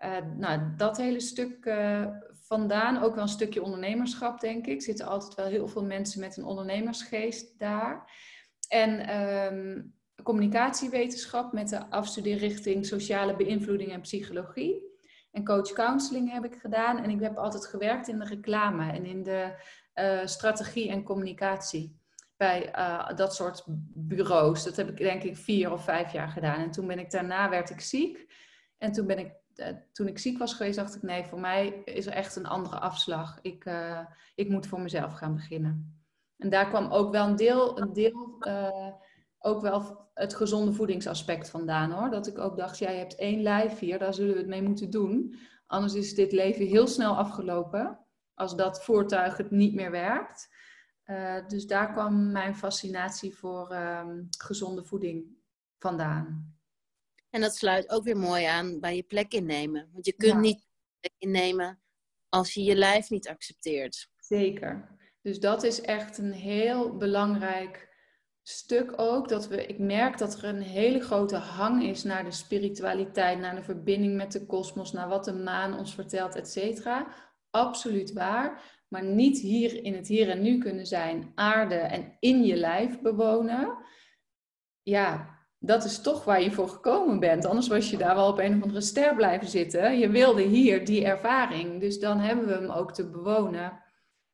uh, 0.05 0.17
nou, 0.35 0.61
dat 0.75 0.97
hele 0.97 1.19
stuk 1.19 1.65
uh, 1.65 2.07
vandaan. 2.41 3.03
Ook 3.03 3.13
wel 3.13 3.23
een 3.23 3.29
stukje 3.29 3.63
ondernemerschap, 3.63 4.39
denk 4.39 4.67
ik. 4.67 4.75
Er 4.75 4.81
zitten 4.81 5.07
altijd 5.07 5.35
wel 5.35 5.45
heel 5.45 5.67
veel 5.67 5.83
mensen 5.83 6.19
met 6.19 6.37
een 6.37 6.45
ondernemersgeest 6.45 7.59
daar. 7.59 8.11
En 8.67 9.21
um, 9.21 9.95
communicatiewetenschap 10.23 11.53
met 11.53 11.69
de 11.69 11.89
afstudeerrichting 11.89 12.85
sociale 12.85 13.35
beïnvloeding 13.35 13.91
en 13.91 14.01
psychologie. 14.01 14.85
En 15.31 15.45
coach 15.45 15.71
counseling 15.71 16.31
heb 16.31 16.45
ik 16.45 16.55
gedaan. 16.55 17.03
En 17.03 17.09
ik 17.09 17.19
heb 17.19 17.37
altijd 17.37 17.65
gewerkt 17.65 18.07
in 18.07 18.19
de 18.19 18.25
reclame 18.25 18.91
en 18.91 19.05
in 19.05 19.23
de 19.23 19.53
uh, 19.95 20.25
strategie 20.25 20.89
en 20.89 21.03
communicatie. 21.03 21.99
Bij 22.35 22.71
dat 23.15 23.35
soort 23.35 23.63
bureaus. 23.93 24.63
Dat 24.63 24.75
heb 24.75 24.89
ik 24.89 24.97
denk 24.97 25.23
ik 25.23 25.37
vier 25.37 25.71
of 25.71 25.83
vijf 25.83 26.11
jaar 26.11 26.29
gedaan. 26.29 26.59
En 26.59 26.71
toen 26.71 26.87
ben 26.87 26.99
ik 26.99 27.11
daarna 27.11 27.49
werd 27.49 27.69
ik 27.69 27.81
ziek. 27.81 28.27
En 28.77 28.91
toen 28.91 29.05
ben 29.05 29.19
ik 29.19 29.27
eh, 29.27 29.46
toen 29.91 30.07
ik 30.07 30.19
ziek 30.19 30.37
was 30.37 30.53
geweest, 30.53 30.75
dacht 30.75 30.95
ik: 30.95 31.01
nee, 31.01 31.25
voor 31.25 31.39
mij 31.39 31.67
is 31.85 32.05
er 32.05 32.13
echt 32.13 32.35
een 32.35 32.45
andere 32.45 32.79
afslag. 32.79 33.39
Ik, 33.41 33.65
uh, 33.65 33.99
ik 34.35 34.49
moet 34.49 34.67
voor 34.67 34.81
mezelf 34.81 35.13
gaan 35.13 35.35
beginnen. 35.35 36.01
En 36.37 36.49
daar 36.49 36.67
kwam 36.67 36.91
ook 36.91 37.11
wel 37.11 37.27
een 37.27 37.35
deel, 37.35 37.79
een 37.79 37.93
deel 37.93 38.35
uh, 38.39 38.89
ook 39.39 39.61
wel 39.61 40.09
het 40.13 40.35
gezonde 40.35 40.73
voedingsaspect 40.73 41.49
vandaan 41.49 41.91
hoor. 41.91 42.09
Dat 42.09 42.27
ik 42.27 42.37
ook 42.37 42.57
dacht: 42.57 42.77
jij 42.77 42.97
hebt 42.97 43.15
één 43.15 43.41
lijf 43.41 43.79
hier, 43.79 43.99
daar 43.99 44.13
zullen 44.13 44.33
we 44.33 44.39
het 44.39 44.47
mee 44.47 44.63
moeten 44.63 44.89
doen. 44.89 45.35
Anders 45.67 45.93
is 45.93 46.15
dit 46.15 46.31
leven 46.31 46.65
heel 46.65 46.87
snel 46.87 47.15
afgelopen 47.15 47.99
als 48.33 48.55
dat 48.55 48.83
voertuig 48.83 49.37
het 49.37 49.51
niet 49.51 49.73
meer 49.73 49.91
werkt. 49.91 50.55
Dus 51.47 51.67
daar 51.67 51.91
kwam 51.91 52.31
mijn 52.31 52.55
fascinatie 52.55 53.35
voor 53.35 53.69
ehm, 53.69 54.23
gezonde 54.37 54.83
voeding 54.83 55.25
vandaan. 55.77 56.56
En 57.29 57.41
dat 57.41 57.55
sluit 57.55 57.89
ook 57.89 58.03
weer 58.03 58.17
mooi 58.17 58.45
aan 58.45 58.79
bij 58.79 58.95
je 58.95 59.03
plek 59.03 59.33
innemen. 59.33 59.89
Want 59.93 60.05
je 60.05 60.13
kunt 60.13 60.39
niet 60.39 60.67
plek 60.99 61.13
innemen 61.17 61.79
als 62.29 62.53
je 62.53 62.63
je 62.63 62.75
lijf 62.75 63.09
niet 63.09 63.27
accepteert. 63.27 64.09
Zeker. 64.19 64.95
Dus 65.21 65.39
dat 65.39 65.63
is 65.63 65.81
echt 65.81 66.17
een 66.17 66.31
heel 66.31 66.97
belangrijk 66.97 67.95
stuk 68.43 68.93
ook. 68.95 69.29
Dat 69.29 69.47
we, 69.47 69.65
ik 69.65 69.79
merk 69.79 70.17
dat 70.17 70.37
er 70.37 70.43
een 70.43 70.61
hele 70.61 70.99
grote 70.99 71.35
hang 71.35 71.83
is 71.83 72.03
naar 72.03 72.23
de 72.23 72.31
spiritualiteit, 72.31 73.39
naar 73.39 73.55
de 73.55 73.63
verbinding 73.63 74.15
met 74.15 74.31
de 74.31 74.45
kosmos, 74.45 74.91
naar 74.91 75.07
wat 75.07 75.25
de 75.25 75.33
maan 75.33 75.77
ons 75.77 75.93
vertelt, 75.93 76.35
et 76.35 76.49
cetera. 76.49 77.07
Absoluut 77.49 78.13
waar. 78.13 78.75
Maar 78.87 79.03
niet 79.03 79.39
hier 79.39 79.83
in 79.83 79.93
het 79.93 80.07
hier 80.07 80.29
en 80.29 80.41
nu 80.41 80.57
kunnen 80.57 80.85
zijn, 80.85 81.31
aarde 81.35 81.75
en 81.75 82.17
in 82.19 82.43
je 82.43 82.55
lijf 82.55 83.01
bewonen. 83.01 83.77
Ja, 84.81 85.36
dat 85.59 85.83
is 85.83 86.01
toch 86.01 86.23
waar 86.23 86.41
je 86.41 86.51
voor 86.51 86.69
gekomen 86.69 87.19
bent. 87.19 87.45
Anders 87.45 87.67
was 87.67 87.89
je 87.89 87.97
daar 87.97 88.15
wel 88.15 88.27
op 88.27 88.39
een 88.39 88.55
of 88.55 88.61
andere 88.61 88.81
ster 88.81 89.15
blijven 89.15 89.47
zitten. 89.47 89.97
Je 89.99 90.09
wilde 90.09 90.41
hier 90.41 90.85
die 90.85 91.05
ervaring. 91.05 91.79
Dus 91.79 91.99
dan 91.99 92.19
hebben 92.19 92.47
we 92.47 92.53
hem 92.53 92.69
ook 92.69 92.93
te 92.93 93.09
bewonen. 93.09 93.83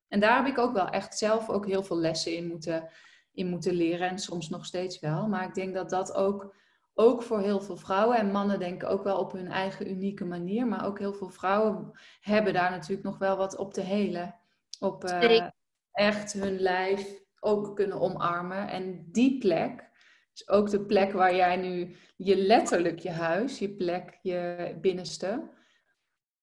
En 0.08 0.20
daar 0.20 0.38
heb 0.38 0.46
ik 0.46 0.58
ook 0.58 0.74
wel 0.74 0.90
echt 0.90 1.18
zelf 1.18 1.50
ook 1.50 1.66
heel 1.66 1.84
veel 1.84 1.98
lessen 1.98 2.36
in 2.36 2.48
moeten, 2.48 2.90
in 3.34 3.48
moeten 3.48 3.74
leren. 3.74 4.10
En 4.10 4.20
soms 4.20 4.50
nog 4.50 4.66
steeds 4.66 5.00
wel. 5.00 5.28
Maar 5.28 5.48
ik 5.48 5.54
denk 5.54 5.74
dat 5.74 5.90
dat 5.90 6.14
ook, 6.14 6.56
ook 6.94 7.24
voor 7.24 7.40
heel 7.40 7.62
veel 7.62 7.78
vrouwen 7.78 8.18
en 8.18 8.32
mannen 8.32 8.60
denken 8.60 8.90
ook 8.90 9.04
wel 9.04 9.18
op 9.18 9.32
hun 9.32 9.48
eigen 9.48 9.90
unieke 9.90 10.26
manier. 10.26 10.68
Maar 10.68 10.86
ook 10.86 11.00
heel 11.00 11.14
veel 11.14 11.30
vrouwen 11.30 11.92
hebben 12.20 12.54
daar 12.54 12.72
natuurlijk 12.72 13.04
nog 13.04 13.18
wel 13.18 13.38
wat 13.38 13.58
op 13.58 13.74
te 13.74 13.82
helen. 13.82 14.36
Op 14.80 15.04
uh, 15.04 15.48
echt 15.92 16.34
hun 16.34 16.60
lijf 16.60 17.22
ook 17.40 17.76
kunnen 17.76 18.02
omarmen. 18.02 18.68
En 18.68 19.06
die 19.12 19.38
plek 19.38 19.92
is 20.34 20.48
ook 20.48 20.70
de 20.70 20.86
plek 20.86 21.12
waar 21.12 21.36
jij 21.36 21.56
nu 21.56 21.96
je 22.18 22.36
letterlijk 22.36 23.00
je 23.00 23.10
huis, 23.10 23.60
je 23.60 23.70
plek, 23.70 24.20
je 24.22 24.78
binnenste. 24.82 25.50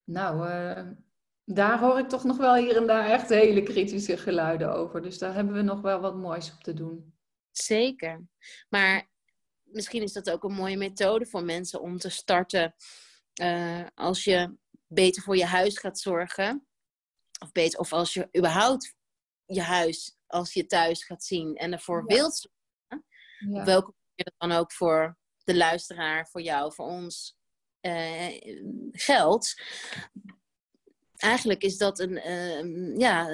Nou, 0.04 0.48
uh, 0.48 0.90
daar 1.44 1.78
hoor 1.78 1.98
ik 1.98 2.08
toch 2.08 2.24
nog 2.24 2.36
wel 2.36 2.54
hier 2.54 2.76
en 2.76 2.86
daar 2.86 3.10
echt 3.10 3.28
hele 3.28 3.62
kritische 3.62 4.16
geluiden 4.16 4.74
over. 4.74 5.02
Dus 5.02 5.18
daar 5.18 5.34
hebben 5.34 5.54
we 5.54 5.62
nog 5.62 5.80
wel 5.80 6.00
wat 6.00 6.16
moois 6.16 6.52
op 6.52 6.62
te 6.62 6.74
doen. 6.74 7.14
Zeker. 7.50 8.26
Maar 8.68 9.08
misschien 9.62 10.02
is 10.02 10.12
dat 10.12 10.30
ook 10.30 10.44
een 10.44 10.54
mooie 10.54 10.76
methode 10.76 11.26
voor 11.26 11.44
mensen 11.44 11.80
om 11.80 11.98
te 11.98 12.10
starten. 12.10 12.74
Uh, 13.42 13.86
als 13.94 14.24
je 14.24 14.56
beter 14.86 15.22
voor 15.22 15.36
je 15.36 15.44
huis 15.44 15.78
gaat 15.78 15.98
zorgen. 15.98 16.66
Of, 17.42 17.52
beter, 17.52 17.78
of 17.78 17.92
als 17.92 18.14
je 18.14 18.28
überhaupt 18.36 18.94
je 19.46 19.62
huis 19.62 20.18
als 20.26 20.52
je 20.52 20.66
thuis 20.66 21.04
gaat 21.04 21.24
zien 21.24 21.56
en 21.56 21.72
ervoor 21.72 22.04
ja. 22.06 22.14
wilt 22.14 22.34
zorgen. 22.34 22.59
Ja. 23.48 23.60
Op 23.60 23.64
welke 23.66 23.92
manier 23.92 24.32
dat 24.34 24.34
dan 24.36 24.52
ook 24.52 24.72
voor 24.72 25.16
de 25.44 25.56
luisteraar, 25.56 26.28
voor 26.28 26.40
jou, 26.40 26.72
voor 26.72 26.86
ons 26.86 27.36
uh, 27.80 28.26
geldt 28.90 29.54
eigenlijk 31.20 31.62
is 31.62 31.76
dat 31.76 31.98
een, 31.98 32.12
uh, 32.26 32.96
ja, 32.96 33.28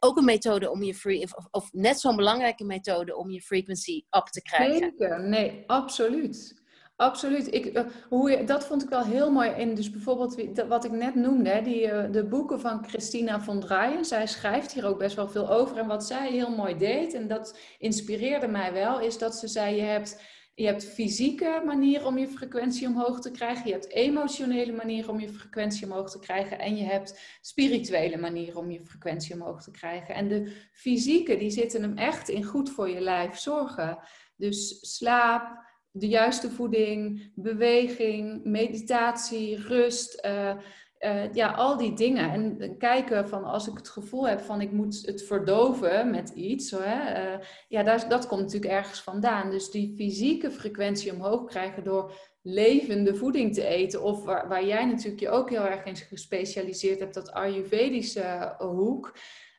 ook 0.00 0.16
een 0.16 0.24
methode 0.24 0.70
om 0.70 0.82
je 0.82 0.94
free, 0.94 1.22
of, 1.22 1.46
of 1.50 1.72
net 1.72 2.00
zo'n 2.00 2.16
belangrijke 2.16 2.64
methode 2.64 3.16
om 3.16 3.30
je 3.30 3.40
frequency 3.40 4.04
up 4.10 4.26
te 4.26 4.42
krijgen. 4.42 4.78
Zeker, 4.78 5.28
nee, 5.28 5.64
absoluut. 5.66 6.62
Absoluut. 6.96 7.54
Ik, 7.54 7.76
uh, 7.76 7.84
hoe 8.08 8.30
je, 8.30 8.44
dat 8.44 8.66
vond 8.66 8.82
ik 8.82 8.88
wel 8.88 9.04
heel 9.04 9.30
mooi 9.30 9.50
in. 9.50 9.74
Dus 9.74 9.90
bijvoorbeeld 9.90 10.64
wat 10.68 10.84
ik 10.84 10.90
net 10.90 11.14
noemde, 11.14 11.60
die, 11.62 11.86
uh, 11.86 12.04
de 12.10 12.24
boeken 12.24 12.60
van 12.60 12.84
Christina 12.84 13.40
von 13.40 13.60
Draaien. 13.60 14.04
Zij 14.04 14.26
schrijft 14.26 14.72
hier 14.72 14.86
ook 14.86 14.98
best 14.98 15.16
wel 15.16 15.28
veel 15.28 15.50
over. 15.50 15.76
En 15.76 15.86
wat 15.86 16.04
zij 16.04 16.30
heel 16.30 16.50
mooi 16.50 16.76
deed, 16.76 17.14
en 17.14 17.28
dat 17.28 17.58
inspireerde 17.78 18.48
mij 18.48 18.72
wel, 18.72 19.00
is 19.00 19.18
dat 19.18 19.34
ze 19.34 19.48
zei: 19.48 19.76
je 19.76 19.82
hebt 19.82 20.22
je 20.56 20.66
hebt 20.66 20.84
fysieke 20.84 21.62
manieren 21.64 22.06
om 22.06 22.18
je 22.18 22.28
frequentie 22.28 22.86
omhoog 22.86 23.20
te 23.20 23.30
krijgen. 23.30 23.66
Je 23.66 23.72
hebt 23.72 23.90
emotionele 23.90 24.72
manieren 24.72 25.10
om 25.10 25.20
je 25.20 25.28
frequentie 25.28 25.86
omhoog 25.86 26.10
te 26.10 26.20
krijgen. 26.20 26.58
En 26.58 26.76
je 26.76 26.84
hebt 26.84 27.38
spirituele 27.40 28.16
manieren 28.16 28.56
om 28.56 28.70
je 28.70 28.84
frequentie 28.84 29.34
omhoog 29.34 29.62
te 29.62 29.70
krijgen. 29.70 30.14
En 30.14 30.28
de 30.28 30.68
fysieke, 30.72 31.36
die 31.36 31.50
zitten 31.50 31.82
hem 31.82 31.96
echt 31.96 32.28
in 32.28 32.44
goed 32.44 32.70
voor 32.70 32.88
je 32.88 33.00
lijf 33.00 33.38
zorgen. 33.38 33.98
Dus 34.36 34.78
slaap, 34.96 35.72
de 35.96 36.08
juiste 36.08 36.50
voeding, 36.50 37.30
beweging, 37.34 38.44
meditatie, 38.44 39.56
rust. 39.56 40.26
Uh, 40.26 40.54
uh, 41.00 41.32
ja, 41.32 41.50
al 41.50 41.76
die 41.76 41.94
dingen. 41.94 42.30
En 42.30 42.76
kijken 42.78 43.28
van 43.28 43.44
als 43.44 43.68
ik 43.68 43.76
het 43.76 43.88
gevoel 43.88 44.28
heb 44.28 44.40
van 44.40 44.60
ik 44.60 44.72
moet 44.72 45.02
het 45.06 45.22
verdoven 45.22 46.10
met 46.10 46.28
iets. 46.28 46.72
Uh, 46.72 47.34
ja, 47.68 47.82
dat 48.08 48.26
komt 48.26 48.40
natuurlijk 48.40 48.72
ergens 48.72 49.02
vandaan. 49.02 49.50
Dus 49.50 49.70
die 49.70 49.94
fysieke 49.96 50.50
frequentie 50.50 51.12
omhoog 51.12 51.44
krijgen 51.44 51.84
door 51.84 52.12
levende 52.42 53.14
voeding 53.14 53.54
te 53.54 53.66
eten. 53.66 54.02
Of 54.02 54.24
waar, 54.24 54.48
waar 54.48 54.66
jij 54.66 54.84
natuurlijk 54.84 55.20
je 55.20 55.30
ook 55.30 55.50
heel 55.50 55.66
erg 55.66 55.84
in 55.84 55.96
gespecialiseerd 55.96 56.98
hebt, 56.98 57.14
dat 57.14 57.32
Ayurvedische 57.32 58.54
hoek. 58.58 59.16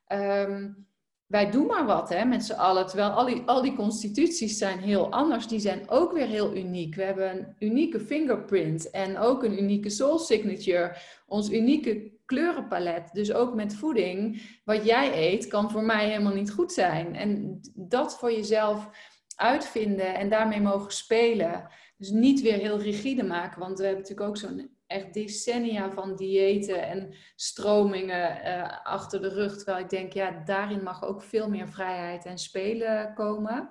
Um, 0.08 0.88
wij 1.36 1.52
doen 1.52 1.66
maar 1.66 1.86
wat 1.86 2.10
hè, 2.10 2.26
met 2.26 2.46
z'n 2.46 2.54
allen. 2.54 2.88
Terwijl 2.88 3.10
al 3.10 3.26
die, 3.26 3.42
al 3.46 3.62
die 3.62 3.76
constituties 3.76 4.58
zijn 4.58 4.80
heel 4.80 5.12
anders. 5.12 5.48
Die 5.48 5.60
zijn 5.60 5.90
ook 5.90 6.12
weer 6.12 6.28
heel 6.28 6.56
uniek. 6.56 6.96
We 6.96 7.04
hebben 7.04 7.38
een 7.38 7.56
unieke 7.60 8.00
fingerprint 8.00 8.90
en 8.90 9.18
ook 9.18 9.44
een 9.44 9.62
unieke 9.62 9.90
soul 9.90 10.18
signature. 10.20 10.96
Ons 11.28 11.50
unieke 11.50 12.12
kleurenpalet. 12.26 13.10
Dus 13.14 13.34
ook 13.34 13.54
met 13.56 13.76
voeding. 13.76 14.42
Wat 14.66 14.86
jij 14.86 15.32
eet 15.32 15.48
kan 15.48 15.72
voor 15.72 15.84
mij 15.84 16.10
helemaal 16.10 16.34
niet 16.34 16.52
goed 16.52 16.72
zijn. 16.72 17.16
En 17.16 17.60
dat 17.74 18.18
voor 18.18 18.32
jezelf 18.32 18.90
uitvinden 19.36 20.16
en 20.16 20.30
daarmee 20.30 20.62
mogen 20.62 20.92
spelen. 20.92 21.68
Dus 21.98 22.10
niet 22.10 22.42
weer 22.42 22.58
heel 22.58 22.80
rigide 22.80 23.24
maken. 23.24 23.60
Want 23.60 23.78
we 23.78 23.86
hebben 23.86 24.02
natuurlijk 24.02 24.30
ook 24.30 24.38
zo'n 24.38 24.75
echt 24.88 25.14
decennia 25.14 25.92
van 25.92 26.16
diëten 26.16 26.88
en 26.88 27.16
stromingen 27.36 28.48
uh, 28.48 28.86
achter 28.86 29.22
de 29.22 29.30
rug. 29.30 29.56
Terwijl 29.56 29.84
ik 29.84 29.90
denk, 29.90 30.14
ja, 30.14 30.44
daarin 30.46 30.84
mag 30.84 31.04
ook 31.04 31.24
veel 31.24 31.50
meer 31.50 31.68
vrijheid 31.68 32.26
en 32.26 32.38
spelen 32.38 33.14
komen. 33.14 33.70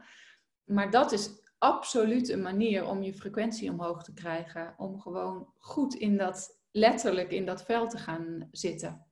Maar 0.64 0.90
dat 0.90 1.12
is 1.12 1.30
absoluut 1.58 2.28
een 2.28 2.42
manier 2.42 2.86
om 2.86 3.02
je 3.02 3.14
frequentie 3.14 3.70
omhoog 3.70 4.02
te 4.02 4.12
krijgen. 4.12 4.74
Om 4.76 5.00
gewoon 5.00 5.52
goed 5.58 5.94
in 5.94 6.16
dat, 6.16 6.60
letterlijk 6.70 7.30
in 7.30 7.46
dat 7.46 7.64
veld 7.64 7.90
te 7.90 7.98
gaan 7.98 8.48
zitten. 8.50 9.06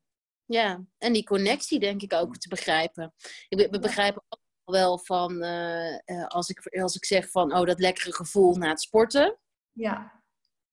Ja, 0.44 0.84
en 0.98 1.12
die 1.12 1.24
connectie 1.24 1.78
denk 1.78 2.02
ik 2.02 2.12
ook 2.12 2.36
te 2.36 2.48
begrijpen. 2.48 3.14
We 3.48 3.78
begrijpen 3.80 4.22
ook 4.28 4.74
wel 4.74 4.98
van, 4.98 5.44
uh, 5.44 6.26
als, 6.26 6.48
ik, 6.48 6.78
als 6.80 6.96
ik 6.96 7.04
zeg 7.04 7.30
van, 7.30 7.54
oh, 7.54 7.66
dat 7.66 7.80
lekkere 7.80 8.14
gevoel 8.14 8.54
na 8.54 8.68
het 8.68 8.80
sporten. 8.80 9.38
Ja 9.72 10.21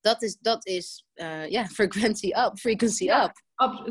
dat 0.01 0.21
is, 0.21 0.37
dat 0.41 0.65
is 0.65 1.05
uh, 1.15 1.47
ja, 1.47 1.65
frequency 1.77 2.27
up, 2.27 2.51
frequency 2.57 3.09
up. 3.09 3.31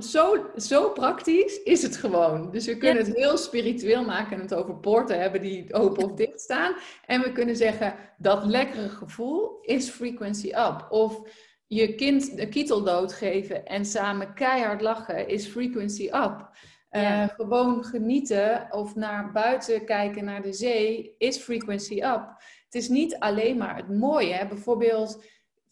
Zo, 0.02 0.50
zo 0.56 0.90
praktisch 0.90 1.62
is 1.62 1.82
het 1.82 1.96
gewoon. 1.96 2.50
Dus 2.50 2.66
we 2.66 2.76
kunnen 2.76 3.04
het 3.04 3.16
heel 3.16 3.36
spiritueel 3.36 4.04
maken 4.04 4.32
en 4.36 4.40
het 4.40 4.54
over 4.54 4.76
poorten 4.76 5.20
hebben 5.20 5.40
die 5.40 5.74
open 5.74 6.04
of 6.04 6.12
dicht 6.12 6.40
staan. 6.40 6.76
En 7.06 7.20
we 7.20 7.32
kunnen 7.32 7.56
zeggen, 7.56 7.94
dat 8.18 8.44
lekkere 8.44 8.88
gevoel 8.88 9.58
is 9.60 9.88
frequency 9.90 10.48
up. 10.48 10.86
Of 10.90 11.22
je 11.66 11.94
kind 11.94 12.36
de 12.36 12.48
kietel 12.48 12.82
doodgeven 12.82 13.66
en 13.66 13.84
samen 13.84 14.34
keihard 14.34 14.80
lachen 14.80 15.28
is 15.28 15.46
frequency 15.46 16.04
up. 16.04 16.50
Uh, 16.90 17.28
gewoon 17.28 17.84
genieten 17.84 18.66
of 18.70 18.94
naar 18.94 19.32
buiten 19.32 19.84
kijken 19.84 20.24
naar 20.24 20.42
de 20.42 20.52
zee 20.52 21.14
is 21.18 21.36
frequency 21.36 21.94
up. 21.94 22.36
Het 22.64 22.74
is 22.74 22.88
niet 22.88 23.18
alleen 23.18 23.56
maar 23.56 23.76
het 23.76 23.88
mooie. 23.88 24.32
Hè? 24.32 24.46
Bijvoorbeeld 24.46 25.24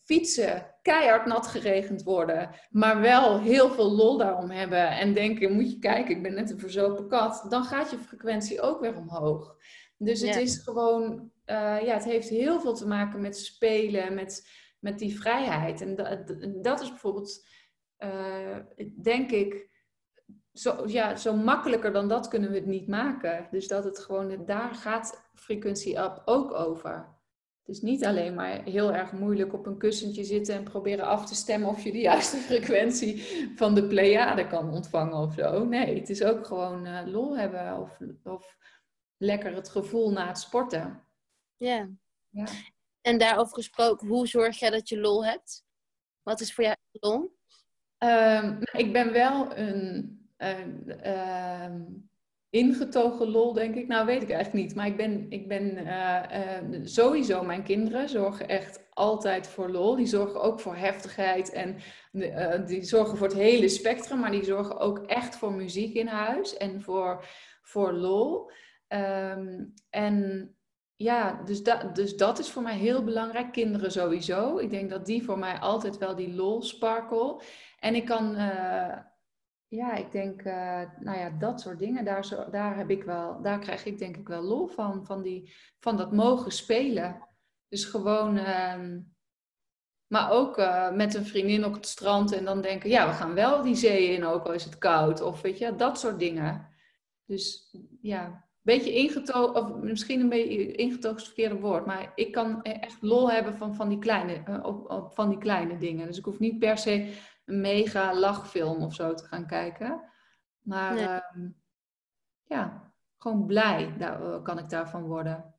fietsen, 0.07 0.75
keihard 0.83 1.27
nat 1.27 1.47
geregend 1.47 2.03
worden, 2.03 2.51
maar 2.71 3.01
wel 3.01 3.41
heel 3.41 3.71
veel 3.71 3.91
lol 3.93 4.19
daarom 4.19 4.51
hebben 4.51 4.91
en 4.91 5.15
denken, 5.15 5.53
moet 5.53 5.73
je 5.73 5.79
kijken, 5.79 6.17
ik 6.17 6.23
ben 6.23 6.35
net 6.35 6.51
een 6.51 6.59
verzopen 6.59 7.09
kat, 7.09 7.47
dan 7.49 7.65
gaat 7.65 7.91
je 7.91 7.99
frequentie 7.99 8.61
ook 8.61 8.81
weer 8.81 8.97
omhoog. 8.97 9.57
Dus 9.99 10.21
het 10.21 10.37
is 10.37 10.59
gewoon, 10.59 11.31
uh, 11.47 11.83
ja, 11.83 11.95
het 11.95 12.05
heeft 12.05 12.29
heel 12.29 12.61
veel 12.61 12.75
te 12.75 12.87
maken 12.87 13.21
met 13.21 13.39
spelen, 13.39 14.15
met, 14.15 14.49
met 14.81 14.99
die 14.99 15.19
vrijheid. 15.19 15.81
En 15.81 15.95
dat, 15.95 16.37
dat 16.63 16.81
is 16.81 16.89
bijvoorbeeld, 16.89 17.47
uh, 17.99 18.59
denk 19.03 19.31
ik, 19.31 19.71
zo, 20.53 20.83
ja, 20.87 21.17
zo 21.17 21.37
makkelijker 21.37 21.93
dan 21.93 22.09
dat 22.09 22.29
kunnen 22.29 22.51
we 22.51 22.57
het 22.57 22.67
niet 22.67 22.89
maken. 22.89 23.49
Dus 23.51 23.69
dat 23.69 23.85
het 23.85 23.99
gewoon, 23.99 24.45
daar 24.45 24.75
gaat 24.75 25.31
frequentie 25.35 25.99
up 25.99 26.23
ook 26.25 26.55
over. 26.55 27.16
Het 27.67 27.77
is 27.77 27.83
niet 27.83 28.05
alleen 28.05 28.35
maar 28.35 28.62
heel 28.62 28.93
erg 28.93 29.12
moeilijk 29.12 29.53
op 29.53 29.67
een 29.67 29.79
kussentje 29.79 30.25
zitten 30.25 30.55
en 30.55 30.64
proberen 30.64 31.07
af 31.07 31.27
te 31.27 31.35
stemmen 31.35 31.69
of 31.69 31.85
je 31.85 31.93
de 31.93 32.01
juiste 32.11 32.37
frequentie 32.37 33.23
van 33.57 33.75
de 33.75 33.87
Pleiade 33.87 34.47
kan 34.47 34.71
ontvangen 34.71 35.19
of 35.19 35.35
zo. 35.35 35.64
Nee, 35.64 35.99
het 35.99 36.11
is 36.11 36.23
ook 36.23 36.47
gewoon 36.47 36.87
uh, 36.87 37.01
lol 37.07 37.39
hebben 37.39 37.79
of, 37.79 37.99
of 38.23 38.57
lekker 39.17 39.55
het 39.55 39.69
gevoel 39.69 40.11
na 40.11 40.27
het 40.27 40.39
sporten. 40.39 41.05
Ja. 41.57 41.89
ja. 42.29 42.47
En 43.01 43.19
daarover 43.19 43.55
gesproken, 43.55 44.09
hoe 44.09 44.27
zorg 44.27 44.59
jij 44.59 44.71
dat 44.71 44.89
je 44.89 45.01
lol 45.01 45.25
hebt? 45.25 45.64
Wat 46.23 46.41
is 46.41 46.55
voor 46.55 46.64
jou 46.64 46.77
lol? 46.91 47.37
Um, 47.99 48.59
ik 48.73 48.93
ben 48.93 49.12
wel 49.12 49.57
een, 49.57 50.29
een 50.37 51.11
um, 51.11 52.11
ingetogen 52.57 53.31
lol, 53.31 53.53
denk 53.53 53.75
ik. 53.75 53.87
Nou, 53.87 54.07
weet 54.07 54.23
ik 54.23 54.31
eigenlijk 54.31 54.65
niet. 54.65 54.75
Maar 54.75 54.87
ik 54.87 54.97
ben, 54.97 55.27
ik 55.29 55.49
ben 55.49 55.79
uh, 55.79 56.23
uh, 56.33 56.81
sowieso, 56.85 57.43
mijn 57.43 57.63
kinderen 57.63 58.09
zorgen 58.09 58.49
echt 58.49 58.89
altijd 58.93 59.49
voor 59.49 59.71
lol. 59.71 59.97
Die 59.97 60.07
zorgen 60.07 60.41
ook 60.41 60.61
voor 60.61 60.77
heftigheid 60.77 61.53
en 61.53 61.77
uh, 62.13 62.67
die 62.67 62.83
zorgen 62.83 63.19
voor 63.19 63.27
het 63.27 63.37
hele 63.37 63.69
spectrum. 63.69 64.21
Maar 64.21 64.31
die 64.31 64.45
zorgen 64.45 64.79
ook 64.79 64.99
echt 64.99 65.37
voor 65.37 65.53
muziek 65.53 65.95
in 65.95 66.07
huis 66.07 66.57
en 66.57 66.83
voor, 66.83 67.25
voor 67.63 67.93
lol. 67.93 68.51
Um, 68.89 69.75
en 69.91 70.51
ja, 70.97 71.43
dus, 71.45 71.63
dat 71.63 71.95
dus 71.95 72.17
dat 72.17 72.39
is 72.39 72.51
voor 72.51 72.63
mij 72.63 72.77
heel 72.77 73.05
belangrijk. 73.05 73.53
Kinderen 73.53 73.93
sowieso. 73.93 74.59
Ik 74.59 74.71
denk 74.71 74.91
dat 74.91 75.07
die 75.07 75.25
voor 75.25 75.39
mij 75.39 75.59
altijd 75.59 75.99
wel 75.99 76.17
die 76.17 76.35
lol 76.35 76.63
sparkle. 76.63 77.41
En 77.81 77.95
ik 77.95 78.05
kan 78.05 78.37
ja, 79.69 79.95
ik 79.95 80.12
denk, 80.12 80.43
uh, 80.43 80.83
nou 81.01 81.19
ja, 81.19 81.31
dat 81.39 81.61
soort 81.61 81.79
dingen, 81.79 82.05
daar, 82.05 82.25
zo, 82.25 82.51
daar, 82.51 82.77
heb 82.77 82.91
ik 82.91 83.05
wel, 83.05 83.43
daar 83.43 83.59
krijg 83.59 83.85
ik 83.85 83.99
denk 83.99 84.17
ik 84.17 84.29
wel 84.29 84.43
lol 84.43 84.67
van, 84.67 85.07
van, 85.07 85.23
die, 85.23 85.53
van 85.79 85.97
dat 85.97 86.12
mogen 86.12 86.53
spelen. 86.53 87.29
Dus 87.69 87.85
gewoon, 87.85 88.37
uh, 88.37 88.99
maar 90.07 90.31
ook 90.31 90.59
uh, 90.59 90.93
met 90.93 91.14
een 91.14 91.27
vriendin 91.27 91.64
op 91.64 91.75
het 91.75 91.87
strand 91.87 92.33
en 92.33 92.45
dan 92.45 92.61
denken, 92.61 92.91
ja, 92.91 93.07
we 93.09 93.12
gaan 93.12 93.35
wel 93.35 93.62
die 93.62 93.75
zee 93.75 94.09
in, 94.09 94.25
ook 94.25 94.45
al 94.45 94.53
is 94.53 94.64
het 94.64 94.79
koud. 94.79 95.21
Of 95.21 95.41
weet 95.41 95.59
je, 95.59 95.77
dat 95.77 95.99
soort 95.99 96.19
dingen. 96.19 96.69
Dus 97.25 97.77
ja, 98.01 98.27
een 98.27 98.43
beetje 98.62 98.95
ingetogen, 98.95 99.55
of 99.55 99.75
misschien 99.83 100.21
een 100.21 100.29
beetje 100.29 100.73
ingetogen 100.73 101.17
is 101.17 101.23
het 101.23 101.35
verkeerde 101.35 101.61
woord, 101.61 101.87
maar 101.87 102.12
ik 102.14 102.33
kan 102.33 102.61
e-, 102.62 102.71
echt 102.71 103.03
lol 103.03 103.31
hebben 103.31 103.57
van, 103.57 103.75
van, 103.75 103.89
die 103.89 103.99
kleine, 103.99 104.62
op, 104.62 104.91
op, 104.91 105.14
van 105.14 105.29
die 105.29 105.39
kleine 105.39 105.79
dingen. 105.79 106.07
Dus 106.07 106.19
ik 106.19 106.25
hoef 106.25 106.39
niet 106.39 106.59
per 106.59 106.79
se 106.79 107.14
een 107.47 107.61
mega 107.61 108.14
lachfilm 108.14 108.82
of 108.82 108.94
zo 108.94 109.14
te 109.14 109.24
gaan 109.24 109.47
kijken. 109.47 110.11
Maar 110.61 110.97
ehm, 110.97 111.49
ja, 112.44 112.92
gewoon 113.18 113.47
blij 113.47 113.97
daar, 113.99 114.22
eh, 114.22 114.42
kan 114.42 114.59
ik 114.59 114.68
daarvan 114.68 115.03
worden. 115.03 115.55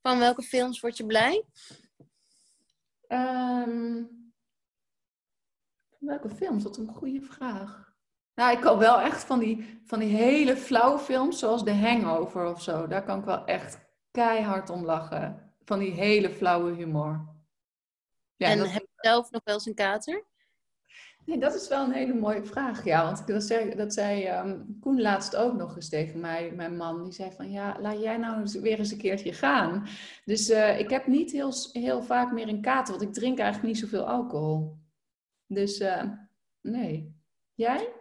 Van 0.00 0.18
welke 0.18 0.42
films 0.42 0.80
word 0.80 0.96
je 0.96 1.06
blij? 1.06 1.44
Um, 3.08 4.32
welke 5.98 6.28
films? 6.28 6.62
Dat 6.62 6.78
is 6.78 6.86
een 6.86 6.94
goede 6.94 7.22
vraag. 7.22 7.96
Nou, 8.34 8.52
ik 8.52 8.60
kan 8.60 8.78
wel 8.78 9.00
echt 9.00 9.24
van 9.24 9.38
die, 9.38 9.80
van 9.84 9.98
die 9.98 10.16
hele 10.16 10.56
flauwe 10.56 10.98
films, 10.98 11.38
zoals 11.38 11.62
The 11.62 11.74
Hangover 11.74 12.46
of 12.46 12.62
zo. 12.62 12.86
Daar 12.86 13.04
kan 13.04 13.18
ik 13.18 13.24
wel 13.24 13.44
echt 13.44 13.78
keihard 14.10 14.70
om 14.70 14.84
lachen. 14.84 15.52
Van 15.64 15.78
die 15.78 15.92
hele 15.92 16.30
flauwe 16.30 16.72
humor. 16.72 17.36
Ja, 18.36 18.48
en 18.48 18.70
heb 18.70 18.82
je 18.82 18.88
zelf 18.96 19.30
nog 19.30 19.44
wel 19.44 19.54
eens 19.54 19.66
een 19.66 19.74
kater? 19.74 20.24
Nee, 21.28 21.38
dat 21.38 21.54
is 21.54 21.68
wel 21.68 21.84
een 21.84 21.92
hele 21.92 22.14
mooie 22.14 22.44
vraag. 22.44 22.84
Ja, 22.84 23.04
want 23.04 23.26
dat 23.26 23.42
zei, 23.42 23.74
dat 23.74 23.92
zei 23.92 24.28
um, 24.28 24.78
Koen 24.80 25.00
laatst 25.00 25.36
ook 25.36 25.56
nog 25.56 25.74
eens 25.74 25.88
tegen 25.88 26.20
mij, 26.20 26.52
mijn 26.52 26.76
man. 26.76 27.04
Die 27.04 27.12
zei 27.12 27.32
van, 27.32 27.50
ja, 27.50 27.76
laat 27.80 28.00
jij 28.00 28.16
nou 28.16 28.60
weer 28.60 28.78
eens 28.78 28.90
een 28.90 28.98
keertje 28.98 29.32
gaan. 29.32 29.88
Dus 30.24 30.50
uh, 30.50 30.78
ik 30.78 30.90
heb 30.90 31.06
niet 31.06 31.32
heel, 31.32 31.52
heel 31.72 32.02
vaak 32.02 32.32
meer 32.32 32.48
een 32.48 32.60
kater, 32.60 32.94
want 32.96 33.08
ik 33.08 33.12
drink 33.12 33.38
eigenlijk 33.38 33.72
niet 33.72 33.82
zoveel 33.82 34.08
alcohol. 34.08 34.78
Dus 35.46 35.80
uh, 35.80 36.02
nee. 36.60 37.16
Jij? 37.54 37.92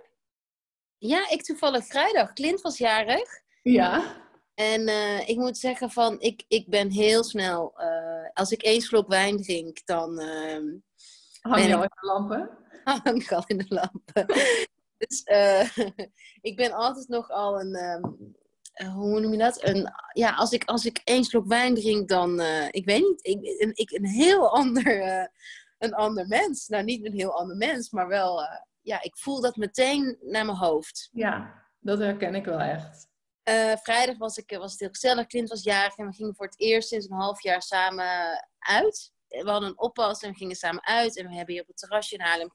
Ja, 0.97 1.29
ik 1.29 1.43
toevallig 1.43 1.85
vrijdag. 1.85 2.33
Clint 2.33 2.61
was 2.61 2.77
jarig. 2.77 3.41
Ja. 3.63 4.15
En 4.53 4.87
uh, 4.87 5.29
ik 5.29 5.37
moet 5.37 5.57
zeggen 5.57 5.89
van, 5.89 6.15
ik, 6.19 6.43
ik 6.47 6.69
ben 6.69 6.91
heel 6.91 7.23
snel... 7.23 7.73
als 8.33 8.51
ik 8.51 8.61
één 8.61 8.81
slok 8.81 9.07
wijn 9.07 9.41
drink, 9.41 9.85
dan... 9.85 10.19
Hang 11.41 11.65
je 11.65 11.75
al 11.75 11.83
in 11.83 11.89
de 12.01 12.07
lampen? 12.07 12.65
hang 13.03 13.31
al 13.31 13.43
in 13.47 13.57
de 13.57 13.65
lampen. 13.67 14.25
dus 14.97 15.21
uh, 15.25 15.77
ik 16.49 16.55
ben 16.55 16.71
altijd 16.71 17.07
nog 17.07 17.29
al 17.29 17.59
een, 17.59 17.75
um, 17.75 18.35
hoe 18.93 19.19
noem 19.19 19.31
je 19.31 19.37
dat? 19.37 19.63
Een, 19.63 19.91
ja, 20.13 20.33
als 20.33 20.51
ik, 20.51 20.63
als 20.63 20.85
ik 20.85 21.01
één 21.03 21.23
slok 21.23 21.47
wijn 21.47 21.75
drink, 21.75 22.09
dan, 22.09 22.41
uh, 22.41 22.67
ik 22.69 22.85
weet 22.85 23.01
niet, 23.01 23.25
ik, 23.25 23.61
een, 23.61 23.71
ik, 23.75 23.91
een 23.91 24.05
heel 24.05 24.49
ander, 24.49 24.97
uh, 24.97 25.25
een 25.77 25.93
ander 25.93 26.27
mens. 26.27 26.67
Nou, 26.67 26.83
niet 26.83 27.05
een 27.05 27.13
heel 27.13 27.39
ander 27.39 27.57
mens, 27.57 27.89
maar 27.89 28.07
wel, 28.07 28.41
ja, 28.81 29.01
ik 29.01 29.17
voel 29.17 29.41
dat 29.41 29.55
meteen 29.55 30.17
naar 30.21 30.45
mijn 30.45 30.57
hoofd. 30.57 31.09
Ja, 31.11 31.63
dat 31.79 31.99
herken 31.99 32.35
ik 32.35 32.45
wel 32.45 32.59
echt. 32.59 33.07
vrijdag 33.83 34.17
was, 34.17 34.37
ik, 34.37 34.57
was 34.57 34.71
het 34.71 34.79
heel 34.79 34.89
gezellig, 34.89 35.27
Clint 35.27 35.49
was 35.49 35.63
jarig 35.63 35.97
en 35.97 36.07
we 36.07 36.13
gingen 36.13 36.35
voor 36.35 36.45
het 36.45 36.59
eerst 36.59 36.87
sinds 36.87 37.09
een 37.09 37.17
half 37.17 37.41
jaar 37.41 37.61
samen 37.61 38.45
uit 38.59 39.15
we 39.27 39.49
hadden 39.49 39.69
een 39.69 39.79
oppas 39.79 40.21
en 40.21 40.31
we 40.31 40.37
gingen 40.37 40.55
samen 40.55 40.85
uit. 40.85 41.17
En 41.17 41.27
we 41.27 41.35
hebben 41.35 41.53
hier 41.53 41.63
op 41.63 41.67
het 41.67 41.77
terrasje 41.77 42.15
in 42.15 42.21
Haarlem 42.21 42.51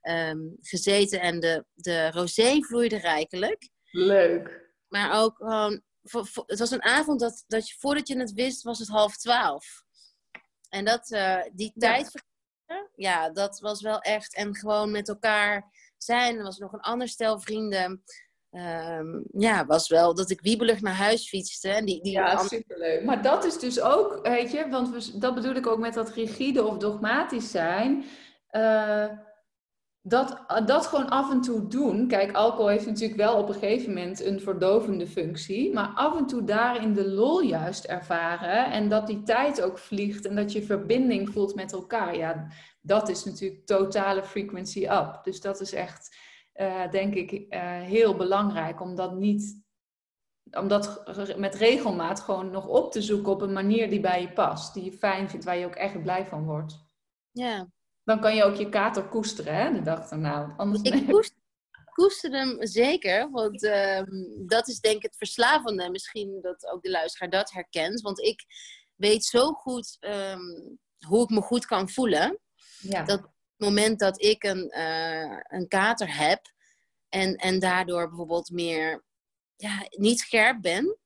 ehm, 0.00 0.38
gezeten. 0.60 1.20
En 1.20 1.40
de, 1.40 1.64
de 1.74 2.10
rosé 2.10 2.62
vloeide 2.62 2.98
rijkelijk. 2.98 3.68
Leuk. 3.90 4.68
Maar 4.88 5.20
ook 5.22 5.36
gewoon... 5.36 5.82
het 6.46 6.58
was 6.58 6.70
een 6.70 6.82
avond 6.82 7.20
dat, 7.20 7.44
dat 7.46 7.68
je, 7.68 7.74
voordat 7.78 8.08
je 8.08 8.18
het 8.18 8.32
wist, 8.32 8.62
was 8.62 8.78
het 8.78 8.88
half 8.88 9.16
twaalf. 9.16 9.82
En 10.68 10.84
dat, 10.84 11.10
uh, 11.10 11.42
die 11.52 11.72
tijd... 11.78 12.24
Ja, 12.94 13.30
dat 13.30 13.58
was 13.60 13.82
wel 13.82 14.00
echt... 14.00 14.34
En 14.34 14.56
gewoon 14.56 14.90
met 14.90 15.08
elkaar 15.08 15.72
zijn. 15.96 16.36
Er 16.36 16.42
was 16.42 16.58
nog 16.58 16.72
een 16.72 16.80
ander 16.80 17.08
stel 17.08 17.40
vrienden. 17.40 18.04
Um, 18.52 19.24
ja, 19.32 19.66
was 19.66 19.88
wel 19.88 20.14
dat 20.14 20.30
ik 20.30 20.40
wiebelig 20.40 20.80
naar 20.80 20.94
huis 20.94 21.28
fietste. 21.28 21.68
En 21.68 21.84
die, 21.84 22.02
die 22.02 22.12
ja, 22.12 22.38
superleuk. 22.38 23.04
Maar 23.04 23.22
dat 23.22 23.44
is 23.44 23.58
dus 23.58 23.80
ook, 23.80 24.18
weet 24.22 24.50
je, 24.50 24.68
want 24.68 24.90
we, 24.90 25.18
dat 25.18 25.34
bedoel 25.34 25.54
ik 25.54 25.66
ook 25.66 25.78
met 25.78 25.94
dat 25.94 26.10
rigide 26.10 26.64
of 26.64 26.76
dogmatisch 26.76 27.50
zijn. 27.50 28.04
Uh, 28.52 29.06
dat, 30.02 30.38
dat 30.66 30.86
gewoon 30.86 31.08
af 31.08 31.30
en 31.30 31.40
toe 31.40 31.66
doen. 31.66 32.08
Kijk, 32.08 32.32
alcohol 32.32 32.68
heeft 32.68 32.86
natuurlijk 32.86 33.20
wel 33.20 33.36
op 33.36 33.48
een 33.48 33.54
gegeven 33.54 33.88
moment 33.88 34.24
een 34.24 34.40
verdovende 34.40 35.06
functie. 35.06 35.72
Maar 35.72 35.92
af 35.94 36.18
en 36.18 36.26
toe 36.26 36.44
daarin 36.44 36.92
de 36.92 37.08
lol 37.08 37.40
juist 37.40 37.84
ervaren. 37.84 38.70
En 38.70 38.88
dat 38.88 39.06
die 39.06 39.22
tijd 39.22 39.62
ook 39.62 39.78
vliegt 39.78 40.26
en 40.26 40.36
dat 40.36 40.52
je 40.52 40.62
verbinding 40.62 41.28
voelt 41.28 41.54
met 41.54 41.72
elkaar. 41.72 42.16
Ja, 42.16 42.46
dat 42.80 43.08
is 43.08 43.24
natuurlijk 43.24 43.66
totale 43.66 44.22
frequency 44.22 44.84
up. 44.84 45.20
Dus 45.22 45.40
dat 45.40 45.60
is 45.60 45.72
echt 45.72 46.16
uh, 46.60 46.90
denk 46.90 47.14
ik 47.14 47.32
uh, 47.32 47.60
heel 47.80 48.16
belangrijk 48.16 48.80
om 48.80 48.94
dat 48.94 49.14
niet, 49.14 49.62
om 50.50 50.68
dat 50.68 51.02
met 51.36 51.54
regelmaat 51.54 52.20
gewoon 52.20 52.50
nog 52.50 52.66
op 52.66 52.92
te 52.92 53.02
zoeken 53.02 53.32
op 53.32 53.40
een 53.40 53.52
manier 53.52 53.90
die 53.90 54.00
bij 54.00 54.20
je 54.20 54.32
past, 54.32 54.74
die 54.74 54.84
je 54.84 54.92
fijn 54.92 55.30
vindt, 55.30 55.44
waar 55.44 55.56
je 55.56 55.66
ook 55.66 55.74
echt 55.74 56.02
blij 56.02 56.26
van 56.26 56.44
wordt. 56.44 56.88
Ja. 57.30 57.70
Dan 58.04 58.20
kan 58.20 58.34
je 58.34 58.44
ook 58.44 58.54
je 58.54 58.68
kater 58.68 59.08
koesteren, 59.08 59.54
hè, 59.54 59.72
de 59.72 59.82
dag 59.82 60.10
erna. 60.10 60.54
Anders 60.56 60.82
ik 60.82 61.06
koester, 61.10 61.36
koester 61.84 62.30
hem 62.30 62.66
zeker, 62.66 63.30
want 63.30 63.62
uh, 63.62 64.02
dat 64.46 64.68
is 64.68 64.80
denk 64.80 64.96
ik 64.96 65.02
het 65.02 65.16
verslavende. 65.16 65.90
Misschien 65.90 66.38
dat 66.42 66.66
ook 66.66 66.82
de 66.82 66.90
luisteraar 66.90 67.30
dat 67.30 67.52
herkent, 67.52 68.00
want 68.00 68.18
ik 68.18 68.44
weet 68.94 69.24
zo 69.24 69.52
goed 69.52 69.96
um, 70.00 70.78
hoe 71.06 71.22
ik 71.22 71.30
me 71.30 71.40
goed 71.40 71.66
kan 71.66 71.88
voelen. 71.88 72.38
Ja. 72.78 73.04
Dat 73.04 73.28
moment 73.60 73.98
dat 73.98 74.22
ik 74.22 74.42
een, 74.42 74.74
uh, 74.76 75.40
een 75.42 75.68
kater 75.68 76.16
heb 76.16 76.52
en, 77.08 77.36
en 77.36 77.58
daardoor 77.58 78.08
bijvoorbeeld 78.08 78.50
meer 78.50 79.04
ja, 79.56 79.86
niet 79.90 80.18
scherp 80.18 80.62
ben. 80.62 80.98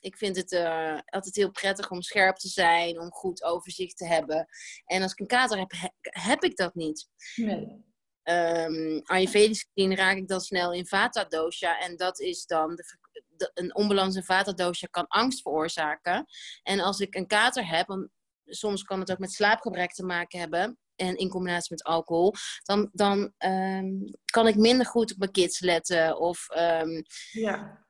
Ik 0.00 0.16
vind 0.16 0.36
het 0.36 0.52
uh, 0.52 0.98
altijd 1.04 1.36
heel 1.36 1.50
prettig 1.50 1.90
om 1.90 2.02
scherp 2.02 2.36
te 2.36 2.48
zijn, 2.48 3.00
om 3.00 3.10
goed 3.10 3.42
overzicht 3.42 3.96
te 3.96 4.06
hebben. 4.06 4.46
En 4.84 5.02
als 5.02 5.12
ik 5.12 5.20
een 5.20 5.26
kater 5.26 5.58
heb, 5.58 5.72
heb 6.00 6.42
ik 6.42 6.56
dat 6.56 6.74
niet. 6.74 7.08
Nee. 7.36 7.90
Um, 8.24 9.00
Ayurvedisch 9.04 9.66
gezien 9.72 9.96
raak 9.96 10.16
ik 10.16 10.28
dan 10.28 10.40
snel 10.40 10.72
in 10.72 10.86
Vata 10.86 11.24
dosha. 11.24 11.78
En 11.78 11.96
dat 11.96 12.20
is 12.20 12.46
dan 12.46 12.76
de, 12.76 12.96
de, 13.36 13.50
een 13.54 13.74
onbalans 13.74 14.16
in 14.16 14.22
Vata 14.22 14.52
dosha 14.52 14.86
kan 14.86 15.06
angst 15.06 15.42
veroorzaken. 15.42 16.26
En 16.62 16.80
als 16.80 17.00
ik 17.00 17.14
een 17.14 17.26
kater 17.26 17.68
heb, 17.68 17.86
dan, 17.86 18.10
soms 18.44 18.82
kan 18.82 19.00
het 19.00 19.10
ook 19.10 19.18
met 19.18 19.32
slaapgebrek 19.32 19.92
te 19.92 20.04
maken 20.04 20.38
hebben 20.38 20.78
en 21.02 21.16
in 21.16 21.28
combinatie 21.28 21.70
met 21.70 21.84
alcohol, 21.84 22.34
dan, 22.62 22.88
dan 22.92 23.32
um, 23.38 24.14
kan 24.24 24.46
ik 24.46 24.56
minder 24.56 24.86
goed 24.86 25.12
op 25.12 25.18
mijn 25.18 25.30
kids 25.30 25.60
letten. 25.60 26.18
Of, 26.18 26.48
um, 26.56 27.04
ja. 27.30 27.86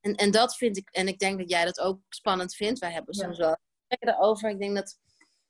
En, 0.00 0.14
en 0.14 0.30
dat 0.30 0.56
vind 0.56 0.76
ik, 0.76 0.88
en 0.90 1.08
ik 1.08 1.18
denk 1.18 1.38
dat 1.38 1.50
jij 1.50 1.64
dat 1.64 1.80
ook 1.80 2.00
spannend 2.08 2.54
vindt. 2.54 2.78
Wij 2.78 2.92
hebben 2.92 3.14
soms 3.14 3.38
wel 3.38 3.56
erover. 3.88 4.50
Ik 4.50 4.58
denk 4.58 4.74
dat 4.74 4.98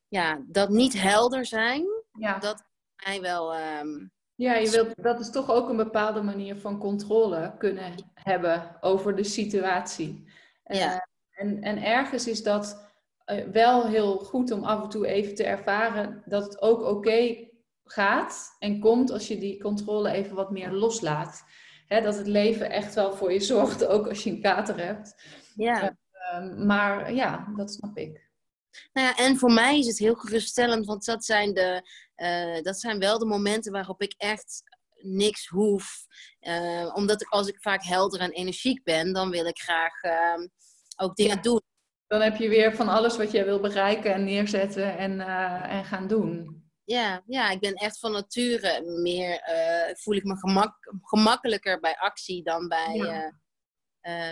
ja, 0.08 0.44
dat 0.46 0.68
niet 0.68 1.00
helder 1.00 1.46
zijn, 1.46 1.86
ja. 2.18 2.38
dat 2.38 2.64
mij 3.04 3.20
wel. 3.20 3.56
Um, 3.56 4.10
ja, 4.34 4.54
je 4.54 4.70
wilt, 4.70 5.02
dat 5.02 5.20
is 5.20 5.30
toch 5.30 5.50
ook 5.50 5.68
een 5.68 5.76
bepaalde 5.76 6.22
manier 6.22 6.56
van 6.56 6.78
controle 6.78 7.54
kunnen 7.58 7.94
hebben 8.14 8.76
over 8.80 9.16
de 9.16 9.24
situatie. 9.24 10.24
Ja. 10.64 10.94
Uh, 10.94 11.00
en, 11.30 11.62
en 11.62 11.82
ergens 11.82 12.26
is 12.26 12.42
dat 12.42 12.74
eh, 12.74 12.85
wel 13.52 13.86
heel 13.86 14.18
goed 14.18 14.50
om 14.50 14.64
af 14.64 14.82
en 14.82 14.88
toe 14.88 15.06
even 15.06 15.34
te 15.34 15.44
ervaren 15.44 16.22
dat 16.26 16.44
het 16.44 16.60
ook 16.60 16.82
oké 16.82 17.48
gaat 17.84 18.56
en 18.58 18.80
komt 18.80 19.10
als 19.10 19.28
je 19.28 19.38
die 19.38 19.60
controle 19.60 20.10
even 20.10 20.36
wat 20.36 20.50
meer 20.50 20.70
loslaat. 20.70 21.44
dat 21.88 22.16
het 22.16 22.26
leven 22.26 22.70
echt 22.70 22.94
wel 22.94 23.12
voor 23.12 23.32
je 23.32 23.40
zorgt, 23.40 23.86
ook 23.94 24.08
als 24.08 24.24
je 24.24 24.30
een 24.30 24.40
kater 24.40 24.84
hebt. 24.84 25.22
Ja. 25.54 25.96
Uh, 26.34 26.66
maar 26.66 27.14
ja, 27.14 27.52
dat 27.56 27.72
snap 27.72 27.96
ik. 27.96 28.24
Nou 28.92 29.06
ja, 29.06 29.16
en 29.16 29.36
voor 29.36 29.52
mij 29.52 29.78
is 29.78 29.86
het 29.86 29.98
heel 29.98 30.14
geruststellend, 30.14 30.86
want 30.86 31.04
dat 31.04 31.24
zijn, 31.24 31.54
de, 31.54 31.88
uh, 32.16 32.62
dat 32.62 32.80
zijn 32.80 32.98
wel 32.98 33.18
de 33.18 33.26
momenten 33.26 33.72
waarop 33.72 34.02
ik 34.02 34.14
echt 34.16 34.62
niks 35.00 35.46
hoef. 35.46 36.06
Uh, 36.40 36.92
omdat 36.94 37.22
ik, 37.22 37.28
als 37.28 37.48
ik 37.48 37.60
vaak 37.60 37.84
helder 37.84 38.20
en 38.20 38.30
energiek 38.30 38.82
ben, 38.82 39.12
dan 39.12 39.30
wil 39.30 39.46
ik 39.46 39.58
graag 39.58 40.02
uh, 40.02 40.46
ook 40.96 41.16
dingen 41.16 41.42
doen. 41.42 41.62
Dan 42.06 42.20
heb 42.20 42.36
je 42.36 42.48
weer 42.48 42.74
van 42.74 42.88
alles 42.88 43.16
wat 43.16 43.30
jij 43.30 43.44
wil 43.44 43.60
bereiken 43.60 44.14
en 44.14 44.24
neerzetten 44.24 44.98
en, 44.98 45.12
uh, 45.12 45.72
en 45.72 45.84
gaan 45.84 46.06
doen. 46.06 46.64
Ja, 46.84 47.22
ja, 47.26 47.50
ik 47.50 47.60
ben 47.60 47.74
echt 47.74 47.98
van 47.98 48.12
nature 48.12 49.00
meer, 49.02 49.30
uh, 49.30 49.94
voel 49.94 50.14
ik 50.14 50.24
me 50.24 50.36
gemak, 50.36 50.74
gemakkelijker 51.02 51.80
bij 51.80 51.96
actie 51.98 52.42
dan 52.42 52.68
bij 52.68 52.94
ja. 52.94 53.32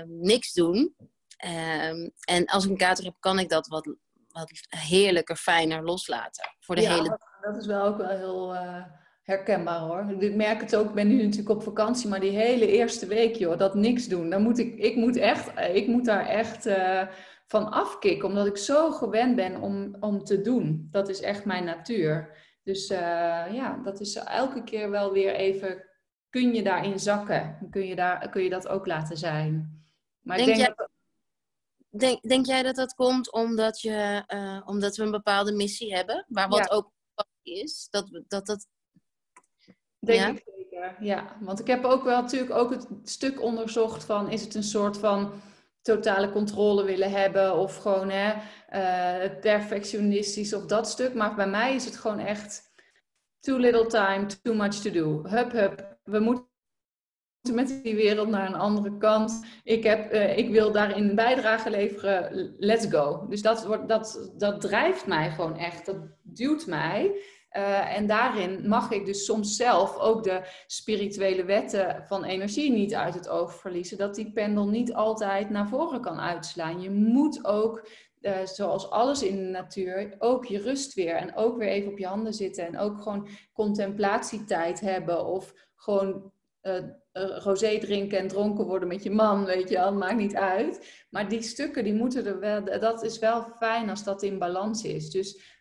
niks 0.07 0.53
doen. 0.53 0.97
Um, 1.45 2.13
en 2.25 2.45
als 2.47 2.65
ik 2.65 2.71
een 2.71 2.77
kater 2.77 3.05
heb, 3.05 3.15
kan 3.21 3.39
ik 3.39 3.49
dat 3.49 3.67
wat, 3.67 3.97
wat 4.29 4.51
heerlijker, 4.69 5.37
fijner 5.37 5.85
loslaten. 5.85 6.57
Voor 6.61 6.75
de 6.75 6.83
ja, 6.83 6.95
hele... 6.95 7.19
dat 7.41 7.57
is 7.57 7.67
wel 7.67 7.85
ook 7.85 7.97
wel 7.97 8.09
heel 8.09 8.55
herkenbaar 9.23 9.79
hoor. 9.79 10.15
Ik 10.19 10.35
merk 10.35 10.61
het 10.61 10.77
ook, 10.77 10.89
ik 10.89 10.95
ben 10.95 11.09
nu 11.09 11.23
natuurlijk 11.23 11.49
op 11.49 11.63
vakantie, 11.63 12.09
maar 12.09 12.21
die 12.21 12.31
hele 12.31 12.67
eerste 12.67 13.07
week 13.07 13.35
joh, 13.37 13.59
dat 13.59 13.75
niks 13.75 14.07
doen. 14.07 14.31
Dan 14.31 14.43
moet 14.43 14.59
ik, 14.59 14.75
ik 14.75 14.97
moet 14.97 15.17
echt, 15.17 15.59
ik 15.73 15.87
moet 15.87 16.05
daar 16.05 16.27
echt 16.27 16.69
van 17.55 17.71
afkicken, 17.71 18.29
omdat 18.29 18.47
ik 18.47 18.57
zo 18.57 18.91
gewend 18.91 19.37
ben 19.37 19.61
om, 19.61 19.97
om 20.01 20.25
te 20.25 20.41
doen. 20.41 20.89
Dat 20.91 21.09
is 21.09 21.21
echt 21.21 21.45
mijn 21.45 21.65
natuur. 21.65 22.37
Dus 22.63 22.91
uh, 22.91 22.99
ja, 23.53 23.81
dat 23.85 24.01
is 24.01 24.15
elke 24.15 24.65
keer 24.65 24.91
wel 24.91 25.13
weer 25.13 25.35
even, 25.35 25.85
kun 26.31 26.55
je 26.55 26.63
daarin 26.63 26.99
zakken? 26.99 27.69
Kun 27.71 27.87
je, 27.87 27.95
daar, 27.95 28.29
kun 28.29 28.43
je 28.43 28.51
dat 28.51 28.69
ook 28.69 28.87
laten 28.87 29.17
zijn? 29.17 29.83
Maar 30.21 30.37
denk 30.37 30.49
ik 30.49 30.55
denk 30.55 30.67
jij... 30.67 30.77
dat 30.77 30.93
Denk, 31.89 32.23
denk 32.23 32.47
jij 32.47 32.63
dat 32.63 32.75
dat 32.75 32.95
komt 32.95 33.33
omdat, 33.33 33.81
je, 33.81 34.25
uh, 34.35 34.63
omdat 34.65 34.97
we 34.97 35.03
een 35.03 35.11
bepaalde 35.11 35.53
missie 35.53 35.95
hebben? 35.95 36.25
Waar 36.29 36.49
wat 36.49 36.69
ja. 36.69 36.77
ook 36.77 36.93
is? 37.43 37.87
Dat 37.91 38.23
dat... 38.29 38.47
dat 38.47 38.67
Denk 39.99 40.21
ja? 40.21 40.29
ik 40.29 40.43
zeker, 40.57 40.97
ja. 41.01 41.37
Want 41.41 41.61
ik 41.61 41.67
heb 41.67 41.85
ook 41.85 42.05
wel 42.05 42.21
natuurlijk 42.21 42.53
ook 42.53 42.71
het 42.71 42.89
stuk 43.05 43.43
onderzocht 43.43 44.05
van... 44.05 44.31
is 44.31 44.43
het 44.43 44.55
een 44.55 44.63
soort 44.63 44.99
van 44.99 45.33
totale 45.85 46.31
controle 46.31 46.85
willen 46.85 47.11
hebben... 47.11 47.57
of 47.57 47.77
gewoon 47.77 48.11
hè, 48.11 48.33
uh, 48.35 49.41
perfectionistisch 49.41 50.55
of 50.55 50.67
dat 50.67 50.89
stuk. 50.89 51.15
Maar 51.15 51.35
bij 51.35 51.49
mij 51.49 51.75
is 51.75 51.85
het 51.85 51.97
gewoon 51.97 52.19
echt... 52.19 52.73
too 53.41 53.59
little 53.59 53.87
time, 53.87 54.27
too 54.43 54.55
much 54.55 54.75
to 54.75 54.91
do. 54.91 55.23
Hup, 55.23 55.53
hup. 55.53 55.99
We 56.05 56.19
moeten 56.19 56.53
met 57.53 57.81
die 57.83 57.95
wereld 57.95 58.29
naar 58.29 58.49
een 58.49 58.55
andere 58.55 58.97
kant. 58.97 59.45
Ik, 59.63 59.83
heb, 59.83 60.13
uh, 60.13 60.39
ik 60.39 60.51
wil 60.51 60.73
daarin 60.73 61.09
een 61.09 61.15
bijdrage 61.15 61.71
leveren. 61.71 62.55
Let's 62.59 62.87
go. 62.87 63.27
Dus 63.29 63.43
dat, 63.43 63.67
wordt, 63.67 63.89
dat, 63.89 64.33
dat 64.37 64.61
drijft 64.61 65.07
mij 65.07 65.31
gewoon 65.31 65.57
echt. 65.57 65.87
Dat 65.87 65.97
duwt 66.23 66.67
mij. 66.67 67.17
Uh, 67.57 67.97
en 67.97 68.07
daarin 68.07 68.69
mag 68.69 68.91
ik 68.91 69.07
dus 69.07 69.25
soms 69.25 69.57
zelf 69.57 69.99
ook 69.99 70.23
de 70.23 70.41
spirituele 70.67 71.45
wetten 71.45 72.05
van 72.07 72.25
energie 72.25 72.71
niet 72.71 72.95
uit 72.95 73.15
het 73.15 73.29
oog 73.29 73.55
verliezen. 73.55 73.99
Dat 73.99 74.15
die 74.15 74.33
pendel 74.33 74.69
niet 74.69 74.95
altijd 74.95 75.51
naar 75.51 75.69
voren 75.69 76.01
kan 76.01 76.21
uitslaan. 76.21 76.81
Je 76.81 76.91
moet 76.91 77.45
ook, 77.45 77.89
uh, 78.21 78.33
zoals 78.45 78.91
alles 78.91 79.23
in 79.23 79.37
de 79.37 79.43
natuur, 79.43 80.15
ook 80.19 80.45
je 80.45 80.59
rust 80.59 80.95
weer. 80.95 81.15
En 81.15 81.37
ook 81.37 81.59
weer 81.59 81.69
even 81.69 81.93
op 81.93 81.99
je 81.99 82.07
handen 82.07 82.35
zitten. 82.35 82.67
En 82.67 82.79
ook 82.79 83.03
gewoon 83.03 83.29
contemplatietijd 83.53 84.81
hebben. 84.81 85.27
Of 85.27 85.55
gewoon 85.77 86.33
uh, 86.63 86.79
rosé 87.39 87.79
drinken 87.79 88.19
en 88.19 88.29
dronken 88.29 88.65
worden 88.65 88.89
met 88.89 89.03
je 89.03 89.11
man, 89.11 89.45
weet 89.45 89.69
je 89.69 89.75
wel, 89.75 89.93
maakt 89.93 90.17
niet 90.17 90.35
uit. 90.35 91.05
Maar 91.11 91.29
die 91.29 91.43
stukken, 91.43 91.85
die 91.85 91.95
moeten 91.95 92.27
er 92.27 92.39
wel, 92.39 92.65
dat 92.65 93.03
is 93.03 93.19
wel 93.19 93.47
fijn 93.59 93.91
als 93.91 94.05
dat 94.05 94.23
in 94.23 94.39
balans 94.39 94.85
is. 94.85 95.11
Dus 95.11 95.54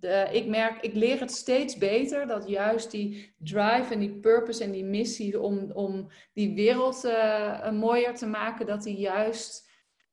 de, 0.00 0.28
ik 0.32 0.46
merk, 0.46 0.82
ik 0.82 0.94
leer 0.94 1.20
het 1.20 1.30
steeds 1.30 1.78
beter 1.78 2.26
dat 2.26 2.48
juist 2.48 2.90
die 2.90 3.34
drive 3.38 3.92
en 3.92 3.98
die 3.98 4.18
purpose 4.20 4.64
en 4.64 4.70
die 4.70 4.84
missie 4.84 5.40
om, 5.40 5.70
om 5.72 6.08
die 6.32 6.54
wereld 6.54 7.04
uh, 7.04 7.70
mooier 7.70 8.14
te 8.14 8.26
maken, 8.26 8.66
dat 8.66 8.82
die 8.82 8.96
juist 8.96 9.70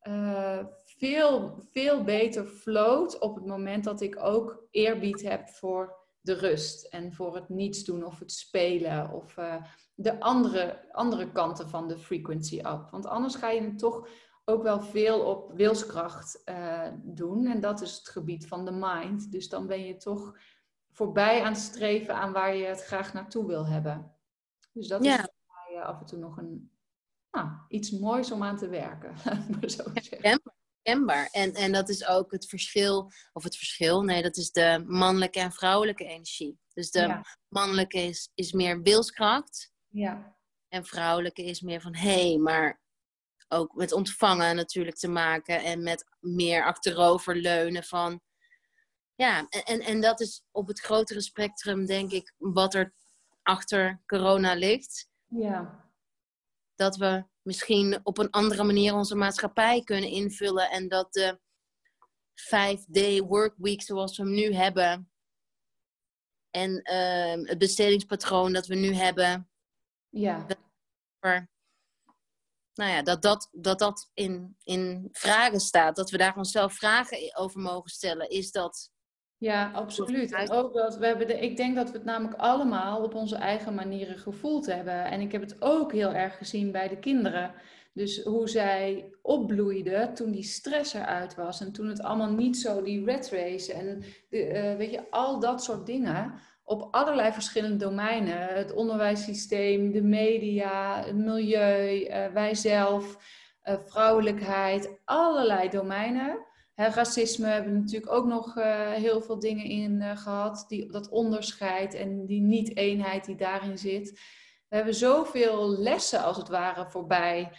uh, 0.07 0.59
veel, 0.97 1.63
veel 1.71 2.03
beter 2.03 2.45
floot 2.45 3.19
op 3.19 3.36
het 3.36 3.45
moment 3.45 3.84
dat 3.84 4.01
ik 4.01 4.23
ook 4.23 4.67
eerbied 4.71 5.21
heb 5.21 5.49
voor 5.49 6.01
de 6.21 6.34
rust 6.34 6.86
en 6.86 7.13
voor 7.13 7.36
het 7.36 7.49
niets 7.49 7.84
doen 7.84 8.05
of 8.05 8.19
het 8.19 8.31
spelen 8.31 9.11
of 9.11 9.38
uh, 9.38 9.55
de 9.95 10.19
andere, 10.19 10.91
andere 10.91 11.31
kanten 11.31 11.69
van 11.69 11.88
de 11.88 11.97
frequency 11.97 12.57
up. 12.57 12.88
Want 12.91 13.05
anders 13.05 13.36
ga 13.36 13.49
je 13.49 13.61
het 13.61 13.79
toch 13.79 14.07
ook 14.46 14.64
wel 14.64 14.82
veel 14.82 15.20
op 15.22 15.52
wilskracht 15.54 16.41
uh, 16.46 16.88
doen 17.04 17.46
en 17.46 17.62
dat 17.62 17.82
is 17.82 17.96
het 17.96 18.10
gebied 18.10 18.48
van 18.48 18.66
de 18.66 18.72
mind. 18.72 19.32
Dus 19.32 19.50
dan 19.50 19.68
ben 19.68 19.86
je 19.86 19.96
toch 19.96 20.38
voorbij 20.91 21.41
aan 21.41 21.54
het 21.54 21.62
streven 21.62 22.16
aan 22.16 22.32
waar 22.32 22.56
je 22.56 22.66
het 22.66 22.84
graag 22.84 23.14
naartoe 23.14 23.48
wil 23.48 23.66
hebben. 23.66 24.16
Dus 24.72 24.88
dat 24.88 25.04
ja. 25.04 25.14
is 25.14 25.20
voor 25.20 25.72
mij 25.72 25.84
af 25.84 26.00
en 26.00 26.06
toe 26.06 26.20
nog 26.20 26.38
een, 26.38 26.72
nou, 27.32 27.50
iets 27.68 27.91
moois 27.91 28.32
om 28.32 28.44
aan 28.44 28.58
te 28.58 28.70
werken. 28.70 29.14
maar 29.52 29.70
zo 29.70 29.84
herkenbaar. 30.84 31.30
En, 31.32 31.54
en 31.54 31.72
dat 31.72 31.89
is 31.89 32.08
ook 32.08 32.32
het 32.32 32.46
verschil, 32.46 33.12
of 33.34 33.44
het 33.44 33.58
verschil, 33.58 34.02
nee, 34.02 34.22
dat 34.22 34.38
is 34.38 34.52
de 34.52 34.84
mannelijke 34.88 35.39
en 35.39 35.52
vrouwelijke 35.52 36.06
energie. 36.06 36.60
Dus 36.74 36.91
de 36.91 37.22
mannelijke 37.48 37.98
is, 37.98 38.32
is 38.34 38.52
meer 38.52 38.82
wilskracht. 38.82 39.72
Ja. 39.88 40.38
En 40.68 40.86
vrouwelijke 40.86 41.44
is 41.44 41.62
meer 41.62 41.82
van 41.82 41.96
hé, 41.96 42.30
hey, 42.30 42.38
maar 42.38 42.82
ook 43.54 43.76
met 43.76 43.91
ontvangen 43.91 44.56
natuurlijk 44.56 44.97
te 44.97 45.08
maken 45.08 45.64
en 45.64 45.84
met 45.84 46.06
meer 46.20 46.66
achterover 46.66 47.36
leunen 47.36 47.84
van. 47.84 48.22
Ja, 49.16 49.47
en, 49.49 49.80
en 49.80 50.01
dat 50.01 50.20
is 50.20 50.43
op 50.51 50.68
het 50.68 50.80
grotere 50.80 51.22
spectrum, 51.22 51.86
denk 51.86 52.12
ik, 52.12 52.34
wat 52.38 52.74
er 52.74 52.93
achter 53.41 54.01
corona 54.06 54.54
ligt. 54.54 55.10
Ja. 55.28 55.89
Dat 56.76 56.95
we 56.95 57.26
misschien 57.41 57.99
op 58.04 58.18
een 58.18 58.30
andere 58.30 58.64
manier 58.64 58.93
onze 58.93 59.16
maatschappij 59.16 59.84
kunnen 59.84 60.10
invullen. 60.10 60.70
En 60.70 60.88
dat 60.88 61.14
de 61.14 61.39
vijf-day 62.34 63.22
workweek 63.22 63.82
zoals 63.82 64.18
we 64.18 64.24
hem 64.24 64.32
nu 64.32 64.54
hebben. 64.54 65.12
En 66.49 66.72
uh, 66.91 67.47
het 67.47 67.58
bestedingspatroon 67.58 68.54
dat 68.54 68.68
we 68.68 68.76
nu 68.76 68.93
hebben. 68.93 69.49
Ja. 70.10 70.47
Nou 72.74 72.91
ja, 72.91 73.01
dat 73.01 73.21
dat, 73.21 73.49
dat, 73.51 73.80
dat 73.80 74.09
in, 74.13 74.55
in 74.63 75.09
vragen 75.11 75.59
staat. 75.59 75.95
Dat 75.95 76.09
we 76.09 76.17
daar 76.17 76.38
onszelf 76.38 76.74
vragen 76.74 77.38
over 77.38 77.59
mogen 77.59 77.89
stellen. 77.89 78.30
Is 78.30 78.51
dat 78.51 78.91
ja, 79.43 79.71
absoluut. 79.71 80.32
En 80.32 80.51
ook 80.51 80.74
dat 80.74 80.97
we 80.97 81.05
hebben 81.05 81.28
de, 81.28 81.39
ik 81.39 81.57
denk 81.57 81.76
dat 81.76 81.91
we 81.91 81.97
het 81.97 82.05
namelijk 82.05 82.39
allemaal 82.39 83.03
op 83.03 83.15
onze 83.15 83.36
eigen 83.36 83.74
manieren 83.74 84.17
gevoeld 84.17 84.65
hebben. 84.65 85.05
En 85.05 85.21
ik 85.21 85.32
heb 85.32 85.41
het 85.41 85.61
ook 85.61 85.91
heel 85.91 86.13
erg 86.13 86.38
gezien 86.38 86.71
bij 86.71 86.88
de 86.88 86.99
kinderen. 86.99 87.53
Dus 87.93 88.24
hoe 88.24 88.49
zij 88.49 89.13
opbloeiden 89.21 90.13
toen 90.13 90.32
die 90.32 90.43
stress 90.43 90.93
eruit 90.93 91.36
was. 91.36 91.61
En 91.61 91.71
toen 91.71 91.88
het 91.88 92.01
allemaal 92.01 92.32
niet 92.32 92.57
zo, 92.57 92.82
die 92.82 93.05
red 93.05 93.30
race 93.30 93.74
en 93.74 94.03
de, 94.30 94.47
uh, 94.47 94.78
weet 94.78 94.91
je, 94.91 95.11
al 95.11 95.39
dat 95.39 95.63
soort 95.63 95.86
dingen. 95.86 96.34
Op 96.64 96.88
allerlei 96.91 97.32
verschillende 97.32 97.78
domeinen. 97.78 98.47
Het 98.47 98.74
onderwijssysteem, 98.74 99.91
de 99.91 100.01
media, 100.01 101.03
het 101.03 101.16
milieu, 101.16 102.07
uh, 102.07 102.28
wij 102.28 102.55
zelf, 102.55 103.18
uh, 103.64 103.76
vrouwelijkheid. 103.86 104.99
Allerlei 105.05 105.70
domeinen 105.70 106.51
racisme 106.76 107.47
hebben 107.47 107.74
natuurlijk 107.74 108.11
ook 108.11 108.26
nog 108.26 108.57
uh, 108.57 108.91
heel 108.91 109.22
veel 109.22 109.39
dingen 109.39 109.66
in 109.66 110.18
gehad. 110.18 110.66
Die, 110.68 110.91
dat 110.91 111.09
onderscheid 111.09 111.93
en 111.93 112.26
die 112.26 112.41
niet-eenheid 112.41 113.26
die 113.26 113.36
daarin 113.36 113.78
zit. 113.78 114.11
We 114.70 114.76
hebben 114.76 114.95
zoveel 114.95 115.70
lessen 115.70 116.24
als 116.24 116.38
het 116.38 116.47
ware 116.47 116.89
voorbij, 116.89 117.51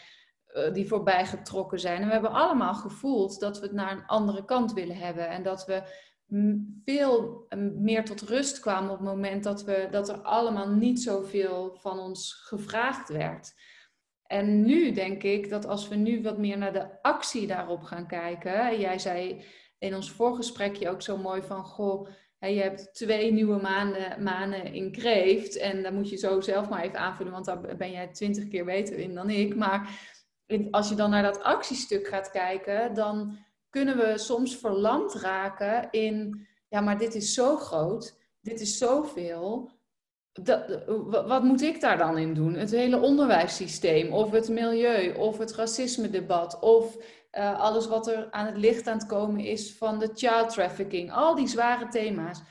die 0.73 0.89
voorbij 0.89 1.27
getrokken 1.27 1.81
zijn. 1.81 2.01
En 2.01 2.07
we 2.07 2.13
hebben 2.13 2.33
allemaal 2.33 2.75
gevoeld 2.75 3.41
dat 3.41 3.59
we 3.59 3.67
het 3.67 3.75
naar 3.75 3.93
een 3.93 4.07
andere 4.07 4.45
kant 4.45 4.73
willen 4.73 4.97
hebben. 4.97 5.29
En 5.29 5.43
dat 5.43 5.67
we 5.67 5.83
veel 6.85 7.47
meer 7.75 8.05
tot 8.05 8.21
rust 8.21 8.61
kwamen 8.61 8.91
op 8.91 8.99
het 8.99 9.07
moment 9.07 9.45
dat, 9.45 9.65
we, 9.65 9.89
dat 9.91 10.09
er 10.09 10.17
allemaal 10.17 10.69
niet 10.69 11.03
zoveel 11.03 11.77
van 11.81 11.99
ons 11.99 12.33
gevraagd 12.33 13.09
werd. 13.09 13.53
En 14.27 14.65
nu 14.65 14.93
denk 14.93 15.23
ik 15.23 15.49
dat 15.51 15.67
als 15.67 15.89
we 15.89 15.95
nu 15.95 16.23
wat 16.23 16.39
meer 16.39 16.59
naar 16.59 16.73
de 16.73 17.03
actie 17.03 17.47
daarop 17.47 17.83
gaan 17.83 18.07
kijken. 18.07 18.81
Jij 18.81 18.99
zei 18.99 19.45
in 19.79 19.95
ons 19.95 20.11
voorgesprekje 20.11 20.89
ook 20.91 21.03
zo 21.03 21.17
mooi 21.17 21.43
van: 21.43 21.65
Goh, 21.65 22.09
je 22.39 22.61
hebt 22.61 22.95
twee 22.95 23.33
nieuwe 23.33 23.61
maanden, 23.61 24.23
maanden 24.23 24.75
in 24.75 24.93
kreeft. 24.93 25.57
En 25.57 25.83
dan 25.83 25.95
moet 25.95 26.11
je 26.11 26.17
zo 26.17 26.41
zelf 26.41 26.69
maar 26.69 26.83
even 26.83 26.99
aanvullen, 26.99 27.33
want 27.33 27.45
daar 27.45 27.77
ben 27.77 27.91
jij 27.91 28.09
twintig 28.09 28.49
keer 28.49 28.65
beter 28.65 28.99
in 28.99 29.15
dan 29.15 29.31
ik. 29.31 29.55
Maar 29.55 30.13
als 30.71 30.89
je 30.89 30.95
dan 30.95 31.11
naar 31.11 31.23
dat 31.23 31.43
actiestuk 31.43 32.07
gaat 32.07 32.31
kijken, 32.31 32.95
dan 32.95 33.39
kunnen 33.75 33.97
we 33.97 34.19
soms 34.19 34.57
verlamd 34.57 35.15
raken 35.15 35.91
in: 35.91 36.47
ja, 36.69 36.81
maar 36.81 36.99
dit 36.99 37.15
is 37.15 37.35
zo 37.35 37.57
groot, 37.57 38.19
dit 38.41 38.61
is 38.61 38.79
zoveel 38.79 39.71
dat, 40.43 40.85
wat 41.07 41.43
moet 41.43 41.63
ik 41.63 41.81
daar 41.81 41.99
dan 41.99 42.19
in 42.19 42.35
doen? 42.35 42.55
Het 42.55 42.71
hele 42.71 43.01
onderwijssysteem, 43.01 44.13
of 44.13 44.31
het 44.31 44.49
milieu, 44.49 45.15
of 45.15 45.39
het 45.39 45.55
racisme-debat, 45.55 46.61
of 46.61 46.97
uh, 47.33 47.61
alles 47.61 47.87
wat 47.87 48.07
er 48.07 48.31
aan 48.31 48.47
het 48.47 48.57
licht 48.57 48.87
aan 48.87 48.99
het 48.99 49.07
komen 49.07 49.45
is 49.45 49.77
van 49.77 49.99
de 49.99 50.11
child 50.15 50.51
trafficking, 50.51 51.13
al 51.13 51.35
die 51.35 51.47
zware 51.47 51.89
thema's. 51.89 52.43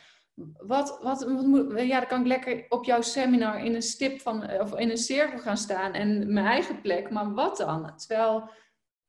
wat, 0.58 1.00
wat, 1.02 1.24
wat 1.24 1.82
ja, 1.82 2.00
dan 2.00 2.08
kan 2.08 2.22
ik 2.22 2.28
lekker 2.28 2.66
op 2.70 2.86
jouw 2.86 3.02
seminar 3.02 3.66
in 3.66 3.76
een 3.76 3.82
stip 3.82 4.22
van, 4.22 4.60
of 4.60 4.76
in 4.76 4.90
een 4.90 4.98
cirkel 4.98 5.40
gaan 5.40 5.58
staan 5.58 5.94
en 5.94 6.34
mijn 6.34 6.46
eigen 6.46 6.82
plek. 6.82 7.10
Maar 7.10 7.34
wat 7.34 7.58
dan? 7.58 7.98
Terwijl 7.98 8.50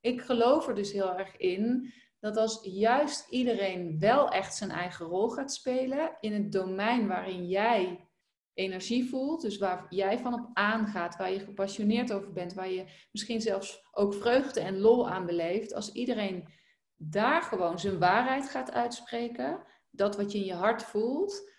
ik 0.00 0.20
geloof 0.20 0.68
er 0.68 0.74
dus 0.74 0.92
heel 0.92 1.18
erg 1.18 1.36
in 1.36 1.92
dat 2.25 2.37
als 2.37 2.59
juist 2.62 3.27
iedereen 3.31 3.99
wel 3.99 4.29
echt 4.29 4.55
zijn 4.55 4.70
eigen 4.70 5.07
rol 5.07 5.29
gaat 5.29 5.53
spelen 5.53 6.16
in 6.20 6.33
het 6.33 6.53
domein 6.53 7.09
waarin 7.09 7.47
jij 7.49 8.09
energie 8.55 9.09
voelt, 9.09 9.43
dus 9.43 9.59
waar 9.59 9.87
jij 9.89 10.18
van 10.18 10.35
op 10.35 10.51
aangaat, 10.53 11.16
waar 11.16 11.33
je 11.33 11.39
gepassioneerd 11.39 12.12
over 12.12 12.33
bent, 12.33 12.55
waar 12.55 12.70
je 12.70 12.85
misschien 13.12 13.41
zelfs 13.41 13.89
ook 13.93 14.14
vreugde 14.14 14.61
en 14.61 14.79
lol 14.79 15.09
aan 15.09 15.27
beleeft, 15.27 15.75
als 15.75 15.93
iedereen 15.93 16.49
daar 16.97 17.43
gewoon 17.43 17.79
zijn 17.79 17.99
waarheid 17.99 18.49
gaat 18.49 18.72
uitspreken, 18.72 19.62
dat 19.91 20.16
wat 20.16 20.33
je 20.33 20.39
in 20.39 20.45
je 20.45 20.55
hart 20.55 20.83
voelt, 20.83 21.51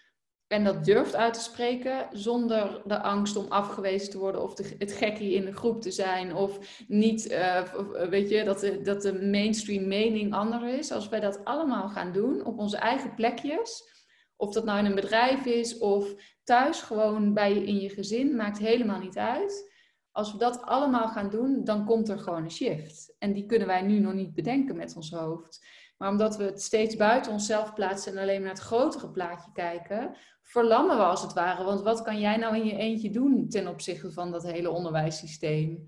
en 0.48 0.64
dat 0.64 0.86
durft 0.86 1.16
uit 1.16 1.34
te 1.34 1.40
spreken 1.40 2.08
zonder 2.12 2.82
de 2.86 3.02
angst 3.02 3.36
om 3.36 3.46
afgewezen 3.50 4.10
te 4.10 4.18
worden 4.18 4.44
of 4.44 4.58
het 4.78 4.92
gekkie 4.92 5.34
in 5.34 5.46
de 5.46 5.54
groep 5.54 5.82
te 5.82 5.92
zijn 5.92 6.36
of 6.36 6.84
niet, 6.88 7.32
uh, 7.32 7.64
weet 8.10 8.30
je, 8.30 8.44
dat 8.44 8.60
de, 8.60 8.82
dat 8.82 9.02
de 9.02 9.26
mainstream 9.26 9.88
mening 9.88 10.34
anders 10.34 10.78
is. 10.78 10.92
Als 10.92 11.10
wij 11.10 11.20
dat 11.20 11.46
allemaal 11.46 11.90
gaan 11.90 12.12
doen 12.12 12.46
op 12.46 12.60
onze 12.60 12.78
eigen 12.78 13.16
plekjes, 13.16 13.94
of 14.36 14.54
dat 14.54 14.66
nou 14.66 14.80
in 14.80 14.86
een 14.86 14.96
bedrijf 14.96 15.46
is 15.46 15.78
of 15.78 16.14
thuis 16.44 16.82
gewoon 16.82 17.34
bij 17.34 17.54
je 17.54 17.66
in 17.66 17.80
je 17.80 17.90
gezin, 17.90 18.36
maakt 18.36 18.58
helemaal 18.58 19.00
niet 19.00 19.18
uit. 19.18 19.74
Als 20.12 20.32
we 20.32 20.38
dat 20.38 20.62
allemaal 20.62 21.08
gaan 21.08 21.30
doen, 21.30 21.64
dan 21.64 21.86
komt 21.86 22.10
er 22.10 22.20
gewoon 22.20 22.44
een 22.44 22.52
shift. 22.52 23.16
En 23.20 23.34
die 23.34 23.46
kunnen 23.46 23.68
wij 23.68 23.82
nu 23.82 24.00
nog 24.00 24.14
niet 24.14 24.34
bedenken 24.34 24.76
met 24.76 24.96
ons 24.96 25.12
hoofd. 25.12 25.66
Maar 25.98 26.10
omdat 26.10 26.38
we 26.38 26.44
het 26.44 26.62
steeds 26.62 26.96
buiten 26.96 27.32
onszelf 27.32 27.74
plaatsen 27.74 28.12
en 28.12 28.18
alleen 28.18 28.34
maar 28.34 28.42
naar 28.42 28.54
het 28.54 28.64
grotere 28.64 29.10
plaatje 29.10 29.52
kijken, 29.54 30.16
verlammen 30.46 30.98
we 30.98 31.04
als 31.04 31.22
het 31.22 31.34
ware. 31.34 31.64
Want 31.64 31.82
wat 31.82 32.02
kan 32.02 32.20
jij 32.20 32.38
nou 32.38 32.56
in 32.56 32.66
je 32.66 32.78
eentje 32.78 33.10
doen 33.10 33.50
ten 33.50 33.68
opzichte 33.68 34.12
van 34.12 34.32
dat 34.32 34.44
hele 34.44 34.70
onderwijssysteem? 34.70 35.88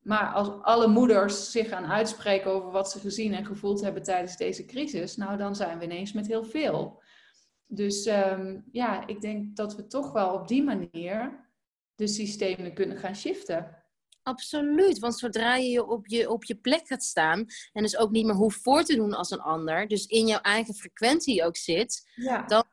Maar 0.00 0.32
als 0.32 0.48
alle 0.62 0.86
moeders 0.86 1.50
zich 1.50 1.68
gaan 1.68 1.86
uitspreken 1.86 2.50
over 2.50 2.70
wat 2.70 2.90
ze 2.90 2.98
gezien 2.98 3.34
en 3.34 3.46
gevoeld 3.46 3.80
hebben 3.80 4.02
tijdens 4.02 4.36
deze 4.36 4.64
crisis, 4.64 5.16
nou 5.16 5.36
dan 5.36 5.54
zijn 5.56 5.78
we 5.78 5.84
ineens 5.84 6.12
met 6.12 6.26
heel 6.26 6.44
veel. 6.44 7.02
Dus 7.66 8.06
um, 8.06 8.64
ja, 8.72 9.06
ik 9.06 9.20
denk 9.20 9.56
dat 9.56 9.76
we 9.76 9.86
toch 9.86 10.12
wel 10.12 10.34
op 10.34 10.48
die 10.48 10.62
manier 10.62 11.44
de 11.94 12.06
systemen 12.06 12.74
kunnen 12.74 12.96
gaan 12.96 13.16
shiften. 13.16 13.84
Absoluut, 14.22 14.98
want 14.98 15.18
zodra 15.18 15.56
je 15.56 15.86
op 15.86 16.06
je, 16.06 16.30
op 16.30 16.44
je 16.44 16.56
plek 16.56 16.86
gaat 16.86 17.04
staan 17.04 17.46
en 17.72 17.82
dus 17.82 17.96
ook 17.96 18.10
niet 18.10 18.26
meer 18.26 18.34
hoeft 18.34 18.62
voor 18.62 18.82
te 18.82 18.96
doen 18.96 19.12
als 19.12 19.30
een 19.30 19.40
ander, 19.40 19.88
dus 19.88 20.06
in 20.06 20.26
jouw 20.26 20.40
eigen 20.40 20.74
frequentie 20.74 21.44
ook 21.44 21.56
zit, 21.56 22.10
ja. 22.14 22.46
dan, 22.46 22.64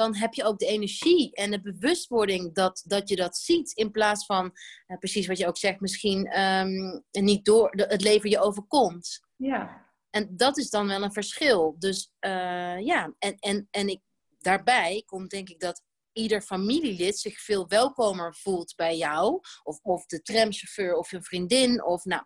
dan 0.00 0.16
heb 0.16 0.34
je 0.34 0.44
ook 0.44 0.58
de 0.58 0.66
energie 0.66 1.34
en 1.34 1.50
de 1.50 1.60
bewustwording 1.60 2.54
dat, 2.54 2.82
dat 2.86 3.08
je 3.08 3.16
dat 3.16 3.36
ziet. 3.36 3.72
In 3.72 3.90
plaats 3.90 4.26
van, 4.26 4.44
uh, 4.86 4.98
precies 4.98 5.26
wat 5.26 5.38
je 5.38 5.46
ook 5.46 5.58
zegt, 5.58 5.80
misschien 5.80 6.40
um, 6.40 7.04
niet 7.10 7.44
door 7.44 7.70
het 7.70 8.02
leven 8.02 8.30
je 8.30 8.40
overkomt. 8.40 9.20
Ja. 9.36 9.88
En 10.10 10.36
dat 10.36 10.58
is 10.58 10.70
dan 10.70 10.86
wel 10.86 11.02
een 11.02 11.12
verschil. 11.12 11.76
Dus 11.78 12.12
uh, 12.20 12.80
ja, 12.80 13.14
en, 13.18 13.36
en, 13.38 13.68
en 13.70 13.88
ik, 13.88 14.00
daarbij 14.38 15.02
komt 15.06 15.30
denk 15.30 15.48
ik 15.48 15.60
dat 15.60 15.82
ieder 16.12 16.42
familielid 16.42 17.18
zich 17.18 17.40
veel 17.40 17.68
welkomer 17.68 18.34
voelt 18.34 18.74
bij 18.76 18.96
jou. 18.96 19.40
Of, 19.62 19.78
of 19.82 20.06
de 20.06 20.22
tramchauffeur 20.22 20.94
of 20.94 21.10
je 21.10 21.22
vriendin 21.22 21.84
of 21.84 22.04
nou, 22.04 22.22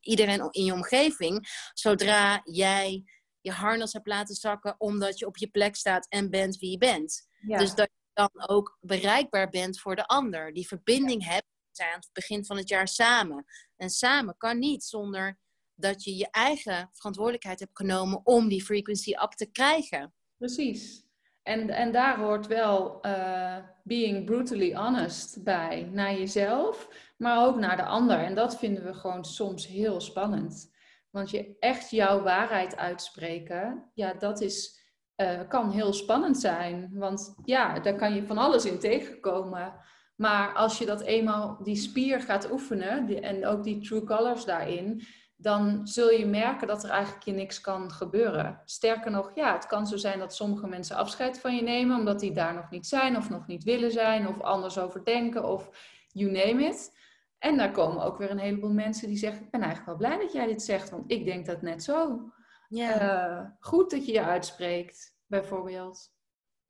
iedereen 0.00 0.48
in 0.50 0.64
je 0.64 0.72
omgeving. 0.72 1.48
Zodra 1.74 2.40
jij 2.44 3.04
je 3.40 3.50
harnas 3.50 3.92
hebt 3.92 4.06
laten 4.06 4.34
zakken 4.34 4.74
omdat 4.78 5.18
je 5.18 5.26
op 5.26 5.36
je 5.36 5.48
plek 5.48 5.76
staat 5.76 6.06
en 6.08 6.30
bent 6.30 6.58
wie 6.58 6.70
je 6.70 6.78
bent. 6.78 7.28
Dus 7.40 7.74
dat 7.74 7.90
je 7.92 8.10
dan 8.12 8.48
ook 8.48 8.78
bereikbaar 8.80 9.48
bent 9.48 9.80
voor 9.80 9.96
de 9.96 10.06
ander. 10.06 10.52
Die 10.52 10.66
verbinding 10.66 11.24
hebt. 11.24 11.46
We 11.70 11.76
zijn 11.76 11.88
aan 11.88 12.00
het 12.00 12.10
begin 12.12 12.44
van 12.44 12.56
het 12.56 12.68
jaar 12.68 12.88
samen. 12.88 13.44
En 13.76 13.90
samen 13.90 14.36
kan 14.36 14.58
niet 14.58 14.84
zonder 14.84 15.38
dat 15.74 16.04
je 16.04 16.16
je 16.16 16.30
eigen 16.30 16.90
verantwoordelijkheid 16.92 17.60
hebt 17.60 17.76
genomen 17.76 18.20
om 18.24 18.48
die 18.48 18.64
frequency 18.64 19.10
up 19.10 19.30
te 19.30 19.46
krijgen. 19.46 20.14
Precies. 20.36 21.08
En, 21.42 21.70
en 21.70 21.92
daar 21.92 22.18
hoort 22.18 22.46
wel 22.46 22.98
uh, 23.06 23.56
being 23.84 24.24
brutally 24.24 24.74
honest 24.74 25.42
bij, 25.42 25.88
naar 25.92 26.12
jezelf, 26.12 26.88
maar 27.16 27.46
ook 27.46 27.56
naar 27.56 27.76
de 27.76 27.84
ander. 27.84 28.18
En 28.18 28.34
dat 28.34 28.58
vinden 28.58 28.84
we 28.84 28.94
gewoon 28.94 29.24
soms 29.24 29.66
heel 29.66 30.00
spannend. 30.00 30.70
Want 31.10 31.30
je 31.30 31.56
echt 31.58 31.90
jouw 31.90 32.22
waarheid 32.22 32.76
uitspreken, 32.76 33.90
ja, 33.94 34.14
dat 34.14 34.40
is, 34.40 34.80
uh, 35.16 35.40
kan 35.48 35.70
heel 35.70 35.92
spannend 35.92 36.38
zijn. 36.38 36.90
Want 36.92 37.34
ja, 37.44 37.78
daar 37.78 37.96
kan 37.96 38.14
je 38.14 38.26
van 38.26 38.38
alles 38.38 38.64
in 38.64 38.78
tegenkomen. 38.78 39.74
Maar 40.16 40.54
als 40.54 40.78
je 40.78 40.86
dat 40.86 41.00
eenmaal, 41.00 41.58
die 41.62 41.76
spier 41.76 42.20
gaat 42.20 42.50
oefenen, 42.50 43.22
en 43.22 43.46
ook 43.46 43.64
die 43.64 43.80
true 43.80 44.04
colors 44.04 44.44
daarin, 44.44 45.02
dan 45.36 45.86
zul 45.86 46.10
je 46.10 46.26
merken 46.26 46.66
dat 46.66 46.84
er 46.84 46.90
eigenlijk 46.90 47.24
je 47.24 47.32
niks 47.32 47.60
kan 47.60 47.92
gebeuren. 47.92 48.62
Sterker 48.64 49.10
nog, 49.10 49.30
ja, 49.34 49.52
het 49.52 49.66
kan 49.66 49.86
zo 49.86 49.96
zijn 49.96 50.18
dat 50.18 50.34
sommige 50.34 50.66
mensen 50.66 50.96
afscheid 50.96 51.40
van 51.40 51.56
je 51.56 51.62
nemen 51.62 51.98
omdat 51.98 52.20
die 52.20 52.32
daar 52.32 52.54
nog 52.54 52.70
niet 52.70 52.86
zijn 52.86 53.16
of 53.16 53.30
nog 53.30 53.46
niet 53.46 53.64
willen 53.64 53.90
zijn 53.90 54.28
of 54.28 54.40
anders 54.40 54.78
over 54.78 55.04
denken 55.04 55.44
of 55.44 55.70
you 56.12 56.30
name 56.30 56.62
it. 56.64 56.98
En 57.40 57.56
daar 57.56 57.72
komen 57.72 58.04
ook 58.04 58.18
weer 58.18 58.30
een 58.30 58.38
heleboel 58.38 58.72
mensen 58.72 59.08
die 59.08 59.16
zeggen, 59.16 59.44
ik 59.44 59.50
ben 59.50 59.60
eigenlijk 59.60 59.98
wel 59.98 60.08
blij 60.08 60.24
dat 60.24 60.32
jij 60.32 60.46
dit 60.46 60.62
zegt, 60.62 60.90
want 60.90 61.10
ik 61.10 61.24
denk 61.24 61.46
dat 61.46 61.62
net 61.62 61.82
zo. 61.82 62.20
Ja. 62.68 63.02
Uh, 63.02 63.50
goed 63.58 63.90
dat 63.90 64.06
je 64.06 64.12
je 64.12 64.22
uitspreekt, 64.22 65.14
bijvoorbeeld. 65.26 66.10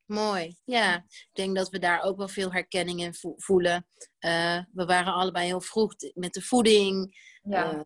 Mooi, 0.04 0.56
ja. 0.64 0.96
Ik 0.96 1.28
denk 1.32 1.56
dat 1.56 1.68
we 1.68 1.78
daar 1.78 2.02
ook 2.02 2.16
wel 2.16 2.28
veel 2.28 2.52
herkenning 2.52 3.00
in 3.00 3.14
voelen. 3.36 3.86
Uh, 4.20 4.58
we 4.72 4.84
waren 4.84 5.12
allebei 5.12 5.46
heel 5.46 5.60
vroeg 5.60 5.94
met 6.14 6.32
de 6.32 6.42
voeding. 6.42 7.18
Ja. 7.42 7.74
Uh, 7.74 7.80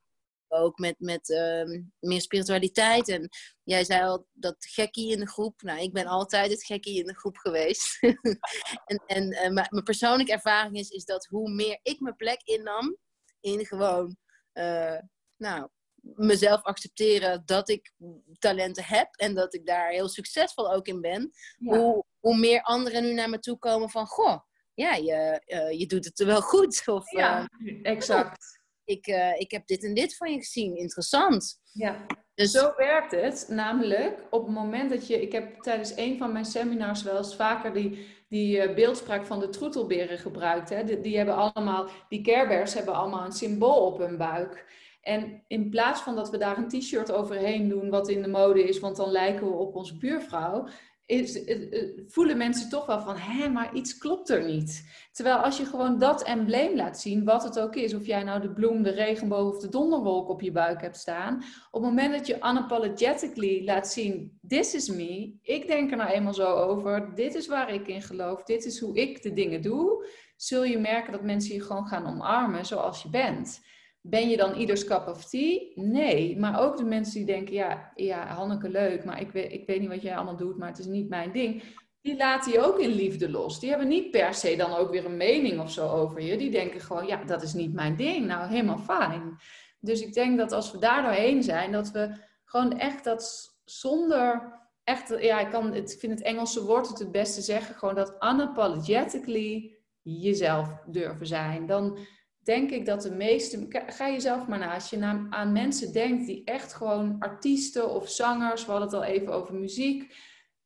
ook 0.55 0.79
met, 0.79 0.95
met 0.99 1.29
uh, 1.29 1.81
meer 1.99 2.21
spiritualiteit. 2.21 3.09
En 3.09 3.29
jij 3.63 3.85
zei 3.85 4.03
al 4.03 4.27
dat 4.33 4.57
gekkie 4.59 5.11
in 5.11 5.19
de 5.19 5.29
groep. 5.29 5.63
Nou, 5.63 5.81
ik 5.81 5.93
ben 5.93 6.07
altijd 6.07 6.51
het 6.51 6.65
gekkie 6.65 6.99
in 6.99 7.07
de 7.07 7.17
groep 7.17 7.37
geweest. 7.37 7.99
en 8.91 9.03
en 9.07 9.33
uh, 9.33 9.49
mijn 9.51 9.83
persoonlijke 9.85 10.33
ervaring 10.33 10.77
is, 10.77 10.89
is 10.89 11.05
dat 11.05 11.27
hoe 11.27 11.51
meer 11.51 11.79
ik 11.83 12.01
mijn 12.01 12.17
plek 12.17 12.41
innam, 12.43 12.97
in 13.41 13.67
gewoon, 13.67 14.17
uh, 14.53 14.99
nou, 15.37 15.69
mezelf 16.01 16.63
accepteren 16.63 17.43
dat 17.45 17.69
ik 17.69 17.93
talenten 18.39 18.85
heb 18.85 19.15
en 19.15 19.35
dat 19.35 19.55
ik 19.55 19.67
daar 19.67 19.89
heel 19.91 20.09
succesvol 20.09 20.73
ook 20.73 20.87
in 20.87 21.01
ben, 21.01 21.31
hoe, 21.59 22.05
hoe 22.19 22.39
meer 22.39 22.63
anderen 22.63 23.03
nu 23.03 23.13
naar 23.13 23.31
me 23.31 23.39
toe 23.39 23.59
komen 23.59 23.91
van, 23.91 24.07
goh, 24.07 24.39
ja, 24.75 24.95
je, 24.95 25.43
uh, 25.47 25.79
je 25.79 25.87
doet 25.87 26.05
het 26.05 26.25
wel 26.25 26.41
goed. 26.41 26.83
Of, 26.89 27.11
ja, 27.11 27.49
exact 27.83 28.54
ik, 28.85 29.07
uh, 29.07 29.41
ik 29.41 29.51
heb 29.51 29.67
dit 29.67 29.85
en 29.85 29.95
dit 29.95 30.17
van 30.17 30.33
je 30.33 30.39
gezien, 30.39 30.77
interessant. 30.77 31.61
Ja, 31.73 32.07
dus... 32.35 32.51
zo 32.51 32.73
werkt 32.77 33.11
het. 33.11 33.47
Namelijk, 33.49 34.27
op 34.31 34.45
het 34.45 34.55
moment 34.55 34.91
dat 34.91 35.07
je... 35.07 35.23
Ik 35.23 35.33
heb 35.33 35.63
tijdens 35.63 35.97
een 35.97 36.19
van 36.19 36.33
mijn 36.33 36.45
seminars 36.45 37.03
wel 37.03 37.17
eens 37.17 37.37
vaker 37.37 37.73
die, 37.73 38.07
die 38.29 38.69
uh, 38.69 38.75
beeldspraak 38.75 39.27
van 39.27 39.41
de 39.41 39.49
troetelberen 39.49 40.19
gebruikt. 40.19 40.69
Hè. 40.69 40.85
Die, 40.85 41.01
die 41.01 41.17
hebben 41.17 41.35
allemaal, 41.35 41.89
die 42.09 42.21
Care 42.21 42.65
hebben 42.69 42.95
allemaal 42.95 43.25
een 43.25 43.33
symbool 43.33 43.87
op 43.87 43.99
hun 43.99 44.17
buik. 44.17 44.83
En 45.01 45.45
in 45.47 45.71
plaats 45.71 46.01
van 46.01 46.15
dat 46.15 46.31
we 46.31 46.39
daar 46.39 46.59
een 46.59 46.69
t-shirt 46.69 47.13
overheen 47.13 47.69
doen, 47.69 47.91
wat 47.91 48.09
in 48.09 48.23
de 48.23 48.29
mode 48.29 48.63
is, 48.63 48.81
want 48.81 48.97
dan 48.97 49.11
lijken 49.11 49.47
we 49.47 49.53
op 49.53 49.75
onze 49.75 49.99
buurvrouw, 49.99 50.69
is, 51.07 51.45
eh, 51.45 51.83
eh, 51.83 51.89
voelen 52.07 52.37
mensen 52.37 52.69
toch 52.69 52.87
wel 52.87 53.01
van, 53.01 53.17
hé, 53.17 53.49
maar 53.49 53.75
iets 53.75 53.99
klopt 53.99 54.29
er 54.29 54.45
niet. 54.45 54.93
Terwijl 55.13 55.37
als 55.37 55.57
je 55.57 55.65
gewoon 55.65 55.99
dat 55.99 56.23
embleem 56.23 56.77
laat 56.77 57.01
zien, 57.01 57.25
wat 57.25 57.43
het 57.43 57.61
ook 57.61 57.75
is, 57.75 57.95
of 57.95 58.07
jij 58.07 58.23
nou 58.23 58.41
de 58.41 58.53
bloem, 58.53 58.83
de 58.83 58.91
regenboog 58.91 59.55
of 59.55 59.61
de 59.61 59.69
donderwolk 59.69 60.29
op 60.29 60.41
je 60.41 60.53
buik 60.53 60.81
hebt 60.81 60.97
staan, 60.97 61.37
op 61.71 61.83
het 61.83 61.91
moment 61.91 62.13
dat 62.13 62.27
je 62.27 62.37
unapologetically 62.37 63.65
laat 63.65 63.89
zien, 63.89 64.39
this 64.49 64.75
is 64.75 64.89
me, 64.89 65.39
ik 65.43 65.67
denk 65.67 65.91
er 65.91 65.97
nou 65.97 66.11
eenmaal 66.11 66.35
zo 66.35 66.47
over, 66.47 67.15
dit 67.15 67.35
is 67.35 67.47
waar 67.47 67.75
ik 67.75 67.89
in 67.89 68.03
geloof, 68.03 68.43
dit 68.43 68.65
is 68.65 68.81
hoe 68.81 68.97
ik 68.97 69.23
de 69.23 69.33
dingen 69.33 69.63
doe, 69.63 70.07
zul 70.37 70.65
je 70.65 70.79
merken 70.79 71.13
dat 71.13 71.23
mensen 71.23 71.55
je 71.55 71.63
gewoon 71.63 71.87
gaan 71.87 72.07
omarmen 72.07 72.67
zoals 72.67 73.03
je 73.03 73.11
bent. 73.11 73.61
Ben 74.07 74.29
je 74.29 74.37
dan 74.37 74.55
ieders 74.55 74.85
cup 74.85 75.09
of 75.09 75.25
tea? 75.25 75.61
Nee. 75.75 76.39
Maar 76.39 76.61
ook 76.61 76.77
de 76.77 76.85
mensen 76.85 77.15
die 77.15 77.27
denken, 77.27 77.55
ja, 77.55 77.93
ja 77.95 78.27
Hanneke 78.27 78.69
leuk, 78.69 79.05
maar 79.05 79.21
ik 79.21 79.31
weet, 79.31 79.53
ik 79.53 79.67
weet 79.67 79.81
niet 79.81 79.89
wat 79.89 80.03
jij 80.03 80.17
allemaal 80.17 80.37
doet, 80.37 80.59
maar 80.59 80.69
het 80.69 80.79
is 80.79 80.87
niet 80.87 81.09
mijn 81.09 81.33
ding. 81.33 81.63
Die 82.01 82.17
laten 82.17 82.53
je 82.53 82.61
ook 82.61 82.79
in 82.79 82.91
liefde 82.91 83.31
los. 83.31 83.61
Die 83.61 83.69
hebben 83.69 83.89
niet 83.89 84.11
per 84.11 84.35
se 84.35 84.57
dan 84.57 84.75
ook 84.75 84.91
weer 84.91 85.05
een 85.05 85.17
mening 85.17 85.61
of 85.61 85.71
zo 85.71 85.89
over 85.89 86.21
je. 86.21 86.37
Die 86.37 86.51
denken 86.51 86.81
gewoon, 86.81 87.07
ja, 87.07 87.25
dat 87.25 87.43
is 87.43 87.53
niet 87.53 87.73
mijn 87.73 87.97
ding. 87.97 88.27
Nou, 88.27 88.49
helemaal 88.49 88.79
fijn. 88.79 89.37
Dus 89.81 90.01
ik 90.01 90.15
denk 90.15 90.39
dat 90.39 90.53
als 90.53 90.73
we 90.73 90.79
daar 90.79 91.03
doorheen 91.03 91.43
zijn, 91.43 91.73
dat 91.73 91.91
we 91.91 92.15
gewoon 92.45 92.79
echt 92.79 93.05
dat 93.05 93.55
zonder 93.65 94.53
echt, 94.85 95.15
ja, 95.21 95.41
ik, 95.41 95.51
kan, 95.51 95.75
ik 95.75 95.89
vind 95.89 96.13
het 96.13 96.23
Engelse 96.23 96.65
woord 96.65 96.89
het 96.89 96.99
het 96.99 97.13
beste 97.13 97.41
zeggen, 97.41 97.75
gewoon 97.75 97.95
dat 97.95 98.17
unapologetically 98.21 99.77
jezelf 100.03 100.69
durven 100.87 101.27
zijn. 101.27 101.67
Dan 101.67 101.99
denk 102.45 102.71
ik 102.71 102.87
dat 102.87 103.03
de 103.03 103.15
meeste. 103.15 103.67
Ga 103.87 104.11
jezelf 104.11 104.47
maar 104.47 104.59
na. 104.59 104.75
Als 104.75 104.91
je 104.91 105.27
aan 105.31 105.53
mensen 105.53 105.93
denkt 105.93 106.27
die 106.27 106.45
echt 106.45 106.75
gewoon 106.75 107.17
artiesten 107.19 107.91
of 107.91 108.09
zangers, 108.09 108.65
we 108.65 108.71
hadden 108.71 108.89
het 108.89 108.97
al 108.97 109.05
even 109.05 109.33
over 109.33 109.55
muziek. 109.55 110.17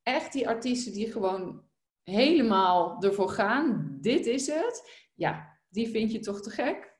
Echt 0.03 0.33
die 0.33 0.49
artiesten 0.49 0.93
die 0.93 1.13
gewoon 1.13 1.69
helemaal 2.03 3.03
ervoor 3.03 3.29
gaan, 3.29 3.97
dit 4.01 4.27
is 4.27 4.47
het, 4.47 5.09
ja, 5.15 5.59
die 5.69 5.89
vind 5.89 6.13
je 6.13 6.19
toch 6.19 6.41
te 6.41 6.51
gek? 6.51 6.97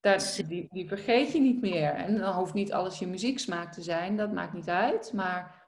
Dat, 0.00 0.42
die, 0.48 0.66
die 0.70 0.88
vergeet 0.88 1.32
je 1.32 1.40
niet 1.40 1.60
meer. 1.60 1.90
En 1.90 2.18
dan 2.18 2.34
hoeft 2.34 2.54
niet 2.54 2.72
alles 2.72 2.98
je 2.98 3.06
muzieksmaak 3.06 3.72
te 3.72 3.82
zijn, 3.82 4.16
dat 4.16 4.32
maakt 4.32 4.52
niet 4.52 4.68
uit. 4.68 5.12
Maar 5.12 5.64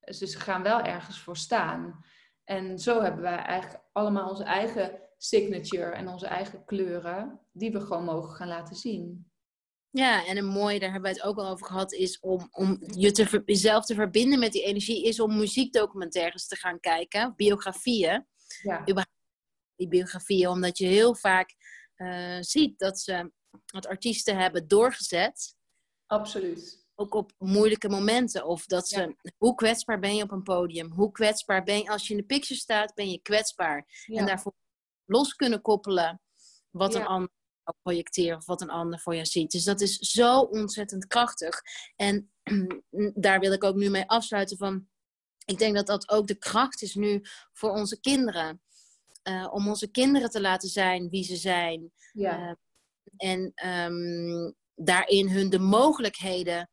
ze 0.00 0.26
gaan 0.26 0.62
wel 0.62 0.80
ergens 0.80 1.20
voor 1.20 1.36
staan. 1.36 2.04
En 2.44 2.78
zo 2.78 3.00
hebben 3.02 3.22
wij 3.22 3.36
eigenlijk 3.36 3.82
allemaal 3.92 4.30
onze 4.30 4.44
eigen 4.44 5.01
signature 5.24 5.90
en 5.92 6.08
onze 6.08 6.26
eigen 6.26 6.64
kleuren, 6.64 7.40
die 7.52 7.72
we 7.72 7.80
gewoon 7.80 8.04
mogen 8.04 8.36
gaan 8.36 8.48
laten 8.48 8.76
zien. 8.76 9.30
Ja, 9.90 10.26
en 10.26 10.36
een 10.36 10.46
mooie, 10.46 10.78
daar 10.78 10.92
hebben 10.92 11.10
we 11.10 11.16
het 11.18 11.26
ook 11.26 11.38
al 11.38 11.48
over 11.48 11.66
gehad, 11.66 11.92
is 11.92 12.20
om, 12.20 12.48
om 12.50 12.78
je 12.86 13.12
te, 13.12 13.42
jezelf 13.44 13.84
te 13.84 13.94
verbinden 13.94 14.38
met 14.38 14.52
die 14.52 14.62
energie, 14.62 15.04
is 15.04 15.20
om 15.20 15.36
muziekdocumentaires 15.36 16.46
te 16.46 16.56
gaan 16.56 16.80
kijken, 16.80 17.34
biografieën. 17.36 18.26
Ja. 18.62 18.84
Die 19.76 19.88
biografieën, 19.88 20.48
omdat 20.48 20.78
je 20.78 20.86
heel 20.86 21.14
vaak 21.14 21.54
uh, 21.96 22.38
ziet 22.40 22.78
dat 22.78 23.00
ze 23.00 23.32
wat 23.72 23.86
artiesten 23.86 24.36
hebben 24.36 24.68
doorgezet. 24.68 25.56
Absoluut. 26.06 26.86
Ook 26.94 27.14
op 27.14 27.32
moeilijke 27.38 27.88
momenten. 27.88 28.46
Of 28.46 28.66
dat 28.66 28.88
ze, 28.88 29.16
hoe 29.36 29.54
kwetsbaar 29.54 29.98
ben 29.98 30.16
je 30.16 30.22
op 30.22 30.30
een 30.30 30.42
podium? 30.42 30.92
Hoe 30.92 31.12
kwetsbaar 31.12 31.62
ben 31.62 31.78
je, 31.78 31.88
als 31.88 32.06
je 32.06 32.14
in 32.14 32.20
de 32.20 32.26
picture 32.26 32.60
staat, 32.60 32.94
ben 32.94 33.10
je 33.10 33.22
kwetsbaar. 33.22 34.04
En 34.06 34.26
daarvoor 34.26 34.54
los 35.12 35.34
kunnen 35.34 35.62
koppelen 35.62 36.20
wat 36.70 36.94
een 36.94 37.06
ander 37.06 37.30
projecteren 37.82 38.36
of 38.36 38.46
wat 38.46 38.60
een 38.60 38.70
ander 38.70 39.00
voor 39.00 39.14
je 39.14 39.24
ziet. 39.24 39.50
Dus 39.50 39.64
dat 39.64 39.80
is 39.80 39.96
zo 39.96 40.40
ontzettend 40.40 41.06
krachtig. 41.06 41.62
En 41.96 42.32
daar 43.14 43.40
wil 43.40 43.52
ik 43.52 43.64
ook 43.64 43.76
nu 43.76 43.90
mee 43.90 44.08
afsluiten 44.08 44.56
van. 44.56 44.86
Ik 45.44 45.58
denk 45.58 45.74
dat 45.74 45.86
dat 45.86 46.08
ook 46.08 46.26
de 46.26 46.38
kracht 46.38 46.82
is 46.82 46.94
nu 46.94 47.20
voor 47.52 47.70
onze 47.70 48.00
kinderen. 48.00 48.62
Uh, 49.28 49.48
om 49.52 49.68
onze 49.68 49.90
kinderen 49.90 50.30
te 50.30 50.40
laten 50.40 50.68
zijn 50.68 51.08
wie 51.08 51.24
ze 51.24 51.36
zijn. 51.36 51.92
Ja. 52.12 52.38
Uh, 52.38 52.54
en 53.16 53.52
um, 53.66 54.54
daarin 54.74 55.28
hun 55.28 55.50
de 55.50 55.58
mogelijkheden 55.58 56.70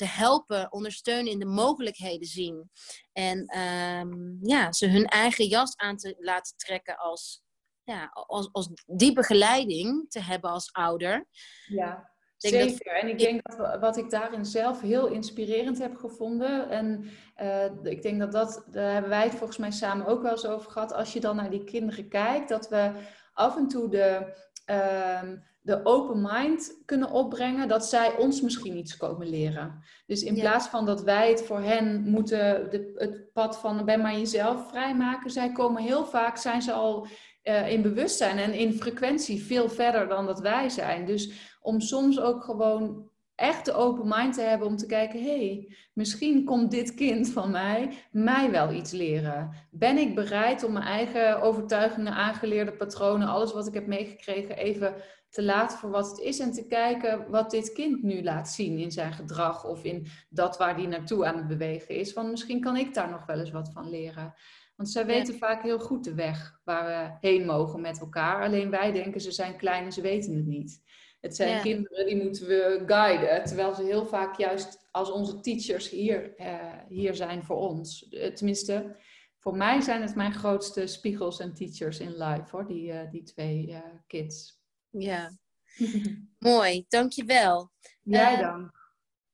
te 0.00 0.06
helpen, 0.06 0.72
ondersteunen 0.72 1.32
in 1.32 1.38
de 1.38 1.46
mogelijkheden 1.46 2.26
zien. 2.26 2.70
En 3.12 3.58
um, 3.58 4.38
ja, 4.42 4.72
ze 4.72 4.86
hun 4.88 5.04
eigen 5.04 5.46
jas 5.46 5.76
aan 5.76 5.96
te 5.96 6.16
laten 6.18 6.56
trekken 6.56 6.96
als, 6.96 7.42
ja, 7.84 8.10
als, 8.12 8.48
als 8.52 8.70
die 8.86 9.12
begeleiding 9.12 10.10
te 10.10 10.20
hebben 10.20 10.50
als 10.50 10.72
ouder. 10.72 11.26
Ja. 11.66 12.08
Zeker. 12.36 12.92
En 12.92 13.08
ik 13.08 13.18
denk 13.18 13.40
dat 13.42 13.80
wat 13.80 13.96
ik 13.96 14.10
daarin 14.10 14.44
zelf 14.44 14.80
heel 14.80 15.06
inspirerend 15.06 15.78
heb 15.78 15.96
gevonden. 15.96 16.70
En 16.70 17.10
uh, 17.36 17.64
ik 17.82 18.02
denk 18.02 18.20
dat 18.20 18.32
dat, 18.32 18.64
daar 18.70 18.92
hebben 18.92 19.10
wij 19.10 19.24
het 19.24 19.34
volgens 19.34 19.58
mij 19.58 19.70
samen 19.70 20.06
ook 20.06 20.22
wel 20.22 20.30
eens 20.30 20.46
over 20.46 20.70
gehad. 20.70 20.92
Als 20.92 21.12
je 21.12 21.20
dan 21.20 21.36
naar 21.36 21.50
die 21.50 21.64
kinderen 21.64 22.08
kijkt, 22.08 22.48
dat 22.48 22.68
we 22.68 22.92
af 23.32 23.56
en 23.56 23.68
toe 23.68 23.88
de, 23.88 24.36
uh, 24.70 25.32
de 25.62 25.80
open 25.84 26.28
mind 26.32 26.82
kunnen 26.84 27.10
opbrengen, 27.10 27.68
dat 27.68 27.86
zij 27.86 28.16
ons 28.16 28.40
misschien 28.40 28.76
iets 28.76 28.96
komen 28.96 29.28
leren. 29.28 29.82
Dus 30.06 30.22
in 30.22 30.34
plaats 30.34 30.66
van 30.66 30.86
dat 30.86 31.02
wij 31.02 31.30
het 31.30 31.42
voor 31.42 31.60
hen 31.60 32.02
moeten, 32.10 32.70
de, 32.70 32.92
het 32.94 33.32
pad 33.32 33.58
van 33.58 33.84
ben 33.84 34.00
maar 34.00 34.18
jezelf 34.18 34.68
vrijmaken, 34.68 35.30
zij 35.30 35.52
komen 35.52 35.82
heel 35.82 36.04
vaak, 36.04 36.36
zijn 36.36 36.62
ze 36.62 36.72
al 36.72 37.06
uh, 37.44 37.72
in 37.72 37.82
bewustzijn 37.82 38.38
en 38.38 38.52
in 38.52 38.72
frequentie 38.72 39.42
veel 39.42 39.68
verder 39.68 40.08
dan 40.08 40.26
dat 40.26 40.40
wij 40.40 40.68
zijn. 40.68 41.06
Dus 41.06 41.32
om 41.60 41.80
soms 41.80 42.20
ook 42.20 42.44
gewoon 42.44 43.09
echt 43.40 43.64
de 43.64 43.72
open 43.72 44.08
mind 44.08 44.34
te 44.34 44.40
hebben 44.40 44.66
om 44.66 44.76
te 44.76 44.86
kijken, 44.86 45.22
hé, 45.22 45.36
hey, 45.36 45.76
misschien 45.92 46.44
komt 46.44 46.70
dit 46.70 46.94
kind 46.94 47.28
van 47.32 47.50
mij 47.50 47.92
mij 48.10 48.50
wel 48.50 48.72
iets 48.72 48.92
leren. 48.92 49.50
Ben 49.70 49.98
ik 49.98 50.14
bereid 50.14 50.64
om 50.64 50.72
mijn 50.72 50.84
eigen 50.84 51.42
overtuigingen, 51.42 52.12
aangeleerde 52.12 52.72
patronen, 52.72 53.28
alles 53.28 53.52
wat 53.52 53.66
ik 53.66 53.74
heb 53.74 53.86
meegekregen, 53.86 54.56
even 54.56 54.94
te 55.30 55.42
laten 55.42 55.78
voor 55.78 55.90
wat 55.90 56.08
het 56.08 56.18
is 56.18 56.38
en 56.38 56.52
te 56.52 56.66
kijken 56.66 57.30
wat 57.30 57.50
dit 57.50 57.72
kind 57.72 58.02
nu 58.02 58.22
laat 58.22 58.48
zien 58.48 58.78
in 58.78 58.90
zijn 58.90 59.12
gedrag 59.12 59.64
of 59.64 59.84
in 59.84 60.06
dat 60.28 60.58
waar 60.58 60.76
die 60.76 60.88
naartoe 60.88 61.26
aan 61.26 61.36
het 61.36 61.46
bewegen 61.46 61.94
is. 61.94 62.12
Want 62.12 62.30
misschien 62.30 62.60
kan 62.60 62.76
ik 62.76 62.94
daar 62.94 63.10
nog 63.10 63.26
wel 63.26 63.38
eens 63.38 63.50
wat 63.50 63.70
van 63.72 63.90
leren. 63.90 64.34
Want 64.76 64.92
zij 64.92 65.06
weten 65.06 65.34
vaak 65.34 65.62
heel 65.62 65.78
goed 65.78 66.04
de 66.04 66.14
weg 66.14 66.60
waar 66.64 66.86
we 66.86 67.28
heen 67.28 67.46
mogen 67.46 67.80
met 67.80 68.00
elkaar. 68.00 68.42
Alleen 68.44 68.70
wij 68.70 68.92
denken 68.92 69.20
ze 69.20 69.32
zijn 69.32 69.56
klein 69.56 69.84
en 69.84 69.92
ze 69.92 70.00
weten 70.00 70.34
het 70.34 70.46
niet. 70.46 70.82
Het 71.20 71.36
zijn 71.36 71.62
kinderen 71.62 72.06
die 72.06 72.22
moeten 72.22 72.46
we 72.46 72.82
guiden, 72.86 73.44
terwijl 73.44 73.74
ze 73.74 73.82
heel 73.82 74.06
vaak 74.06 74.36
juist 74.36 74.88
als 74.90 75.10
onze 75.10 75.40
teachers 75.40 75.88
hier, 75.88 76.40
uh, 76.40 76.72
hier 76.88 77.14
zijn 77.14 77.44
voor 77.44 77.56
ons. 77.56 78.08
Eh, 78.08 78.32
tenminste, 78.32 78.96
voor 79.38 79.56
mij 79.56 79.80
zijn 79.80 80.02
het 80.02 80.14
mijn 80.14 80.34
grootste 80.34 80.86
spiegels 80.86 81.40
en 81.40 81.54
teachers 81.54 82.00
in 82.00 82.16
life, 82.16 82.50
hoor, 82.50 82.66
die, 82.66 82.92
uh, 82.92 83.10
die 83.10 83.22
twee 83.22 83.82
kids. 84.06 84.60
Ja, 84.88 85.36
mooi, 86.38 86.84
dankjewel. 86.88 87.70
Jij 88.02 88.36
dan? 88.36 88.72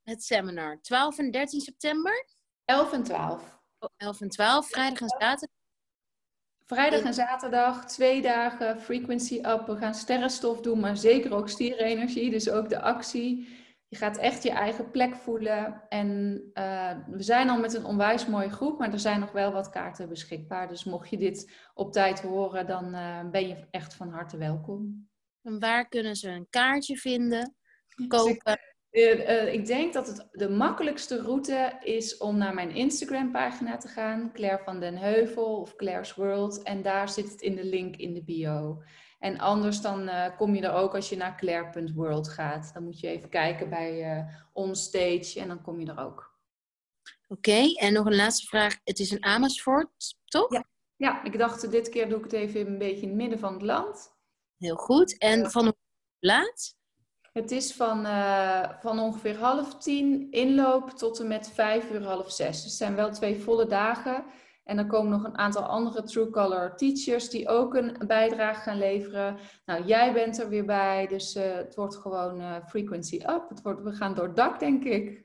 Het 0.03 0.23
seminar, 0.23 0.81
12 0.81 1.17
en 1.17 1.31
13 1.31 1.61
september? 1.61 2.27
11 2.65 2.93
en 2.93 3.03
12. 3.03 3.59
11 3.97 4.21
en 4.21 4.29
12, 4.29 4.69
vrijdag 4.69 5.01
en 5.01 5.09
zaterdag. 5.09 5.56
Vrijdag 6.67 7.01
en 7.01 7.13
zaterdag, 7.13 7.85
twee 7.85 8.21
dagen 8.21 8.81
frequency 8.81 9.35
up. 9.35 9.63
We 9.65 9.77
gaan 9.77 9.93
sterrenstof 9.93 10.61
doen, 10.61 10.79
maar 10.79 10.97
zeker 10.97 11.33
ook 11.33 11.49
stierenergie. 11.49 12.29
Dus 12.29 12.49
ook 12.49 12.69
de 12.69 12.81
actie. 12.81 13.55
Je 13.87 13.97
gaat 13.97 14.17
echt 14.17 14.43
je 14.43 14.51
eigen 14.51 14.91
plek 14.91 15.15
voelen. 15.15 15.83
En 15.89 16.41
uh, 16.53 16.91
we 17.07 17.23
zijn 17.23 17.49
al 17.49 17.59
met 17.59 17.73
een 17.73 17.85
onwijs 17.85 18.25
mooie 18.25 18.49
groep, 18.49 18.79
maar 18.79 18.93
er 18.93 18.99
zijn 18.99 19.19
nog 19.19 19.31
wel 19.31 19.51
wat 19.51 19.69
kaarten 19.69 20.09
beschikbaar. 20.09 20.67
Dus 20.67 20.83
mocht 20.83 21.09
je 21.09 21.17
dit 21.17 21.51
op 21.73 21.91
tijd 21.91 22.21
horen, 22.21 22.67
dan 22.67 22.95
uh, 22.95 23.29
ben 23.29 23.47
je 23.47 23.67
echt 23.71 23.93
van 23.93 24.09
harte 24.09 24.37
welkom. 24.37 25.09
En 25.43 25.59
waar 25.59 25.87
kunnen 25.87 26.15
ze 26.15 26.29
een 26.29 26.47
kaartje 26.49 26.97
vinden, 26.97 27.55
kopen? 28.07 28.59
Uh, 28.91 29.19
uh, 29.19 29.53
ik 29.53 29.65
denk 29.65 29.93
dat 29.93 30.07
het 30.07 30.27
de 30.31 30.49
makkelijkste 30.49 31.21
route 31.21 31.77
is 31.79 32.17
om 32.17 32.37
naar 32.37 32.53
mijn 32.53 32.71
Instagram 32.71 33.31
pagina 33.31 33.77
te 33.77 33.87
gaan. 33.87 34.31
Claire 34.33 34.63
van 34.63 34.79
den 34.79 34.97
Heuvel 34.97 35.59
of 35.59 35.75
Claire's 35.75 36.15
World. 36.15 36.63
En 36.63 36.81
daar 36.81 37.09
zit 37.09 37.31
het 37.31 37.41
in 37.41 37.55
de 37.55 37.65
link 37.65 37.95
in 37.95 38.13
de 38.13 38.23
bio. 38.23 38.81
En 39.19 39.37
anders 39.37 39.81
dan 39.81 40.01
uh, 40.01 40.37
kom 40.37 40.55
je 40.55 40.61
er 40.61 40.73
ook 40.73 40.95
als 40.95 41.09
je 41.09 41.17
naar 41.17 41.37
claire.world 41.37 42.29
gaat. 42.29 42.73
Dan 42.73 42.83
moet 42.83 42.99
je 42.99 43.07
even 43.07 43.29
kijken 43.29 43.69
bij 43.69 44.25
onstage 44.53 45.39
en 45.39 45.47
dan 45.47 45.61
kom 45.61 45.79
je 45.79 45.85
er 45.85 45.99
ook. 45.99 46.35
Oké, 47.27 47.49
okay, 47.49 47.73
en 47.73 47.93
nog 47.93 48.05
een 48.05 48.15
laatste 48.15 48.47
vraag. 48.47 48.77
Het 48.83 48.99
is 48.99 49.11
in 49.11 49.23
Amersfoort, 49.23 50.15
toch? 50.25 50.51
Ja. 50.53 50.65
ja, 50.95 51.23
ik 51.23 51.37
dacht 51.37 51.71
dit 51.71 51.89
keer 51.89 52.09
doe 52.09 52.17
ik 52.17 52.23
het 52.23 52.33
even 52.33 52.67
een 52.67 52.77
beetje 52.77 53.01
in 53.01 53.07
het 53.07 53.17
midden 53.17 53.39
van 53.39 53.53
het 53.53 53.61
land. 53.61 54.15
Heel 54.57 54.75
goed. 54.75 55.17
En 55.17 55.51
van 55.51 55.63
hoe 55.63 55.75
laat? 56.19 56.76
Het 57.37 57.51
is 57.51 57.73
van, 57.73 58.05
uh, 58.05 58.69
van 58.79 58.99
ongeveer 58.99 59.37
half 59.37 59.77
tien 59.77 60.31
inloop 60.31 60.89
tot 60.89 61.19
en 61.19 61.27
met 61.27 61.51
vijf 61.53 61.91
uur, 61.91 62.03
half 62.03 62.31
zes. 62.31 62.55
Dus 62.55 62.63
het 62.63 62.73
zijn 62.73 62.95
wel 62.95 63.11
twee 63.11 63.39
volle 63.39 63.67
dagen. 63.67 64.23
En 64.63 64.75
dan 64.75 64.87
komen 64.87 65.11
nog 65.11 65.23
een 65.23 65.37
aantal 65.37 65.63
andere 65.63 66.03
True 66.03 66.29
Color 66.29 66.75
teachers 66.75 67.29
die 67.29 67.47
ook 67.47 67.75
een 67.75 67.97
bijdrage 68.07 68.61
gaan 68.61 68.77
leveren. 68.77 69.37
Nou, 69.65 69.85
jij 69.85 70.13
bent 70.13 70.39
er 70.39 70.49
weer 70.49 70.65
bij, 70.65 71.07
dus 71.07 71.35
uh, 71.35 71.55
het 71.55 71.75
wordt 71.75 71.95
gewoon 71.95 72.41
uh, 72.41 72.55
frequency 72.67 73.15
up. 73.15 73.45
Het 73.49 73.61
wordt, 73.61 73.83
we 73.83 73.91
gaan 73.91 74.15
door 74.15 74.25
het 74.25 74.35
dak, 74.35 74.59
denk 74.59 74.83
ik. 74.83 75.23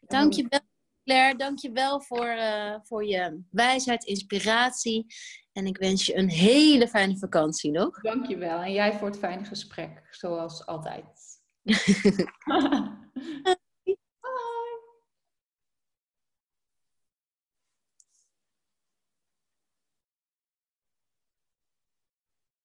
Dankjewel, 0.00 0.60
Claire. 1.04 1.36
Dankjewel 1.36 2.00
voor, 2.00 2.26
uh, 2.26 2.74
voor 2.82 3.04
je 3.04 3.42
wijsheid, 3.50 4.04
inspiratie. 4.04 5.06
En 5.52 5.66
ik 5.66 5.76
wens 5.76 6.06
je 6.06 6.16
een 6.16 6.28
hele 6.28 6.88
fijne 6.88 7.18
vakantie 7.18 7.70
nog. 7.70 8.00
Dankjewel. 8.00 8.60
En 8.60 8.72
jij 8.72 8.92
voor 8.92 9.08
het 9.08 9.18
fijne 9.18 9.44
gesprek, 9.44 10.06
zoals 10.10 10.66
altijd. 10.66 11.06